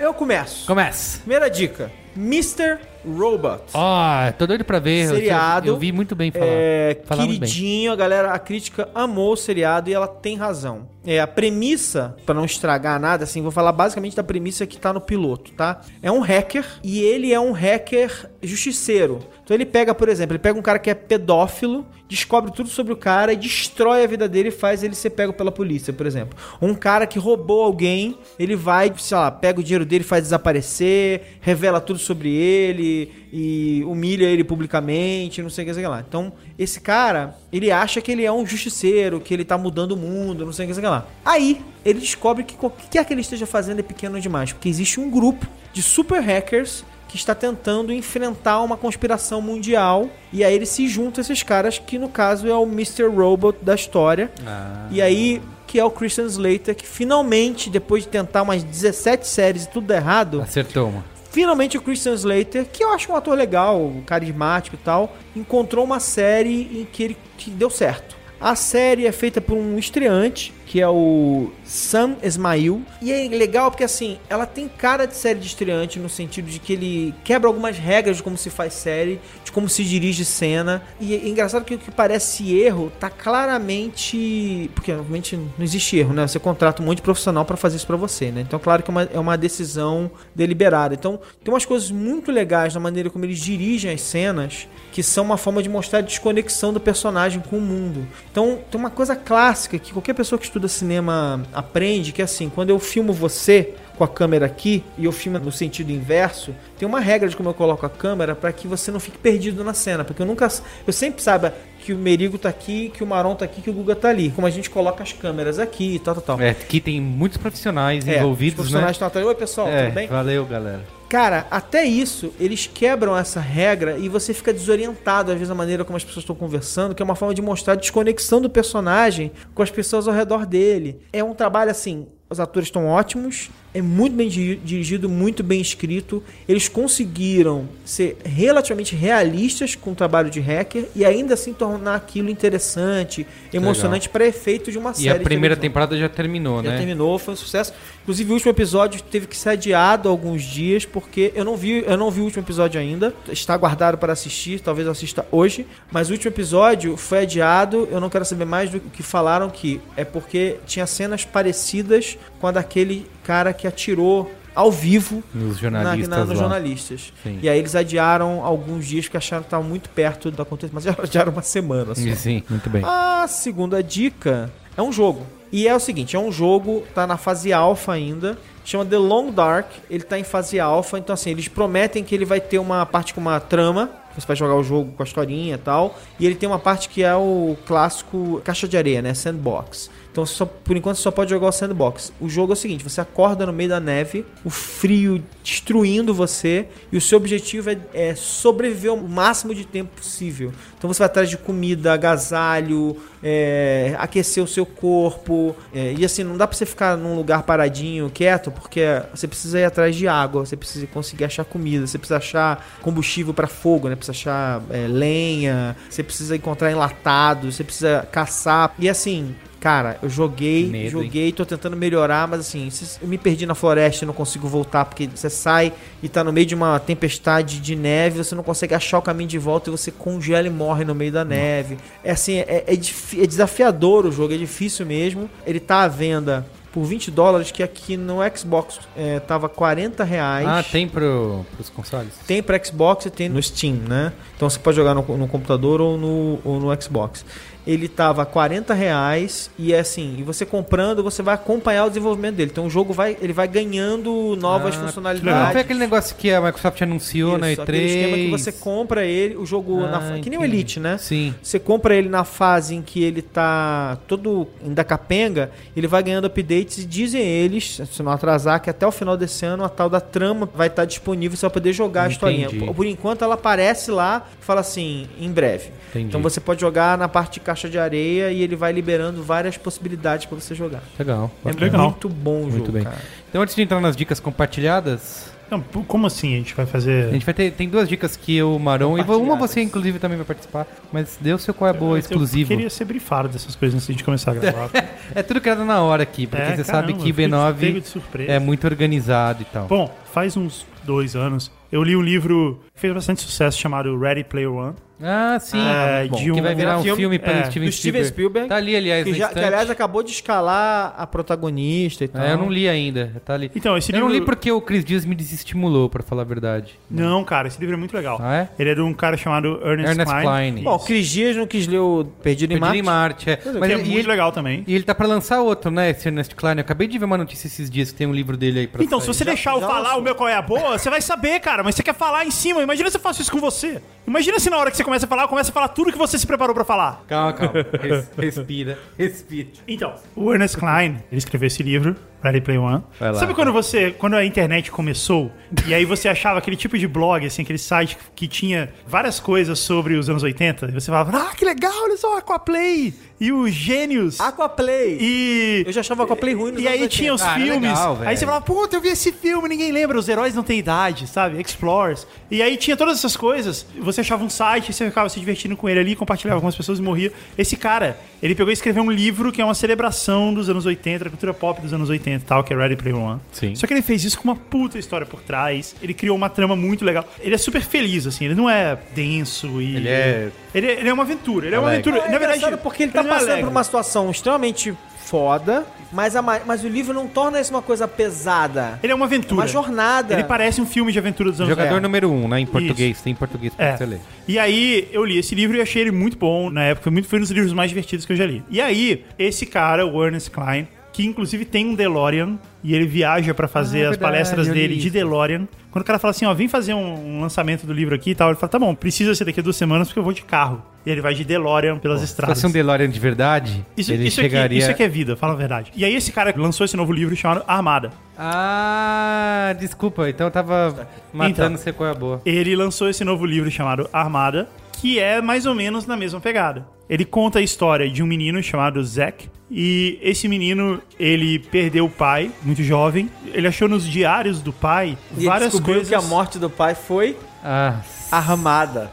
[0.00, 0.66] Eu começo.
[0.66, 1.20] Começa.
[1.20, 2.78] Primeira dica: Mr.
[3.04, 3.62] Robot.
[3.72, 5.06] Ó, tô doido pra ver.
[5.06, 5.68] eu- Seriado.
[5.68, 6.44] Eu, vi muito bem falar.
[6.46, 10.88] É, Falar queridinho, a galera, a crítica amou o seriado e ela tem razão.
[11.06, 14.92] É, a premissa, pra não estragar nada, assim, vou falar basicamente da premissa que tá
[14.92, 15.80] no piloto, tá?
[16.02, 19.20] É um hacker e ele é um hacker justiceiro.
[19.50, 22.92] Então ele pega, por exemplo, ele pega um cara que é pedófilo, descobre tudo sobre
[22.92, 26.06] o cara e destrói a vida dele e faz ele ser pego pela polícia, por
[26.06, 26.38] exemplo.
[26.62, 31.38] Um cara que roubou alguém, ele vai, sei lá, pega o dinheiro dele, faz desaparecer,
[31.40, 36.04] revela tudo sobre ele e humilha ele publicamente, não sei o que, sei lá.
[36.08, 39.96] Então, esse cara, ele acha que ele é um justiceiro, que ele tá mudando o
[39.96, 41.08] mundo, não sei o que, sei lá.
[41.24, 44.68] Aí, ele descobre que o que quer que ele esteja fazendo é pequeno demais, porque
[44.68, 50.08] existe um grupo de super hackers que está tentando enfrentar uma conspiração mundial.
[50.32, 53.06] E aí ele se junta a esses caras, que no caso é o Mr.
[53.08, 54.30] Robot da história.
[54.46, 54.86] Ah.
[54.92, 59.64] E aí, que é o Christian Slater, que finalmente, depois de tentar umas 17 séries
[59.64, 61.04] e tudo errado, Acertou uma.
[61.32, 65.98] finalmente o Christian Slater, que eu acho um ator legal, carismático e tal, encontrou uma
[65.98, 68.14] série em que ele que deu certo.
[68.40, 72.84] A série é feita por um estreante, que é o Sam Esmail.
[73.02, 76.60] E é legal porque, assim, ela tem cara de série de estreante no sentido de
[76.60, 80.80] que ele quebra algumas regras de como se faz série, de como se dirige cena.
[81.00, 84.70] E é engraçado que o que parece erro tá claramente.
[84.72, 86.24] Porque, obviamente, não existe erro, né?
[86.24, 88.42] Você contrata um monte de profissional pra fazer isso pra você, né?
[88.42, 90.94] Então, claro que é uma, é uma decisão deliberada.
[90.94, 95.24] Então, tem umas coisas muito legais na maneira como eles dirigem as cenas, que são
[95.24, 98.06] uma forma de mostrar a desconexão do personagem com o mundo.
[98.30, 102.48] Então, tem uma coisa clássica que qualquer pessoa que estuda cinema aprende, que é assim,
[102.48, 106.88] quando eu filmo você com a câmera aqui e eu filmo no sentido inverso, tem
[106.88, 109.74] uma regra de como eu coloco a câmera para que você não fique perdido na
[109.74, 110.48] cena, porque eu nunca
[110.86, 111.52] eu sempre saiba
[111.84, 114.30] que o Merigo tá aqui, que o Maron tá aqui, que o Guga tá ali,
[114.30, 116.40] como a gente coloca as câmeras aqui e tal, tal, tal.
[116.40, 118.92] É, aqui tem muitos profissionais É, os envolvidos, profissionais né?
[118.92, 119.26] estão atrás.
[119.26, 120.08] Oi, pessoal, é, tudo bem?
[120.08, 120.80] valeu, galera.
[121.08, 125.84] Cara, até isso, eles quebram essa regra e você fica desorientado, às vezes, a maneira
[125.84, 129.32] como as pessoas estão conversando, que é uma forma de mostrar a desconexão do personagem
[129.52, 131.00] com as pessoas ao redor dele.
[131.12, 132.06] É um trabalho assim.
[132.28, 136.22] Os atores estão ótimos, é muito bem di- dirigido, muito bem escrito.
[136.48, 142.28] Eles conseguiram ser relativamente realistas com o trabalho de hacker e ainda assim tornar aquilo
[142.28, 145.06] interessante, emocionante para efeito de uma série.
[145.06, 146.76] E a primeira temporada já terminou, Já né?
[146.78, 147.72] terminou, foi um sucesso.
[148.02, 151.96] Inclusive o último episódio teve que ser adiado alguns dias porque eu não vi, eu
[151.96, 153.14] não vi o último episódio ainda.
[153.30, 157.88] Está guardado para assistir, talvez eu assista hoje, mas o último episódio foi adiado.
[157.90, 162.46] Eu não quero saber mais do que falaram que é porque tinha cenas parecidas com
[162.46, 166.34] a daquele cara que atirou ao vivo Nos na, jornalistas na- nos lá.
[166.34, 167.12] jornalistas.
[167.40, 170.84] E aí eles adiaram alguns dias porque acharam que estava muito perto do acontecimento, mas
[170.96, 172.14] já adiaram uma semana só.
[172.16, 172.82] Sim, muito bem.
[172.84, 175.24] A segunda dica é um jogo.
[175.52, 179.32] E é o seguinte, é um jogo, tá na fase alfa ainda, chama The Long
[179.32, 182.86] Dark, ele tá em fase alfa, então assim, eles prometem que ele vai ter uma
[182.86, 186.26] parte com uma trama, você vai jogar o jogo com a historinha e tal, e
[186.26, 189.90] ele tem uma parte que é o clássico caixa de areia, né, sandbox.
[190.12, 192.12] Então, só, por enquanto, você só pode jogar o sandbox.
[192.20, 196.66] O jogo é o seguinte: você acorda no meio da neve, o frio destruindo você,
[196.90, 200.52] e o seu objetivo é, é sobreviver o máximo de tempo possível.
[200.76, 205.54] Então, você vai atrás de comida, agasalho, é, aquecer o seu corpo.
[205.72, 208.80] é, e assim, não dá pra você ficar num lugar paradinho, quieto, porque
[209.14, 213.32] você precisa ir atrás de água, você precisa conseguir achar comida, você precisa achar combustível
[213.32, 213.94] pra fogo, né?
[213.94, 218.74] Precisa achar é, lenha, você precisa encontrar enlatados, você precisa caçar.
[218.78, 219.34] E assim.
[219.60, 220.90] Cara, eu joguei, Medo, hein?
[220.90, 224.48] joguei, tô tentando melhorar, mas assim, se eu me perdi na floresta e não consigo
[224.48, 225.70] voltar, porque você sai
[226.02, 229.28] e tá no meio de uma tempestade de neve, você não consegue achar o caminho
[229.28, 231.76] de volta e você congela e morre no meio da neve.
[232.02, 235.28] É assim, é, é, é desafiador o jogo, é difícil mesmo.
[235.46, 240.46] Ele tá à venda por 20 dólares, que aqui no Xbox é, tava 40 reais.
[240.46, 242.12] Ah, tem pro, pros consoles?
[242.26, 244.12] Tem para Xbox e tem no Steam, né?
[244.36, 247.24] Então você pode jogar no, no computador ou no, ou no Xbox.
[247.66, 252.36] Ele tava 40 reais e é assim, e você comprando, você vai acompanhar o desenvolvimento
[252.36, 252.50] dele.
[252.50, 255.52] Então o jogo vai, ele vai ganhando novas Ah, Não funcionalidades.
[255.52, 257.64] foi aquele negócio que a Microsoft anunciou na Isso, E3?
[257.64, 260.56] aquele esquema que você compra ele, o jogo Ah, na, que nem o entendi.
[260.56, 260.96] Elite, né?
[260.98, 261.34] Sim.
[261.42, 266.26] Você compra ele na fase em que ele tá todo ainda capenga, ele vai ganhando
[266.26, 269.88] updates e dizem eles, se não atrasar, que até o final desse ano a tal
[269.88, 272.46] da trama vai estar disponível, você vai poder jogar a historinha.
[272.46, 272.64] Entendi.
[272.66, 275.70] Por, por enquanto ela aparece lá, fala assim, em breve.
[275.90, 276.06] Entendi.
[276.06, 279.56] Então você pode jogar na parte de caixa de areia e ele vai liberando várias
[279.56, 280.82] possibilidades pra você jogar.
[280.98, 281.30] Legal.
[281.44, 281.90] É Legal.
[281.90, 282.84] muito bom o Muito jogo, bem.
[282.84, 282.96] cara.
[283.28, 287.08] Então, antes de entrar nas dicas compartilhadas, Não, como assim a gente vai fazer...
[287.08, 287.50] a gente vai ter.
[287.52, 290.64] Tem duas dicas que eu, Marão, e uma você, inclusive, também vai participar.
[290.92, 292.48] Mas deu seu qual é boa, Eu exclusivo.
[292.50, 294.70] queria ser brifado dessas coisas antes de começar a gravar.
[295.12, 297.54] É tudo criado na hora aqui, porque É, você caramba, sabe que eu fui B9
[297.58, 298.30] pego de surpresa.
[298.30, 299.66] é muito organizado e tal.
[299.66, 304.22] Bom, faz uns dois anos, eu li um livro que fez bastante sucesso chamado Ready
[304.22, 304.74] Player One.
[305.02, 305.58] Ah, sim.
[305.58, 308.48] É, Bom, de que um- vai virar um filme, filme, pelo é, Steven, Steven Spielberg.
[308.48, 312.22] Tá ali, aliás, Que, já, que, aliás acabou de escalar a protagonista e tal.
[312.22, 313.12] É, eu não li ainda.
[313.24, 313.50] Tá ali.
[313.54, 314.08] Então, esse eu livro...
[314.08, 316.78] não li porque o Chris Dias me desestimulou, pra falar a verdade.
[316.90, 318.18] Não, cara, esse livro é muito legal.
[318.20, 318.48] Ah, é?
[318.58, 320.22] Ele é de um cara chamado Ernest, Ernest Klein.
[320.52, 320.64] Klein.
[320.64, 323.26] Bom, o Cris Dias não quis ler o Perdido em Perdido em Marte.
[323.26, 323.36] Marte, é.
[323.36, 324.64] que Mas é muito ele, legal também.
[324.66, 326.54] e ele tá pra lançar outro, né, esse Ernest Klein.
[326.56, 328.82] Eu acabei de ver uma notícia esses dias que tem um livro dele aí pra
[328.82, 329.14] Então, se sair.
[329.14, 330.00] você deixar eu já falar lançou.
[330.00, 331.62] o meu qual é a boa, você vai saber, cara.
[331.62, 332.62] Mas você quer falar em cima.
[332.62, 333.80] Imagina se eu faço isso com você.
[334.06, 335.98] Imagina se na hora que você começa a falar, eu começo a falar tudo que
[335.98, 337.04] você se preparou pra falar.
[337.06, 337.52] Calma, calma.
[337.80, 339.48] Res- respira, respira.
[339.68, 342.82] Então, o Ernest Klein, ele escreveu esse livro Ready Play One.
[342.98, 343.18] Vai lá.
[343.18, 345.30] Sabe quando você, quando a internet começou,
[345.66, 349.58] e aí você achava aquele tipo de blog, assim, aquele site que tinha várias coisas
[349.58, 353.52] sobre os anos 80, e você falava, ah, que legal, olha só, Aquaplay, e os
[353.52, 354.98] gênios, Aquaplay.
[355.00, 355.64] e...
[355.66, 357.14] Eu já achava Aquaplay ruim nos E aí anos tinha 80.
[357.14, 357.70] os Ah, filmes.
[357.70, 360.58] legal, aí você falava, puta, eu vi esse filme, ninguém lembra, os heróis não têm
[360.58, 361.40] idade, sabe?
[361.40, 362.06] Explorers.
[362.30, 363.66] E aí tinha todas essas coisas.
[363.80, 366.78] Você achava um site, você ficava se divertindo com ele ali, compartilhava com as pessoas
[366.78, 367.12] e morria.
[367.36, 371.04] Esse cara, ele pegou e escreveu um livro que é uma celebração dos anos 80,
[371.04, 373.20] da cultura pop dos anos 80 e tal, que é Ready Player One.
[373.32, 373.54] Sim.
[373.54, 375.74] Só que ele fez isso com uma puta história por trás.
[375.82, 377.04] Ele criou uma trama muito legal.
[377.20, 379.76] Ele é super feliz, assim, ele não é denso e.
[379.76, 381.46] Ele é- Ele é, ele é uma aventura.
[381.46, 381.90] Ele é uma Alegre.
[381.90, 382.08] aventura.
[382.08, 383.44] É Na verdade, porque ele tá não é passando alegre.
[383.44, 384.74] por uma situação extremamente
[385.04, 388.78] foda, mas, a ma- mas o livro não torna isso uma coisa pesada.
[388.82, 389.34] Ele é uma aventura.
[389.40, 390.14] Uma jornada.
[390.14, 391.82] Ele parece um filme de aventura dos anos Jogador 80.
[391.82, 392.40] número 1, um, né?
[392.40, 393.00] Em português.
[393.00, 393.76] Tem em português pra É.
[393.76, 394.00] você ler.
[394.28, 396.84] E aí eu li esse livro e achei ele muito bom na época.
[396.84, 398.42] Foi, muito, foi um dos livros mais divertidos que eu já li.
[398.50, 400.68] E aí, esse cara, o Ernest Klein,
[401.00, 404.76] que inclusive tem um DeLorean e ele viaja pra fazer Ah, as verdade, palestras dele
[404.76, 404.90] de.
[404.90, 405.46] DeLorean.
[405.70, 408.14] Quando o cara fala assim, ó, vem fazer um, um lançamento do livro aqui e
[408.14, 410.22] tal, ele fala, tá bom, precisa ser daqui a duas semanas porque eu vou de
[410.22, 410.62] carro.
[410.84, 412.36] E ele vai de DeLorean pelas Se estradas.
[412.36, 414.44] fosse um DeLorean de verdade, Isso, ele isso, chegaria...
[414.46, 415.70] aqui, isso aqui é vida, fala a verdade.
[415.76, 417.92] E aí esse cara lançou esse novo livro chamado Armada.
[418.18, 420.08] Ah, desculpa.
[420.08, 421.56] Então eu tava matando Então.
[421.56, 422.20] você com a boa.
[422.24, 424.48] ele lançou esse novo livro chamado Armada,
[424.80, 426.66] que é mais ou menos na mesma pegada.
[426.88, 431.90] Ele conta a história de um menino chamado Zack, e esse menino, ele perdeu o
[431.90, 433.10] pai, muito jovem.
[433.26, 435.88] Ele achou nos diários do pai E várias descobriu coisas...
[435.88, 437.80] que a morte do pai foi Ah,
[438.10, 438.90] armada.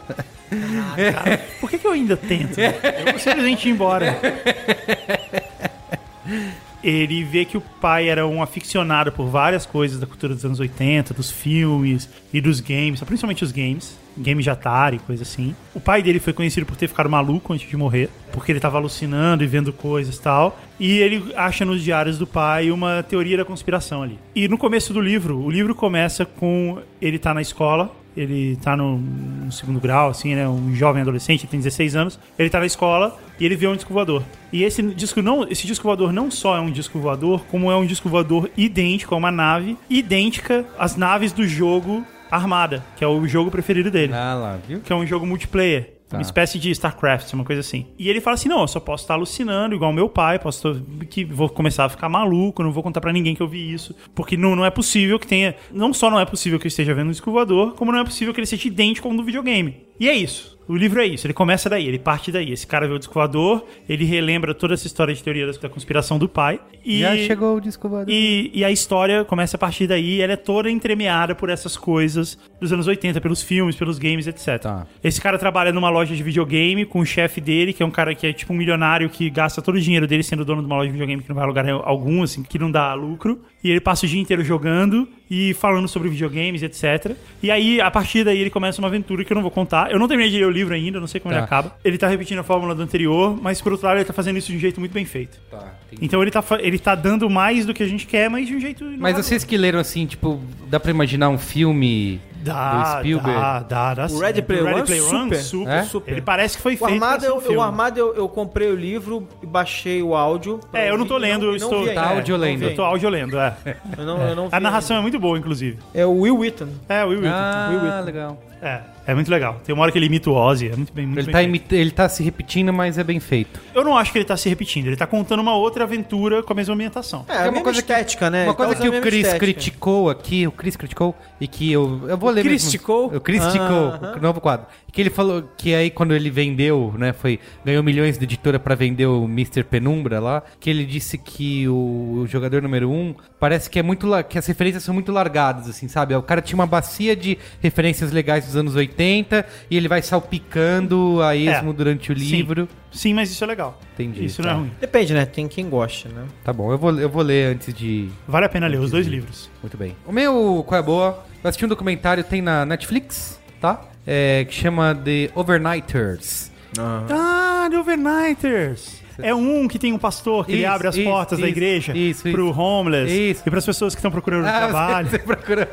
[1.13, 2.59] Cara, por que, que eu ainda tento?
[2.59, 4.17] Eu vou simplesmente ir embora.
[6.87, 10.57] Ele vê que o pai era um aficionado por várias coisas da cultura dos anos
[10.57, 15.53] 80, dos filmes e dos games, principalmente os games, games de Atari, coisa assim.
[15.75, 18.77] O pai dele foi conhecido por ter ficado maluco antes de morrer, porque ele tava
[18.77, 20.57] alucinando e vendo coisas e tal.
[20.79, 24.17] E ele acha nos diários do pai uma teoria da conspiração ali.
[24.33, 28.75] E no começo do livro, o livro começa com ele tá na escola, ele tá
[28.75, 30.47] no, no segundo grau, assim, né?
[30.49, 32.19] Um jovem adolescente, tem 16 anos.
[32.37, 34.23] Ele tá na escola e ele vê um disco voador.
[34.51, 37.77] E esse disco não, esse disco voador não só é um disco voador, como é
[37.77, 43.07] um disco voador idêntico a uma nave, idêntica às naves do jogo Armada, que é
[43.07, 44.81] o jogo preferido dele ah lá, viu?
[44.81, 45.96] que é um jogo multiplayer.
[46.11, 47.85] Uma espécie de StarCraft, uma coisa assim.
[47.99, 51.25] E ele fala assim: não, eu só posso estar alucinando, igual meu pai, posso que
[51.25, 53.93] vou começar a ficar maluco, não vou contar pra ninguém que eu vi isso.
[54.15, 55.55] Porque não, não é possível que tenha.
[55.71, 57.31] Não só não é possível que eu esteja vendo um disco
[57.75, 59.86] como não é possível que ele seja idêntico ao do videogame.
[59.99, 60.57] E é isso.
[60.67, 62.51] O livro é isso, ele começa daí, ele parte daí.
[62.51, 66.19] Esse cara vê o disco voador, ele relembra toda essa história de teoria da, conspiração
[66.19, 66.59] do pai.
[66.83, 68.13] E, Já chegou o disco voador.
[68.13, 72.37] e, e a história começa a partir daí, ela é toda entremeada por essas coisas
[72.59, 74.59] dos anos 80, pelos filmes, pelos games, etc.
[74.61, 74.87] Tá.
[75.01, 78.13] Esse cara trabalha numa loja de videogame com o chefe dele, que é um cara
[78.13, 80.75] que é tipo um milionário que gasta todo o dinheiro dele sendo dono de uma
[80.75, 83.41] loja de videogame que não vai a lugar algum, assim, que não dá lucro.
[83.67, 87.11] E ele passa o dia inteiro jogando e falando sobre videogames, etc.
[87.43, 89.91] E aí, a partir daí, ele começa uma aventura que eu não vou contar.
[89.91, 91.39] Eu não terminei de ler o livro ainda, não sei como Tá.
[91.39, 91.75] ele acaba.
[91.83, 94.49] Ele tá repetindo a fórmula do anterior, mas por outro lado, ele tá fazendo isso
[94.51, 95.37] de um jeito muito bem feito.
[95.51, 95.73] Tá.
[96.01, 98.59] Então ele tá, ele tá dando mais do que a gente quer, mas de um
[98.59, 98.85] jeito.
[98.97, 100.39] Mas vocês que leram assim, tipo,
[100.69, 103.39] dá pra imaginar um filme Dá, do Spielberg?
[103.39, 104.19] dá, dá, dá O.
[104.19, 105.83] Ready Player One, super, super, É?
[105.83, 106.11] super.
[106.11, 107.57] Ele parece que foi O feito Armada, um eu, filme.
[107.57, 110.59] o Armada eu, eu comprei o livro e baixei o áudio.
[110.73, 111.83] É, eu não tô lendo, eu e estou...
[111.85, 112.01] Tá ainda.
[112.17, 112.59] audiolendo.
[112.59, 113.55] Não vi Eu tô audiolendo, é.
[113.65, 113.77] ainda.
[113.97, 115.77] Eu não, eu não vi A narração é muito boa, inclusive.
[115.93, 115.99] ainda.
[115.99, 116.69] É o Will Wheaton.
[116.87, 117.35] É, o Will Wheaton.
[117.37, 118.05] Ah, Will Wheaton.
[118.05, 118.37] legal.
[118.61, 119.61] É, é muito legal.
[119.63, 121.37] Tem uma hora que ele imita o Ozzy, é muito bem, muito Ele bem tá,
[121.39, 121.49] feito.
[121.49, 123.59] imita- ele tá se repetindo, mas é bem feito.
[123.73, 126.53] Eu não acho que ele tá se repetindo, ele tá contando uma outra aventura com
[126.53, 127.23] a mesma ambientação.
[127.29, 128.43] É, a mesma estética, né?
[128.43, 129.39] Uma Ele coisa que o Chris estética.
[129.39, 132.67] criticou aqui, o Chris criticou, e que eu, eu vou ler mesmo.
[132.69, 133.05] criticou?
[133.15, 134.65] O Chris criticou, o novo quadro.
[134.97, 138.73] Que ele falou que aí quando ele vendeu, né, foi, ganhou milhões de editora pra
[138.73, 139.63] vender o Mr.
[139.63, 144.07] Penumbra lá, que ele disse que o, o jogador número um parece que é muito,
[144.27, 146.15] que as referências são muito largadas, assim, sabe?
[146.15, 151.21] O cara tinha uma bacia de referências legais dos anos 80 e ele vai salpicando
[151.21, 152.25] a esmo durante o Sim.
[152.25, 152.67] livro.
[152.91, 153.79] Sim, mas isso é legal.
[153.93, 154.47] Entendi, Isso tá.
[154.47, 154.71] não é ruim.
[154.81, 155.27] Depende, né?
[155.27, 156.25] Tem quem goste, né?
[156.43, 159.05] Tá bom, eu vou, eu vou ler antes de Vale a pena ler os dois
[159.05, 159.47] livros.
[159.61, 159.95] Muito bem.
[160.07, 161.23] O meu, qual é a boa?
[161.43, 163.79] Eu assisti um documentário, tem na Netflix, tá?
[164.07, 166.49] É, que chama The Overnighters.
[166.79, 169.05] Ah, The Overnighters.
[169.19, 171.57] É um que tem um pastor que ele Isso, abre as isso, portas da isso,
[171.57, 172.59] igreja isso, pro isso.
[172.61, 173.43] homeless Isso.
[173.47, 175.09] e pras pessoas que estão procurando Ah, trabalho.
[175.09, 175.67] você, você procura...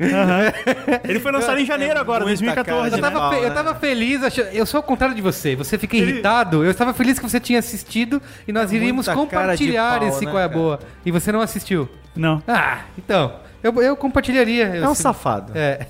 [0.00, 0.52] Aham.
[1.04, 3.10] Ele foi lançado em janeiro agora, muita 2014, cara Eu né?
[3.10, 3.54] tava, fe- eu né?
[3.54, 5.54] tava feliz, achando- eu sou ao contrário de você.
[5.54, 6.64] Você fica Ele- irritado.
[6.64, 10.30] Eu estava feliz que você tinha assistido e nós É iríamos compartilhar pau, esse né,
[10.30, 10.80] qual é boa.
[11.04, 11.86] E você não assistiu.
[12.16, 12.42] Não.
[12.48, 13.34] Ah, então.
[13.62, 14.64] Eu, eu compartilharia.
[14.68, 15.52] É um sei- safado.
[15.54, 15.86] É.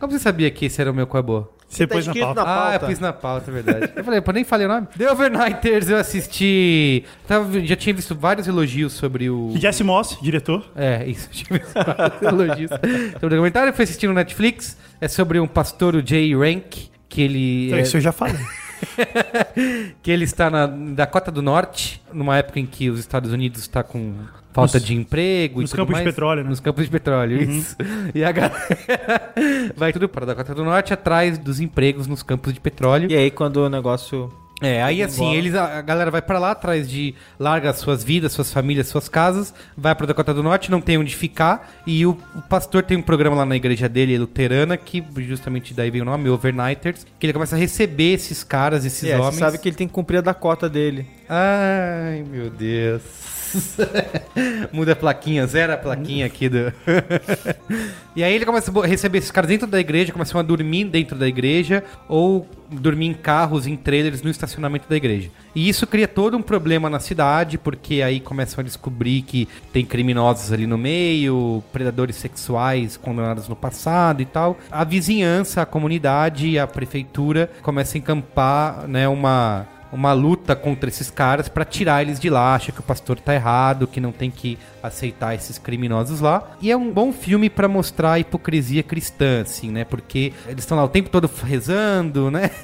[0.00, 1.48] Como você sabia que esse era o meu boa?
[1.68, 2.42] Você tá pôs na pauta.
[2.42, 2.86] na Ah, eu pauta.
[2.86, 3.92] pus na pauta, é verdade.
[3.94, 4.88] eu falei, pô, nem falei o nome.
[4.98, 7.04] The Overnighters, eu assisti.
[7.28, 9.52] Tava, já tinha visto vários elogios sobre o.
[9.56, 10.64] Jesse Moss, diretor.
[10.74, 11.28] É, isso.
[11.30, 12.70] Tinha visto vários elogios
[13.12, 13.68] sobre o documentário.
[13.68, 14.76] Eu fui assistir no Netflix.
[15.00, 17.72] É sobre um pastor, o Jay Rank, que ele.
[17.72, 18.40] é- Isso eu já falei.
[20.02, 23.82] que ele está na Dakota do Norte, numa época em que os Estados Unidos está
[23.82, 24.14] com
[24.52, 26.50] falta Nos- de emprego nos e tudo campos de petróleo, né?
[26.50, 27.76] Nos campos de petróleo, isso.
[28.14, 29.32] E a galera
[29.76, 33.10] vai tudo para a Dakota do Norte atrás dos empregos nos campos de petróleo.
[33.10, 34.32] E aí, quando o negócio.
[34.60, 35.38] É, aí assim, Embora.
[35.38, 38.88] eles, a a galera vai pra lá atrás de larga as suas vidas, suas famílias,
[38.88, 42.82] suas casas, vai pra Dakota do Norte, não tem onde ficar, e o, o pastor
[42.82, 47.06] tem um programa lá na igreja dele, luterana, que justamente daí vem o nome, Overnighters,
[47.18, 49.34] que ele começa a receber esses caras, esses É, homens.
[49.34, 51.06] você sabe que ele tem que cumprir a Dakota dele.
[51.28, 53.02] Ai, meu Deus.
[54.72, 56.72] Muda a plaquinha, zera a plaquinha aqui do.
[58.14, 61.16] e aí ele começa a receber esses caras dentro da igreja, começam a dormir dentro
[61.16, 65.30] da igreja ou dormir em carros, em trailers no estacionamento da igreja.
[65.54, 69.84] E isso cria todo um problema na cidade, porque aí começam a descobrir que tem
[69.84, 74.56] criminosos ali no meio, predadores sexuais condenados no passado e tal.
[74.70, 81.10] A vizinhança, a comunidade, a prefeitura começa a encampar, né, uma uma luta contra esses
[81.10, 84.30] caras pra tirar eles de lá, acha que o pastor tá errado, que não tem
[84.30, 86.56] que aceitar esses criminosos lá.
[86.60, 89.84] E é um bom filme pra mostrar a hipocrisia cristã, assim, né?
[89.84, 92.50] Porque eles estão lá o tempo todo rezando, né?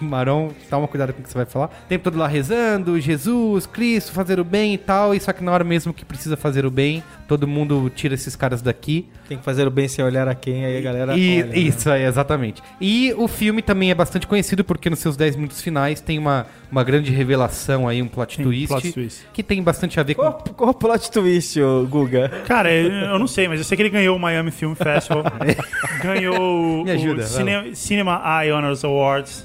[0.00, 1.66] O Maron, toma cuidado com o que você vai falar.
[1.66, 5.14] O tempo todo lá rezando, Jesus, Cristo, fazer o bem e tal.
[5.14, 8.34] E só que na hora mesmo que precisa fazer o bem, todo mundo tira esses
[8.34, 9.06] caras daqui.
[9.28, 11.16] Tem que fazer o bem sem olhar a quem, aí a galera.
[11.16, 11.58] E, olha, né?
[11.58, 12.62] isso aí, exatamente.
[12.80, 16.46] E o filme também é bastante conhecido porque nos seus 10 minutos finais tem uma,
[16.70, 19.26] uma grande revelação aí, um plot, twist, plot twist.
[19.32, 20.22] que tem bastante a ver com...
[20.22, 22.28] Qual, qual o plot twist, ô Guga?
[22.46, 25.22] Cara, eu não sei, mas eu sei que ele ganhou o Miami Film Festival.
[26.02, 29.44] ganhou Me ajuda, o Cine- Cinema Eye Honors Awards.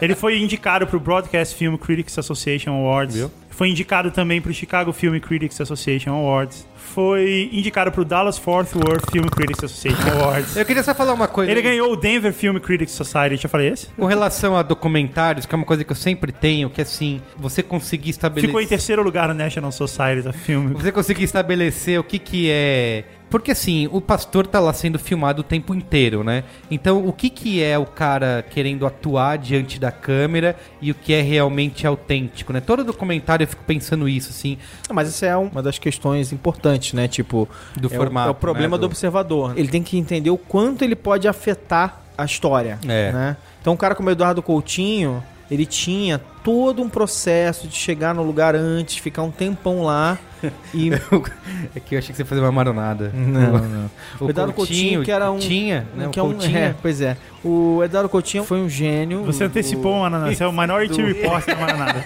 [0.00, 3.16] ele foi indicado pro Broadcast Film Critics Association Awards.
[3.16, 3.30] Viu?
[3.50, 6.66] Foi indicado também pro Chicago Film Critics Association Awards.
[6.94, 10.56] Foi indicado pro Dallas Fort Worth Film Critics Association Awards.
[10.56, 11.50] Eu queria só falar uma coisa.
[11.50, 13.36] Ele ganhou o Denver Film Critics Society.
[13.36, 13.86] Já falei esse?
[13.96, 17.62] Com relação a documentários, que é uma coisa que eu sempre tenho, que assim, você
[17.62, 18.48] conseguir estabelecer...
[18.48, 20.72] Ficou em terceiro lugar no National Society of Film.
[20.72, 23.04] Você conseguir estabelecer o que que é...
[23.30, 26.42] Porque assim, o pastor tá lá sendo filmado o tempo inteiro, né?
[26.68, 31.12] Então, o que que é o cara querendo atuar diante da câmera e o que
[31.12, 32.60] é realmente autêntico, né?
[32.60, 34.58] Todo documentário eu fico pensando isso, assim,
[34.92, 37.06] Mas essa é uma das questões importantes, né?
[37.08, 38.26] Tipo, do é, formato.
[38.26, 38.80] o, é o problema né?
[38.80, 39.52] do observador.
[39.56, 42.78] Ele tem que entender o quanto ele pode afetar a história.
[42.86, 43.12] É.
[43.12, 43.36] Né?
[43.60, 48.22] Então, um cara como o Eduardo Coutinho, ele tinha todo um processo de chegar no
[48.22, 50.18] lugar antes, ficar um tempão lá
[50.74, 50.90] e.
[51.74, 53.10] É que eu achei que você ia fazer uma maronada.
[53.14, 53.90] Não, não.
[54.20, 56.08] O, O Eduardo Coutinho, que era um- Tinha, né?
[56.10, 56.56] que o é um, Coutinho.
[56.58, 57.16] é, pois é.
[57.44, 59.24] O Eduardo Coutinho foi um gênio.
[59.24, 60.32] Você o- antecipou, Maranada.
[60.34, 62.04] Você é o Minority Report da Maranada.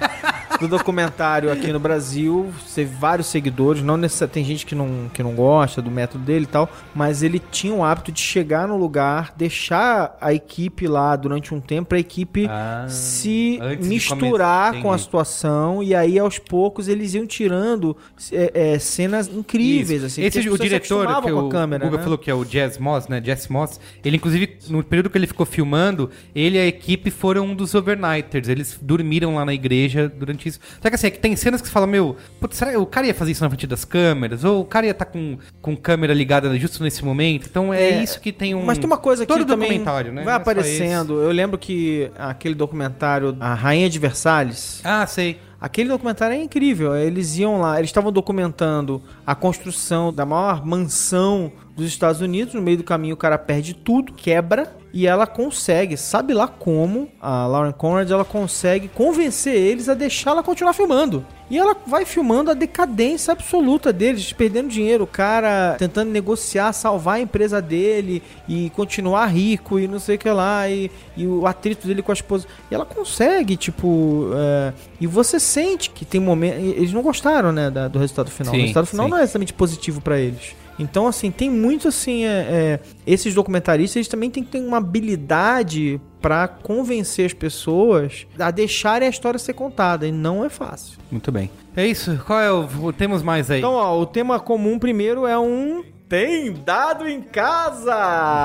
[0.64, 5.22] Do documentário aqui no Brasil, teve vários seguidores, não necessariamente tem gente que não, que
[5.22, 8.76] não gosta do método dele e tal, mas ele tinha o hábito de chegar no
[8.76, 14.92] lugar, deixar a equipe lá durante um tempo para a equipe Ah, se misturar com
[14.92, 17.96] a situação e aí aos poucos eles iam tirando
[18.32, 20.06] é, é, cenas incríveis Isso.
[20.06, 22.02] assim, Esse o diretor que o, câmera, o Guga né?
[22.02, 23.20] falou que é o Jazz Moss, né?
[23.20, 23.78] Jazz Moss.
[24.04, 27.74] Ele inclusive no período que ele ficou filmando, ele e a equipe foram um dos
[27.74, 28.48] overnighters.
[28.48, 30.60] Eles dormiram lá na igreja durante isso.
[30.80, 32.86] Só que assim, é que tem cenas que você fala, meu, putz, será que o
[32.86, 34.44] cara ia fazer isso na frente das câmeras?
[34.44, 37.46] Ou o cara ia estar com, com câmera ligada justo nesse momento?
[37.48, 40.22] Então é, É, isso que tem um Mas tem uma coisa que todo documentário, né?
[40.22, 41.20] vai é aparecendo.
[41.20, 44.80] Eu lembro que aquele documentário A Rainha de Versalhes.
[44.84, 45.38] Ah, sei.
[45.60, 46.94] Aquele documentário é incrível.
[46.94, 52.54] Eles iam lá, eles estavam documentando a construção da maior mansão dos Estados Unidos.
[52.54, 54.74] No meio do caminho, o cara perde tudo, quebra.
[54.96, 60.40] E ela consegue, sabe lá como, a Lauren Conrad, ela consegue convencer eles a deixá-la
[60.40, 61.26] continuar filmando.
[61.50, 67.16] E ela vai filmando a decadência absoluta deles, perdendo dinheiro, o cara tentando negociar, salvar
[67.16, 71.44] a empresa dele e continuar rico e não sei o que lá, e, e o
[71.44, 72.46] atrito dele com a esposa.
[72.70, 74.30] E ela consegue, tipo.
[74.36, 76.60] é, e você sente que tem momentos.
[76.62, 78.52] Eles não gostaram, né, da- do resultado final.
[78.52, 79.10] Sim, o resultado final sim.
[79.10, 80.54] não é exatamente positivo pra eles.
[80.78, 82.24] Então, assim, tem muito assim.
[82.24, 88.26] é, é, esses documentaristas eles também têm que ter uma habilidade pra convencer as pessoas
[88.38, 90.06] a deixarem a história ser contada.
[90.06, 90.98] E não é fácil.
[91.10, 91.50] Muito bem.
[91.76, 92.20] É isso.
[92.26, 92.66] Qual é o.
[92.82, 93.58] o- Temos mais aí.
[93.58, 95.84] Então, ó, o tema comum primeiro é um.
[96.08, 97.22] Tem dado em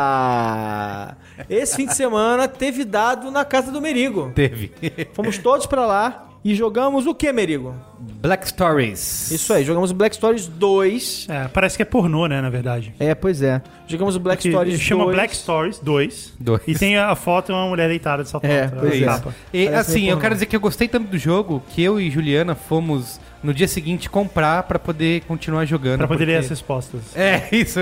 [0.10, 1.16] casa!
[1.50, 4.32] Esse fim de semana teve dado na casa do Merigo.
[4.34, 4.72] Teve.
[5.14, 6.29] Fomos todos pra lá.
[6.44, 7.76] E jogamos o que, Merigo?
[8.22, 9.30] Black Stories.
[9.30, 11.28] Isso aí, jogamos o Black Stories 2.
[11.30, 12.94] É, parece que é pornô, né, na verdade.
[12.98, 13.62] É, pois é.
[13.88, 15.16] Jogamos o Black Que Stories chama 2.
[15.16, 16.34] Black Stories 2.
[16.40, 16.62] Dois.
[16.66, 19.06] E tem a foto de uma mulher deitada de salto É, pois é.
[19.06, 19.36] capa.
[19.54, 22.10] E, Parece assim, eu quero dizer que eu gostei tanto do jogo que eu e
[22.10, 26.00] Juliana fomos no dia seguinte comprar pra poder continuar jogando.
[26.00, 27.02] Pra poder ler as porque- respostas.
[27.16, 27.80] É, isso.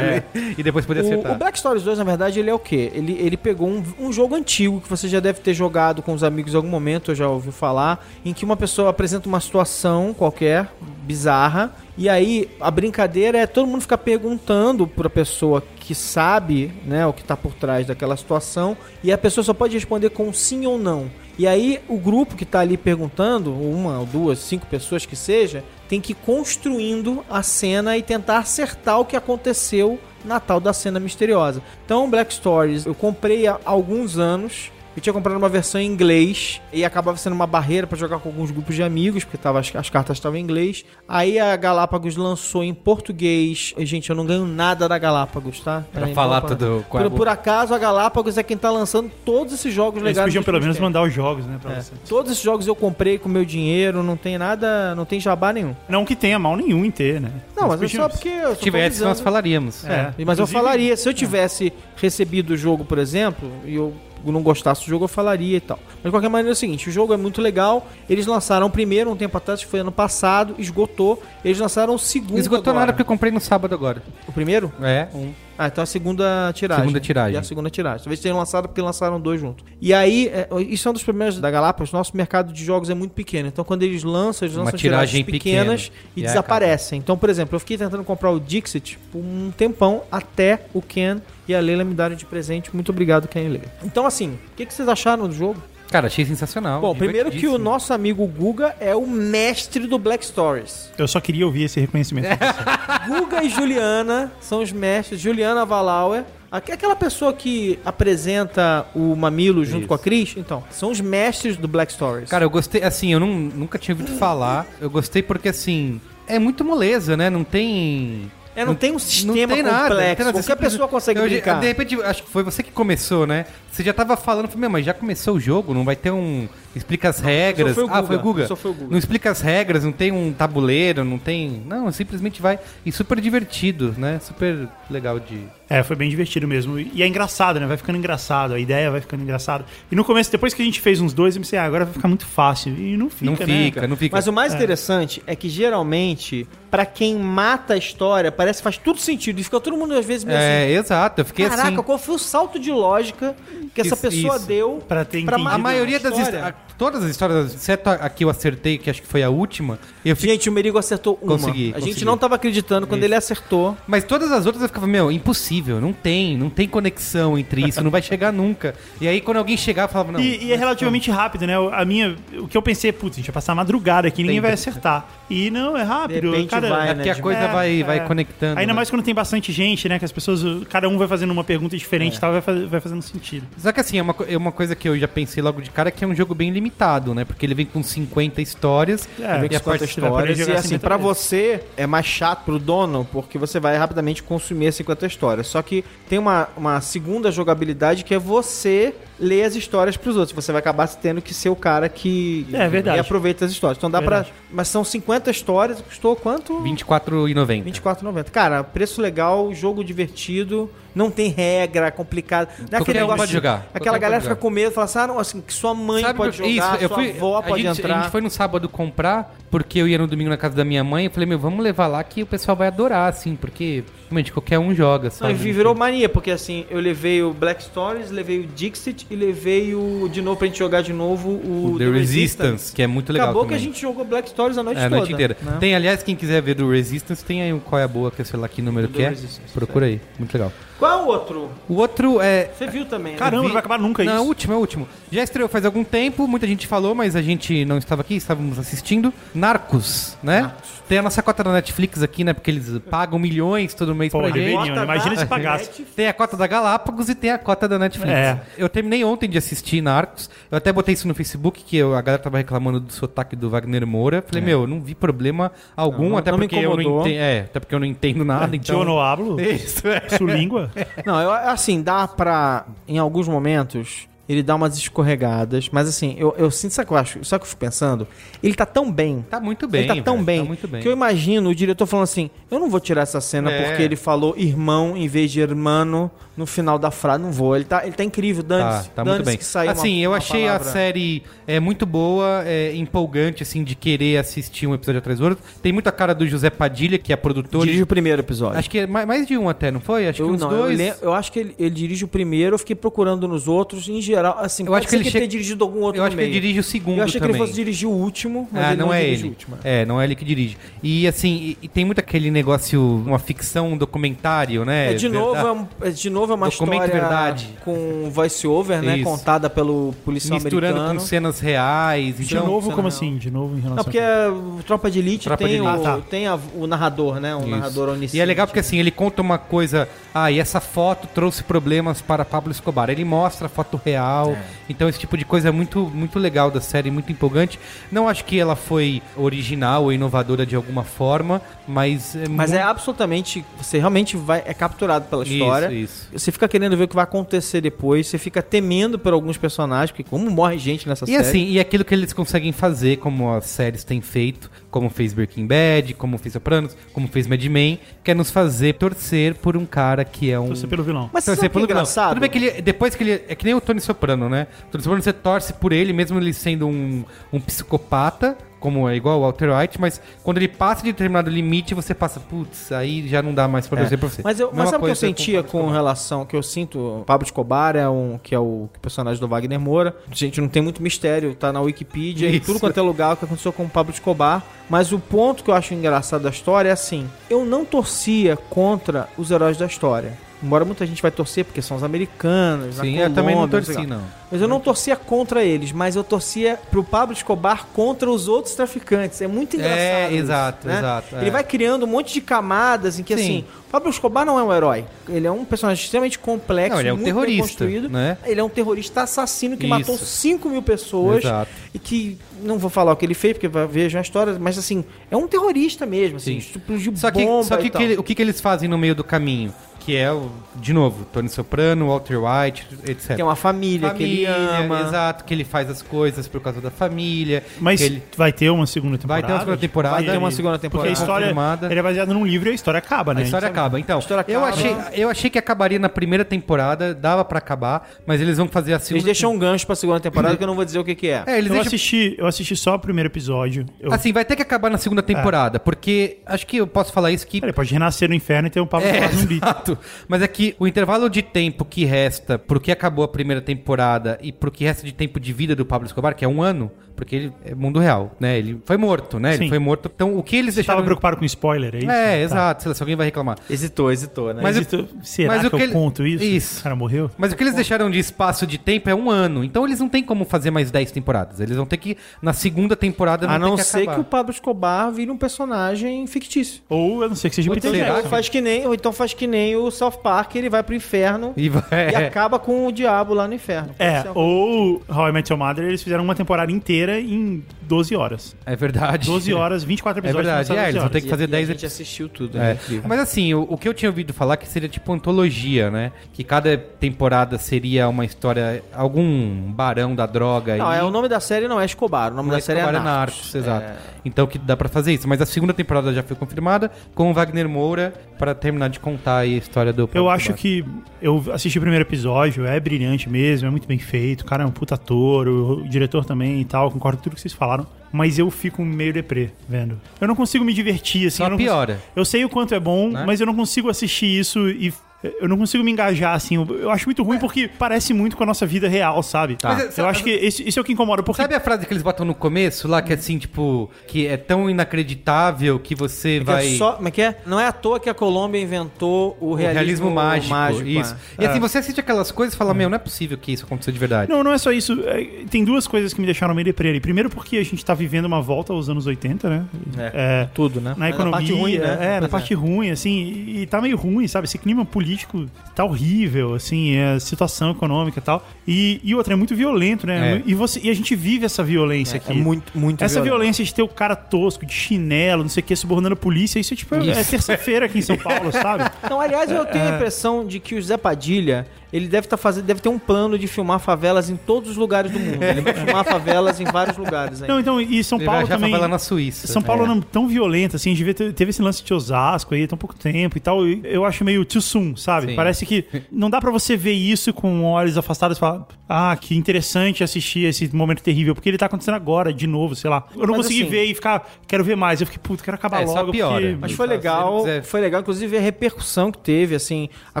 [0.56, 1.32] E depois poder O, acertar.
[1.32, 2.90] o Black Stories 2, na verdade, ele é o quê?
[2.94, 6.22] Ele, ele pegou um, um jogo antigo que você já deve ter jogado com os
[6.22, 10.14] amigos em algum momento, eu já ouvi falar, em que uma pessoa apresenta uma situação
[10.14, 10.68] qualquer,
[11.02, 17.06] bizarra, e aí a brincadeira é todo mundo ficar perguntando pra pessoa que sabe, né,
[17.06, 20.64] o que tá por trás daquela situação, e a pessoa só pode responder com sim
[20.66, 21.10] ou não.
[21.38, 25.64] E aí o grupo que tá ali perguntando, uma ou duas, cinco pessoas que seja,
[25.88, 30.72] tem que ir construindo a cena e tentar acertar o que aconteceu na tal da
[30.72, 31.60] cena misteriosa.
[31.84, 34.70] Então, Black Stories, eu comprei há alguns anos.
[34.96, 38.28] Eu tinha comprado uma versão em inglês e acabava sendo uma barreira pra jogar com
[38.28, 40.84] alguns grupos de amigos, porque tava, as, as cartas estavam em inglês.
[41.08, 43.74] Aí a Galápagos lançou em português.
[43.76, 45.84] E, gente, eu não ganho nada da Galápagos, tá?
[45.92, 46.84] Pra falar não, tudo.
[46.88, 50.26] Por, por acaso, a Galápagos é quem tá lançando todos esses jogos Eles legais.
[50.26, 50.88] podiam dos pelo menos tempos.
[50.88, 51.80] mandar os jogos, né, pra É.
[51.80, 51.92] você.
[52.08, 55.74] Todos esses jogos eu comprei com meu dinheiro, não tem nada, não tem jabá nenhum.
[55.88, 57.30] Não que tenha mal nenhum em ter, né?
[57.56, 59.84] Não, mas é Eles só podiam- porque eu Se tivesse, nós falaríamos.
[59.84, 60.04] É.
[60.04, 63.92] Mas eu Inclusive- falaria, se eu tivesse recebido o jogo, por exemplo, e eu
[64.32, 65.78] não gostasse do jogo, eu falaria e tal.
[65.96, 67.86] Mas de qualquer maneira é o seguinte, o jogo é muito legal.
[68.08, 71.22] Eles lançaram o primeiro um tempo atrás, que foi ano passado, esgotou.
[71.44, 72.80] Eles lançaram o segundo Esgotou agora.
[72.80, 74.02] nada porque eu comprei no sábado agora.
[74.26, 74.72] O primeiro?
[74.82, 75.32] É, um.
[75.56, 76.82] Ah, então a segunda tiragem.
[76.84, 77.34] Segunda tiragem.
[77.34, 77.98] E a segunda tiragem.
[78.00, 79.64] Talvez tenham lançado porque lançaram dois juntos.
[79.80, 81.92] E aí, é, isso é um dos problemas da Galápagos.
[81.92, 83.46] Nosso mercado de jogos é muito pequeno.
[83.46, 86.10] Então, quando eles lançam, eles Uma lançam tiragem tiragens pequenas pequena.
[86.16, 86.98] e, E desaparecem.
[86.98, 91.18] Então, por exemplo, eu fiquei tentando comprar o Dixit por um tempão até o Ken
[91.48, 92.74] e a Leila me darem de presente.
[92.74, 93.64] Muito obrigado, Ken Leila.
[93.84, 95.62] Então, assim, o que, que vocês acharam do jogo?
[95.90, 96.80] Cara, achei sensacional.
[96.80, 100.90] Bom, primeiro que o nosso amigo Guga é o mestre do Black Stories.
[100.98, 102.26] Eu só queria ouvir esse reconhecimento.
[103.06, 105.20] Guga e Juliana são os mestres.
[105.20, 106.24] Juliana Valauer.
[106.50, 109.88] aqu- Aquela pessoa que apresenta o Mamilo junto Isso.
[109.88, 112.28] com a Cris, então, são os mestres do Black Stories.
[112.28, 114.66] Cara, eu gostei, assim, eu não, nunca tinha ouvido falar.
[114.80, 117.30] Eu gostei porque, assim, é muito moleza, né?
[117.30, 118.30] Não tem.
[118.56, 119.98] É, não, tem um sistema tem nada, complexo.
[119.98, 120.32] não tem nada.
[120.42, 121.60] Qualquer pessoa consegue Eu- brincar.
[121.60, 123.46] De repente, acho que foi você que começou, né?
[123.70, 126.48] Você já tava falando, falei, meu, mas já começou o jogo, não vai ter um.
[126.74, 127.74] Explica as regras.
[127.74, 128.46] foi o ah, Guga, foi o Guga.
[128.46, 128.90] só foi o Guga.
[128.90, 131.62] Não explica as regras, não tem um tabuleiro, não tem.
[131.66, 132.58] Não, simplesmente vai.
[132.84, 134.18] E super divertido, né?
[134.20, 135.40] Super legal de.
[135.68, 136.78] É, foi bem divertido mesmo.
[136.78, 137.66] E é engraçado, né?
[137.66, 138.54] Vai ficando engraçado.
[138.54, 139.64] A ideia vai ficando engraçada.
[139.90, 141.94] E no começo, depois que a gente fez uns dois, eu pensei, ah, agora vai
[141.94, 142.74] ficar muito fácil.
[142.74, 143.46] E não fica, não né?
[143.46, 144.16] fica, não fica.
[144.16, 148.76] Mas o mais interessante é que geralmente, pra quem mata a história, parece que faz
[148.76, 149.40] tudo sentido.
[149.40, 150.46] E fica todo mundo às vezes meio assim.
[150.46, 151.20] É, exato.
[151.20, 151.82] Eu fiquei Caraca, assim.
[151.82, 153.34] qual foi o salto de lógica
[153.74, 154.46] que essa pessoa isso.
[154.46, 156.36] deu Pra ter pra A maioria das história?
[156.36, 156.63] histórias.
[156.76, 160.16] Todas as histórias, exceto a que eu acertei, que acho que foi a última, eu
[160.16, 160.34] fiquei.
[160.34, 161.38] Gente, o Merigo acertou uma.
[161.38, 162.04] Consegui, a gente consegui.
[162.04, 163.06] não tava acreditando quando Isso.
[163.06, 163.76] ele acertou.
[163.86, 167.82] Mas todas as outras eu ficava, meu, impossível, não tem, não tem conexão entre isso,
[167.82, 168.74] não vai chegar nunca.
[169.00, 170.20] E aí quando alguém chegar, eu falava, não.
[170.20, 171.54] E, e é relativamente rápido, né?
[171.72, 174.36] A minha, o que eu pensei, putz, a gente vai passar a madrugada aqui, ninguém
[174.36, 175.08] Tem- vai acertar.
[175.28, 176.36] E não, é rápido.
[176.36, 177.84] De cara, vai, É né, porque a coisa É, vai, é.
[177.84, 178.58] vai conectando.
[178.58, 178.76] Ainda né?
[178.76, 179.98] mais quando tem bastante gente, né?
[179.98, 183.02] Que as pessoas, cada um vai fazendo uma pergunta diferente e tal, vai, vai fazendo
[183.02, 183.46] sentido.
[183.58, 185.90] Só que assim, é uma, é uma coisa que eu já pensei logo de cara
[185.90, 187.24] que é um jogo bem limitado, né?
[187.24, 189.08] Porque ele vem com 50 histórias.
[189.18, 190.38] É, Vem e a com 50 parte vai poder histórias.
[190.48, 191.16] E assim, 50 pra vezes.
[191.16, 195.46] você é mais chato pro dono, porque você vai rapidamente consumir as 50 histórias.
[195.46, 200.34] Só que tem uma, uma segunda jogabilidade que é você ler as histórias pros outros.
[200.34, 202.96] Você vai acabar tendo que ser o cara que É verdade.
[202.96, 203.78] e aproveita as histórias.
[203.78, 204.28] Então dá Verdade.
[204.28, 204.36] pra.
[204.50, 206.60] Mas são 50 histórias, custou quanto?
[206.62, 207.62] 24,90.
[207.64, 208.30] 24,90.
[208.30, 212.48] Cara, preço legal, jogo divertido, não tem regra complicada.
[212.70, 213.18] Não é aquele negócio.
[213.18, 213.66] pode jogar.
[213.74, 216.36] Aquela galera fica com medo, fala assim, ah, não, assim, que sua mãe Sabe pode
[216.36, 217.98] jogar, eu sua fui- avó a pode gente, entrar.
[217.98, 220.84] A gente foi no sábado comprar, porque eu ia no domingo na casa da minha
[220.84, 221.06] mãe.
[221.06, 224.58] Eu falei, meu, vamos levar lá que o pessoal vai adorar, assim, porque realmente qualquer
[224.58, 225.32] um joga, Não, sabe?
[225.32, 229.74] e virou mania, porque assim, eu levei o Black Stories, levei o Dixit e levei
[229.74, 233.12] o, de novo pra gente jogar de novo o, o The Resistance, que é muito
[233.12, 233.28] legal.
[233.28, 233.56] Acabou também.
[233.58, 234.96] que a gente jogou Black Stories a noite É, a toda.
[234.98, 235.36] noite inteira.
[235.42, 235.56] né?
[235.58, 238.22] Tem, aliás, quem quiser ver do Resistance, tem aí o Qual é a Boa, que
[238.22, 239.08] é sei lá que número que é.
[239.08, 240.52] Resistance, Procura aí, muito legal.
[240.78, 241.50] Qual é o outro?
[241.68, 242.50] O outro é.
[242.56, 243.18] Você viu também, né?
[243.18, 244.28] Caramba, vi- não vai acabar nunca Não, é o isso.
[244.28, 244.88] último, é o último.
[245.10, 248.58] Já estreou faz algum tempo, muita gente falou, mas a gente não estava aqui, estávamos
[248.58, 249.12] assistindo.
[249.34, 250.52] Narcos, né?
[250.88, 252.32] Tem a nossa cota da Netflix aqui, né?
[252.34, 254.36] Porque eles pagam milhões todo mês Pô, pra gente.
[254.40, 254.82] deveriam, né?
[254.82, 255.64] Imagina se pagasse.
[255.66, 255.92] Netflix.
[255.94, 258.12] Tem a cota da Galápagos e tem a cota da Netflix.
[258.12, 258.40] É.
[258.58, 260.28] Eu terminei ontem de assistir Narcos.
[260.50, 263.48] Eu até botei isso no Facebook, que eu- a galera tava reclamando do sotaque do
[263.48, 264.22] Wagner Moura.
[264.26, 266.10] Falei, meu, não vi problema algum, É.
[266.10, 267.06] Não, até não me porque eu não.
[267.06, 268.80] É, até porque eu não entendo nada, então.
[268.80, 270.02] Eu não hablo, Isso, é.
[270.18, 270.63] sua língua.
[271.04, 276.34] Não, eu, assim, dá pra, em alguns momentos, ele dá umas escorregadas, mas assim, eu,
[276.38, 277.24] eu sinto, sabe o que eu acho?
[277.24, 278.08] Sabe o que eu fico pensando?
[278.42, 279.24] Ele tá tão bem.
[279.28, 279.82] Tá muito bem.
[279.82, 280.80] ele tá tão velho, bem, Tá muito bem.
[280.82, 283.66] que eu imagino o diretor falando assim: eu não vou tirar essa cena É.
[283.66, 287.22] porque ele falou irmão em vez de hermano no final da frase.
[287.22, 287.54] Não vou.
[287.54, 288.90] Ele tá, ele tá incrível, Tá, dane-se.
[288.90, 289.38] tá muito dane-se bem.
[289.38, 290.68] que saiu uma- assim, eu uma achei palavra.
[290.68, 295.24] a série é, muito boa, é, empolgante, assim, de querer assistir um episódio atrás do
[295.26, 295.44] outro.
[295.62, 297.64] Tem muita cara do José Padilha, que é produtor.
[297.64, 298.58] Dirige o primeiro episódio.
[298.58, 300.08] Acho que é mais, mais de um até, não foi?
[300.08, 300.78] Acho eu, que uns não, eu, dois.
[300.78, 304.00] lem- eu acho que ele, ele dirige o primeiro, eu fiquei procurando nos outros, em
[304.00, 306.32] geral, assim, Eu acho que ele che- tenha dirigido algum outro Eu acho que ele
[306.32, 307.34] dirige o segundo Eu achei também.
[307.34, 309.28] que ele fosse dirigir o último, mas Ah, ele não, é dirige ele.
[309.28, 309.58] o último.
[309.62, 310.56] É, não é ele que dirige.
[310.82, 314.90] E assim, e, e tem muito aquele negócio, uma ficção, um documentário, né?
[314.92, 317.48] É, de, novo, é, um- é, de novo é uma Documento história verdade.
[317.64, 318.96] com voice-over, né?
[318.98, 319.04] Isso.
[319.04, 321.00] Contada pelo policial misturando americano.
[321.00, 322.16] com cenas reais.
[322.16, 322.88] De então- novo, como não.
[322.88, 323.16] assim?
[323.16, 324.30] De novo em relação Não, porque a...
[324.30, 325.86] o Tropa de Elite Tropa tem, de o, Elite.
[325.86, 326.00] Ah, tá.
[326.08, 327.34] tem a- o narrador, né?
[327.36, 327.48] Um Isso.
[327.50, 328.16] narrador onisciente.
[328.16, 332.00] E é legal porque assim, ele conta uma coisa, ah, e essa foto trouxe problemas
[332.00, 332.90] para Pablo Escobar.
[332.90, 334.30] Ele mostra a foto real.
[334.32, 334.42] É.
[334.68, 337.58] Então esse tipo de coisa é muito, muito legal da série, muito empolgante.
[337.92, 342.60] Não acho que ela foi original ou inovadora de alguma forma, mas é Mas muito...
[342.60, 343.44] é absolutamente.
[343.58, 345.66] Você realmente vai, é capturado pela história.
[345.66, 346.08] Isso, isso.
[346.14, 348.06] Você fica querendo ver o que vai acontecer depois.
[348.06, 351.18] Você fica temendo por alguns personagens, porque como morre gente nessa E série.
[351.18, 355.46] assim, e aquilo que eles conseguem fazer, como as séries têm feito, como fez Breaking
[355.46, 359.66] Bad, como fez Sopranos, como fez Mad Men, que é nos fazer torcer por um
[359.66, 360.48] cara que é um...
[360.48, 361.10] Você pelo vilão.
[361.12, 361.80] Mas Torcer sabe o que é pelo vilão.
[361.82, 362.08] engraçado?
[362.10, 363.24] Tudo bem que ele, depois que ele.
[363.28, 364.46] É que nem o Tony Soprano, né?
[364.68, 368.96] O Tony Soprano você torce por ele, mesmo ele sendo um, um psicopata, como é
[368.96, 373.06] igual o Walter White, mas quando ele passa de determinado limite, você passa, putz, aí
[373.06, 374.22] já não dá mais pra torcer pra você.
[374.22, 374.24] É.
[374.24, 375.74] Mas, eu, mas sabe o que eu sentia com Escobar.
[375.74, 376.78] relação que eu sinto?
[376.78, 379.94] O Pablo Escobar é um que é o personagem do Wagner Moura.
[380.10, 382.46] Gente, não tem muito mistério, tá na Wikipedia e Isso.
[382.46, 384.42] tudo quanto é lugar o que aconteceu com o Pablo Escobar.
[384.70, 389.10] Mas o ponto que eu acho engraçado da história é assim: eu não torcia contra
[389.18, 390.16] os heróis da história.
[390.42, 393.62] Embora muita gente vai torcer porque são os americanos, Sim, na eu também não Colômbia,
[393.62, 393.86] torci, lá.
[393.96, 394.02] não.
[394.30, 398.54] Mas eu não torcia contra eles, mas eu torcia pro Pablo Escobar contra os outros
[398.54, 399.22] traficantes.
[399.22, 399.78] É muito engraçado.
[399.78, 400.78] É, isso, exato, né?
[400.78, 401.30] exato, Ele é.
[401.30, 403.22] vai criando um monte de camadas em que, Sim.
[403.22, 404.84] assim, o Pablo Escobar não é um herói.
[405.08, 407.88] Ele é um personagem extremamente complexo, Não, ele é um muito bem terrorista, construído.
[407.88, 408.18] né?
[408.24, 409.70] Ele é um terrorista assassino que Isso.
[409.70, 411.24] matou 5 mil pessoas.
[411.24, 411.50] Exato.
[411.72, 414.84] E que, não vou falar o que ele fez, porque vejam a história, mas assim,
[415.10, 416.56] é um terrorista mesmo, assim, Sim.
[416.56, 417.82] explodiu Só que, bomba só que e o que tal.
[417.82, 419.54] ele- o que, que eles fazem no meio do caminho?
[419.84, 423.16] Que é, o, de novo, Tony Soprano, Walter White, etc.
[423.16, 424.80] Tem uma família, que ele ama.
[424.80, 427.44] Exato, que ele faz as coisas por causa da família.
[427.60, 429.26] Mas que ele vai ter uma segunda vai temporada?
[429.26, 429.94] ter uma segunda temporada.
[429.96, 430.92] Vai ter uma segunda Porque a temporada.
[430.92, 431.66] história Confirmada.
[431.70, 433.20] ele é baseado num livro e a história acaba, né?
[433.20, 433.58] A história Sabe?
[433.58, 433.78] acaba.
[433.80, 434.56] Então, história eu, acaba.
[434.56, 438.72] achei, eu achei que acabaria na primeira temporada, dava pra acabar, mas eles vão fazer
[438.72, 438.94] a segunda.
[438.96, 441.08] Eles deixam um gancho pra segunda temporada que eu não vou dizer o que, que
[441.08, 441.24] é.
[441.26, 441.66] É, eles Eu deixam...
[441.66, 443.66] assisti, eu assisti só o primeiro episódio.
[443.78, 443.92] Eu...
[443.92, 447.26] Assim, vai ter que acabar na segunda temporada, porque acho que eu posso falar isso
[447.26, 449.36] que Ele pode renascer no inferno e ter um papo É, é, zumbi.
[449.36, 449.73] exato.
[450.08, 454.18] Mas é que o intervalo de tempo que resta pro que acabou a primeira temporada
[454.22, 456.70] e pro que resta de tempo de vida do Pablo Escobar, que é um ano,
[456.96, 458.38] porque ele é mundo real, né?
[458.38, 459.30] Ele foi morto, né?
[459.34, 459.48] Ele Sim.
[459.48, 459.90] foi morto.
[459.94, 460.84] Então, o que eles Você estava deixaram...
[460.84, 461.90] preocupado com spoiler, é isso?
[461.90, 462.16] É, Tá.
[462.18, 462.62] exato.
[462.62, 463.36] Sei lá, se alguém vai reclamar.
[463.48, 464.40] Hesitou, hesitou, né?
[464.42, 466.24] Mas isso- será mas que, o que eu ele- conto isso?
[466.24, 466.60] Isso.
[466.60, 467.10] O cara morreu?
[467.18, 469.42] Mas o que eles deixaram de espaço de tempo é um ano.
[469.44, 471.40] Então eles não têm como fazer mais 10 temporadas.
[471.40, 473.94] Eles vão ter que, na segunda temporada, A não não ter que ser acabar.
[473.94, 476.62] que o Pablo Escobar vire um personagem fictício.
[476.68, 478.08] Ou eu não sei que seja Ou Peter Ou Jackson.
[478.08, 481.32] faz que nem, ou então faz que nem o South Park, ele vai pro inferno
[481.36, 481.62] E vai...
[481.90, 483.70] e acaba com o diabo lá no inferno.
[483.78, 487.96] É, um- ou How I Met Your Mother, eles fizeram uma temporada inteira em 12
[487.96, 488.36] horas.
[488.46, 489.06] É verdade.
[489.06, 490.26] 12 horas, 24 É episódios.
[490.26, 492.08] verdade, lançados é, eles 12 vão ter que fazer E- e 10 A gente assistiu
[492.08, 492.54] tudo, É.
[492.54, 492.58] né?
[492.86, 495.92] Mas assim, o, o que eu tinha ouvido falar que seria tipo antologia, né?
[496.12, 500.78] Que cada temporada seria uma história, algum barão da droga Não, aí.
[500.78, 502.82] é, o nome da série não é Escobar, o nome Não da série é Escobar,
[502.84, 503.34] Narcos.
[503.34, 503.64] exato.
[503.66, 503.76] É.
[504.04, 505.08] Então que dá pra fazer isso.
[505.08, 509.18] Mas a segunda temporada já foi confirmada com o Wagner Moura pra terminar de contar
[509.18, 510.40] aí a história do Eu acho Escobar.
[510.40, 510.64] que
[511.00, 514.22] eu assisti o primeiro episódio, é brilhante mesmo, é muito bem feito.
[514.22, 517.14] O cara é um puta ator, o, o diretor também e tal, concordo com tudo
[517.14, 517.53] que vocês falaram.
[517.92, 519.80] Mas eu fico meio deprê vendo.
[520.00, 521.18] Eu não consigo me divertir assim.
[521.18, 521.74] Só eu piora.
[521.74, 523.04] consigo- Eu sei o quanto é bom, Né?
[523.06, 524.72] mas eu não consigo assistir isso e.
[525.20, 526.36] Eu não consigo me engajar, assim.
[526.36, 529.36] Eu, eu acho muito ruim porque parece muito com a nossa vida real, sabe?
[529.36, 529.50] Tá.
[529.54, 531.02] Mas, Eu sabe- acho que esse- isso é o que incomoda.
[531.02, 534.06] Porque Sabe a frase que eles botam no começo lá, que é assim, tipo, que
[534.06, 534.48] é tão
[534.88, 536.54] inacreditável que você Que vai.
[536.54, 537.16] é só, como é que é?
[537.26, 540.80] Não é à toa que a Colômbia inventou o O realismo, realismo, mágico, é.
[540.80, 540.96] isso.
[541.18, 543.72] E assim, você assiste aquelas coisas e fala, meu, não é possível que isso aconteceu
[543.72, 544.10] de verdade.
[544.10, 544.78] Não, não é só isso.
[544.86, 546.80] É, Tem duas coisas que me deixaram meio deprê ali.
[546.80, 549.44] Primeiro porque a gente tá vivendo uma volta aos anos 80, né?
[549.78, 550.70] É, tudo, né?
[550.70, 551.78] Na Mas economia, parte ruim, né?
[551.80, 552.90] é, na Pois parte ruim, assim,
[553.26, 554.26] e, e tá meio ruim, sabe?
[554.26, 558.26] Esse clima político político tá horrível, assim, é a situação econômica e tal.
[558.46, 560.16] E, e outra, é muito violento, né?
[560.16, 560.22] É.
[560.26, 562.10] E, você, e a gente vive essa violência aqui.
[562.12, 563.10] É muito, muito Essa violento.
[563.18, 566.38] violência de ter o cara tosco, de chinelo, não sei o que, subornando a polícia,
[566.38, 568.64] isso é tipo, é terça-feira aqui em São Paulo, sabe?
[568.88, 569.44] Não, aliás, eu É.
[569.44, 572.78] tenho a impressão de que o Zé Padilha, ele deve estar fazendo, deve ter um
[572.78, 575.22] plano de filmar favelas em todos os lugares do mundo.
[575.22, 577.28] Ele vai filmar favelas em vários lugares aí.
[577.28, 578.50] Não, então, e São Ele Paulo também.
[578.50, 579.26] favela na Suíça.
[579.28, 579.68] São Paulo É.
[579.68, 582.58] não é tão violenta, assim, a gente teve esse lance de Osasco aí há tão
[582.58, 583.46] pouco tempo e tal.
[583.46, 585.08] Eu acho meio too soon, sabe?
[585.08, 585.16] Sim.
[585.16, 589.16] Parece que não dá pra você ver isso com olhos afastados e falar, ah, que
[589.16, 592.84] interessante assistir esse momento terrível, porque ele tá acontecendo agora, de novo, sei lá.
[592.94, 594.80] Eu não Mas, consegui assim- ver e ficar, quero ver mais.
[594.80, 595.90] Eu fiquei, puto, quero acabar É, logo.
[595.92, 596.20] piora.
[596.20, 600.00] porque- Mas foi legal, quiser- foi legal, inclusive, a repercussão que teve, assim, a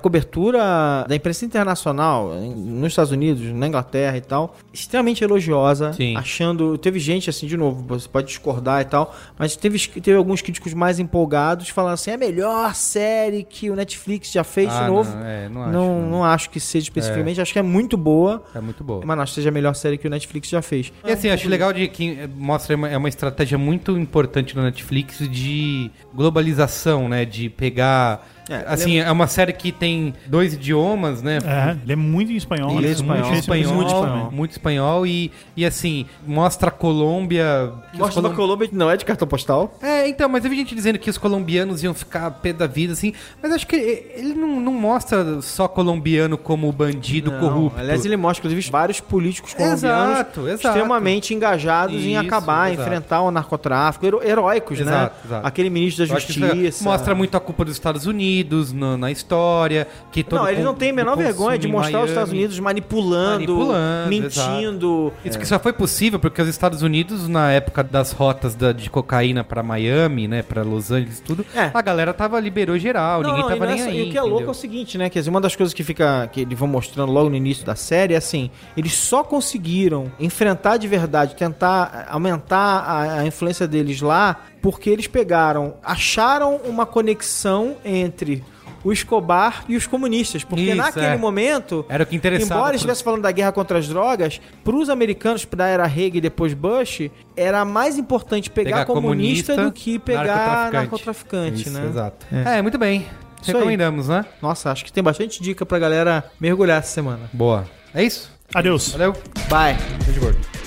[0.00, 6.16] cobertura da imprensa internacional, nos Estados Unidos, na Inglaterra e tal, extremamente elogiosa, Sim.
[6.16, 10.42] achando, teve gente, assim, de novo, você pode discordar e tal, mas teve, teve alguns
[10.42, 14.82] críticos mais empolgados, falando assim, é a melhor série que o Netflix já fez Ah,
[14.82, 15.16] de novo.
[15.16, 15.72] Não, é, não acho.
[15.72, 16.10] Não, não.
[16.10, 19.02] não acho que seja especificamente, acho que é muito boa, É muito boa.
[19.04, 20.92] mas não acho que seja a melhor série que o Netflix já fez.
[21.04, 24.62] E assim, acho legal de que eh, mostra uma, é uma estratégia muito importante no
[24.62, 27.24] Netflix de globalização, né?
[27.24, 28.26] De pegar.
[28.48, 31.38] É, assim, é uma série que tem dois idiomas, né?
[31.44, 32.70] É, ele é muito em espanhol.
[32.72, 32.92] Ele é né?
[32.92, 33.26] espanhol.
[33.26, 34.50] Muito espanhol, Muito muito espanhol.
[34.50, 37.72] espanhol, e, e assim, mostra a Colômbia.
[37.94, 39.76] Mostra da colom- Colômbia, não é de cartão postal?
[39.82, 42.92] É, então, mas eu vi gente dizendo que os colombianos iam ficar pé da vida,
[42.92, 43.12] assim,
[43.42, 47.78] mas acho que ele, não, não mostra só colombiano como bandido Não, corrupto.
[47.80, 50.66] Aliás, ele mostra, inclusive, vários políticos colombianos Exato, exato.
[50.68, 52.82] extremamente engajados em Isso, acabar, exato.
[52.88, 55.20] enfrentar o narcotráfico, hero- heróicos, Exato, né?
[55.24, 55.46] exato.
[55.46, 56.84] Aquele ministro da Eu é- Justiça.
[56.84, 58.31] mostra muito a culpa dos Estados Unidos
[58.74, 59.86] no- na história.
[60.10, 62.08] Que todo Não, ele con- não tem a menor vergonha de mostrar os Miami.
[62.10, 65.12] Estados Unidos manipulando, Manipulando, mentindo.
[65.24, 68.88] Isso que só foi possível porque os Estados Unidos, na época das rotas da- de
[68.90, 71.70] cocaína pra Miami, né, pra Los Angeles tudo, É.
[71.72, 74.06] a galera tava liberou geral, Não, ninguém tava e nem nessa- aí.
[74.06, 75.08] E o que é louco é o seguinte, né?
[75.10, 77.74] Quer dizer, uma das coisas que fica que eles vão mostrando logo no início da
[77.74, 84.00] série é assim: eles só conseguiram enfrentar de verdade, tentar aumentar a, a influência deles
[84.00, 88.42] lá, porque eles pegaram, acharam uma conexão entre
[88.84, 90.44] o Escobar e os comunistas.
[90.44, 91.16] Porque Isso, naquele é.
[91.16, 91.84] momento.
[91.88, 95.44] Era o que interessava Embora estivesse falando da guerra contra as drogas, para os americanos
[95.44, 101.62] da era Reagan e depois Bush, era mais importante pegar, comunista, do que pegar narcotraficante,
[101.62, 101.86] Isso, né?
[101.86, 102.26] Exato.
[102.32, 102.58] É.
[102.58, 103.06] É, muito bem.
[103.40, 103.56] Isso aí.
[103.56, 104.24] Recomendamos, né?
[104.40, 107.28] Nossa, acho que tem bastante dica pra galera mergulhar essa semana.
[107.32, 107.64] Boa.
[107.92, 108.30] É isso?
[108.54, 108.90] Adeus.
[108.92, 109.12] Valeu.
[109.48, 109.76] Bye.
[110.04, 110.61] Beijo gordo.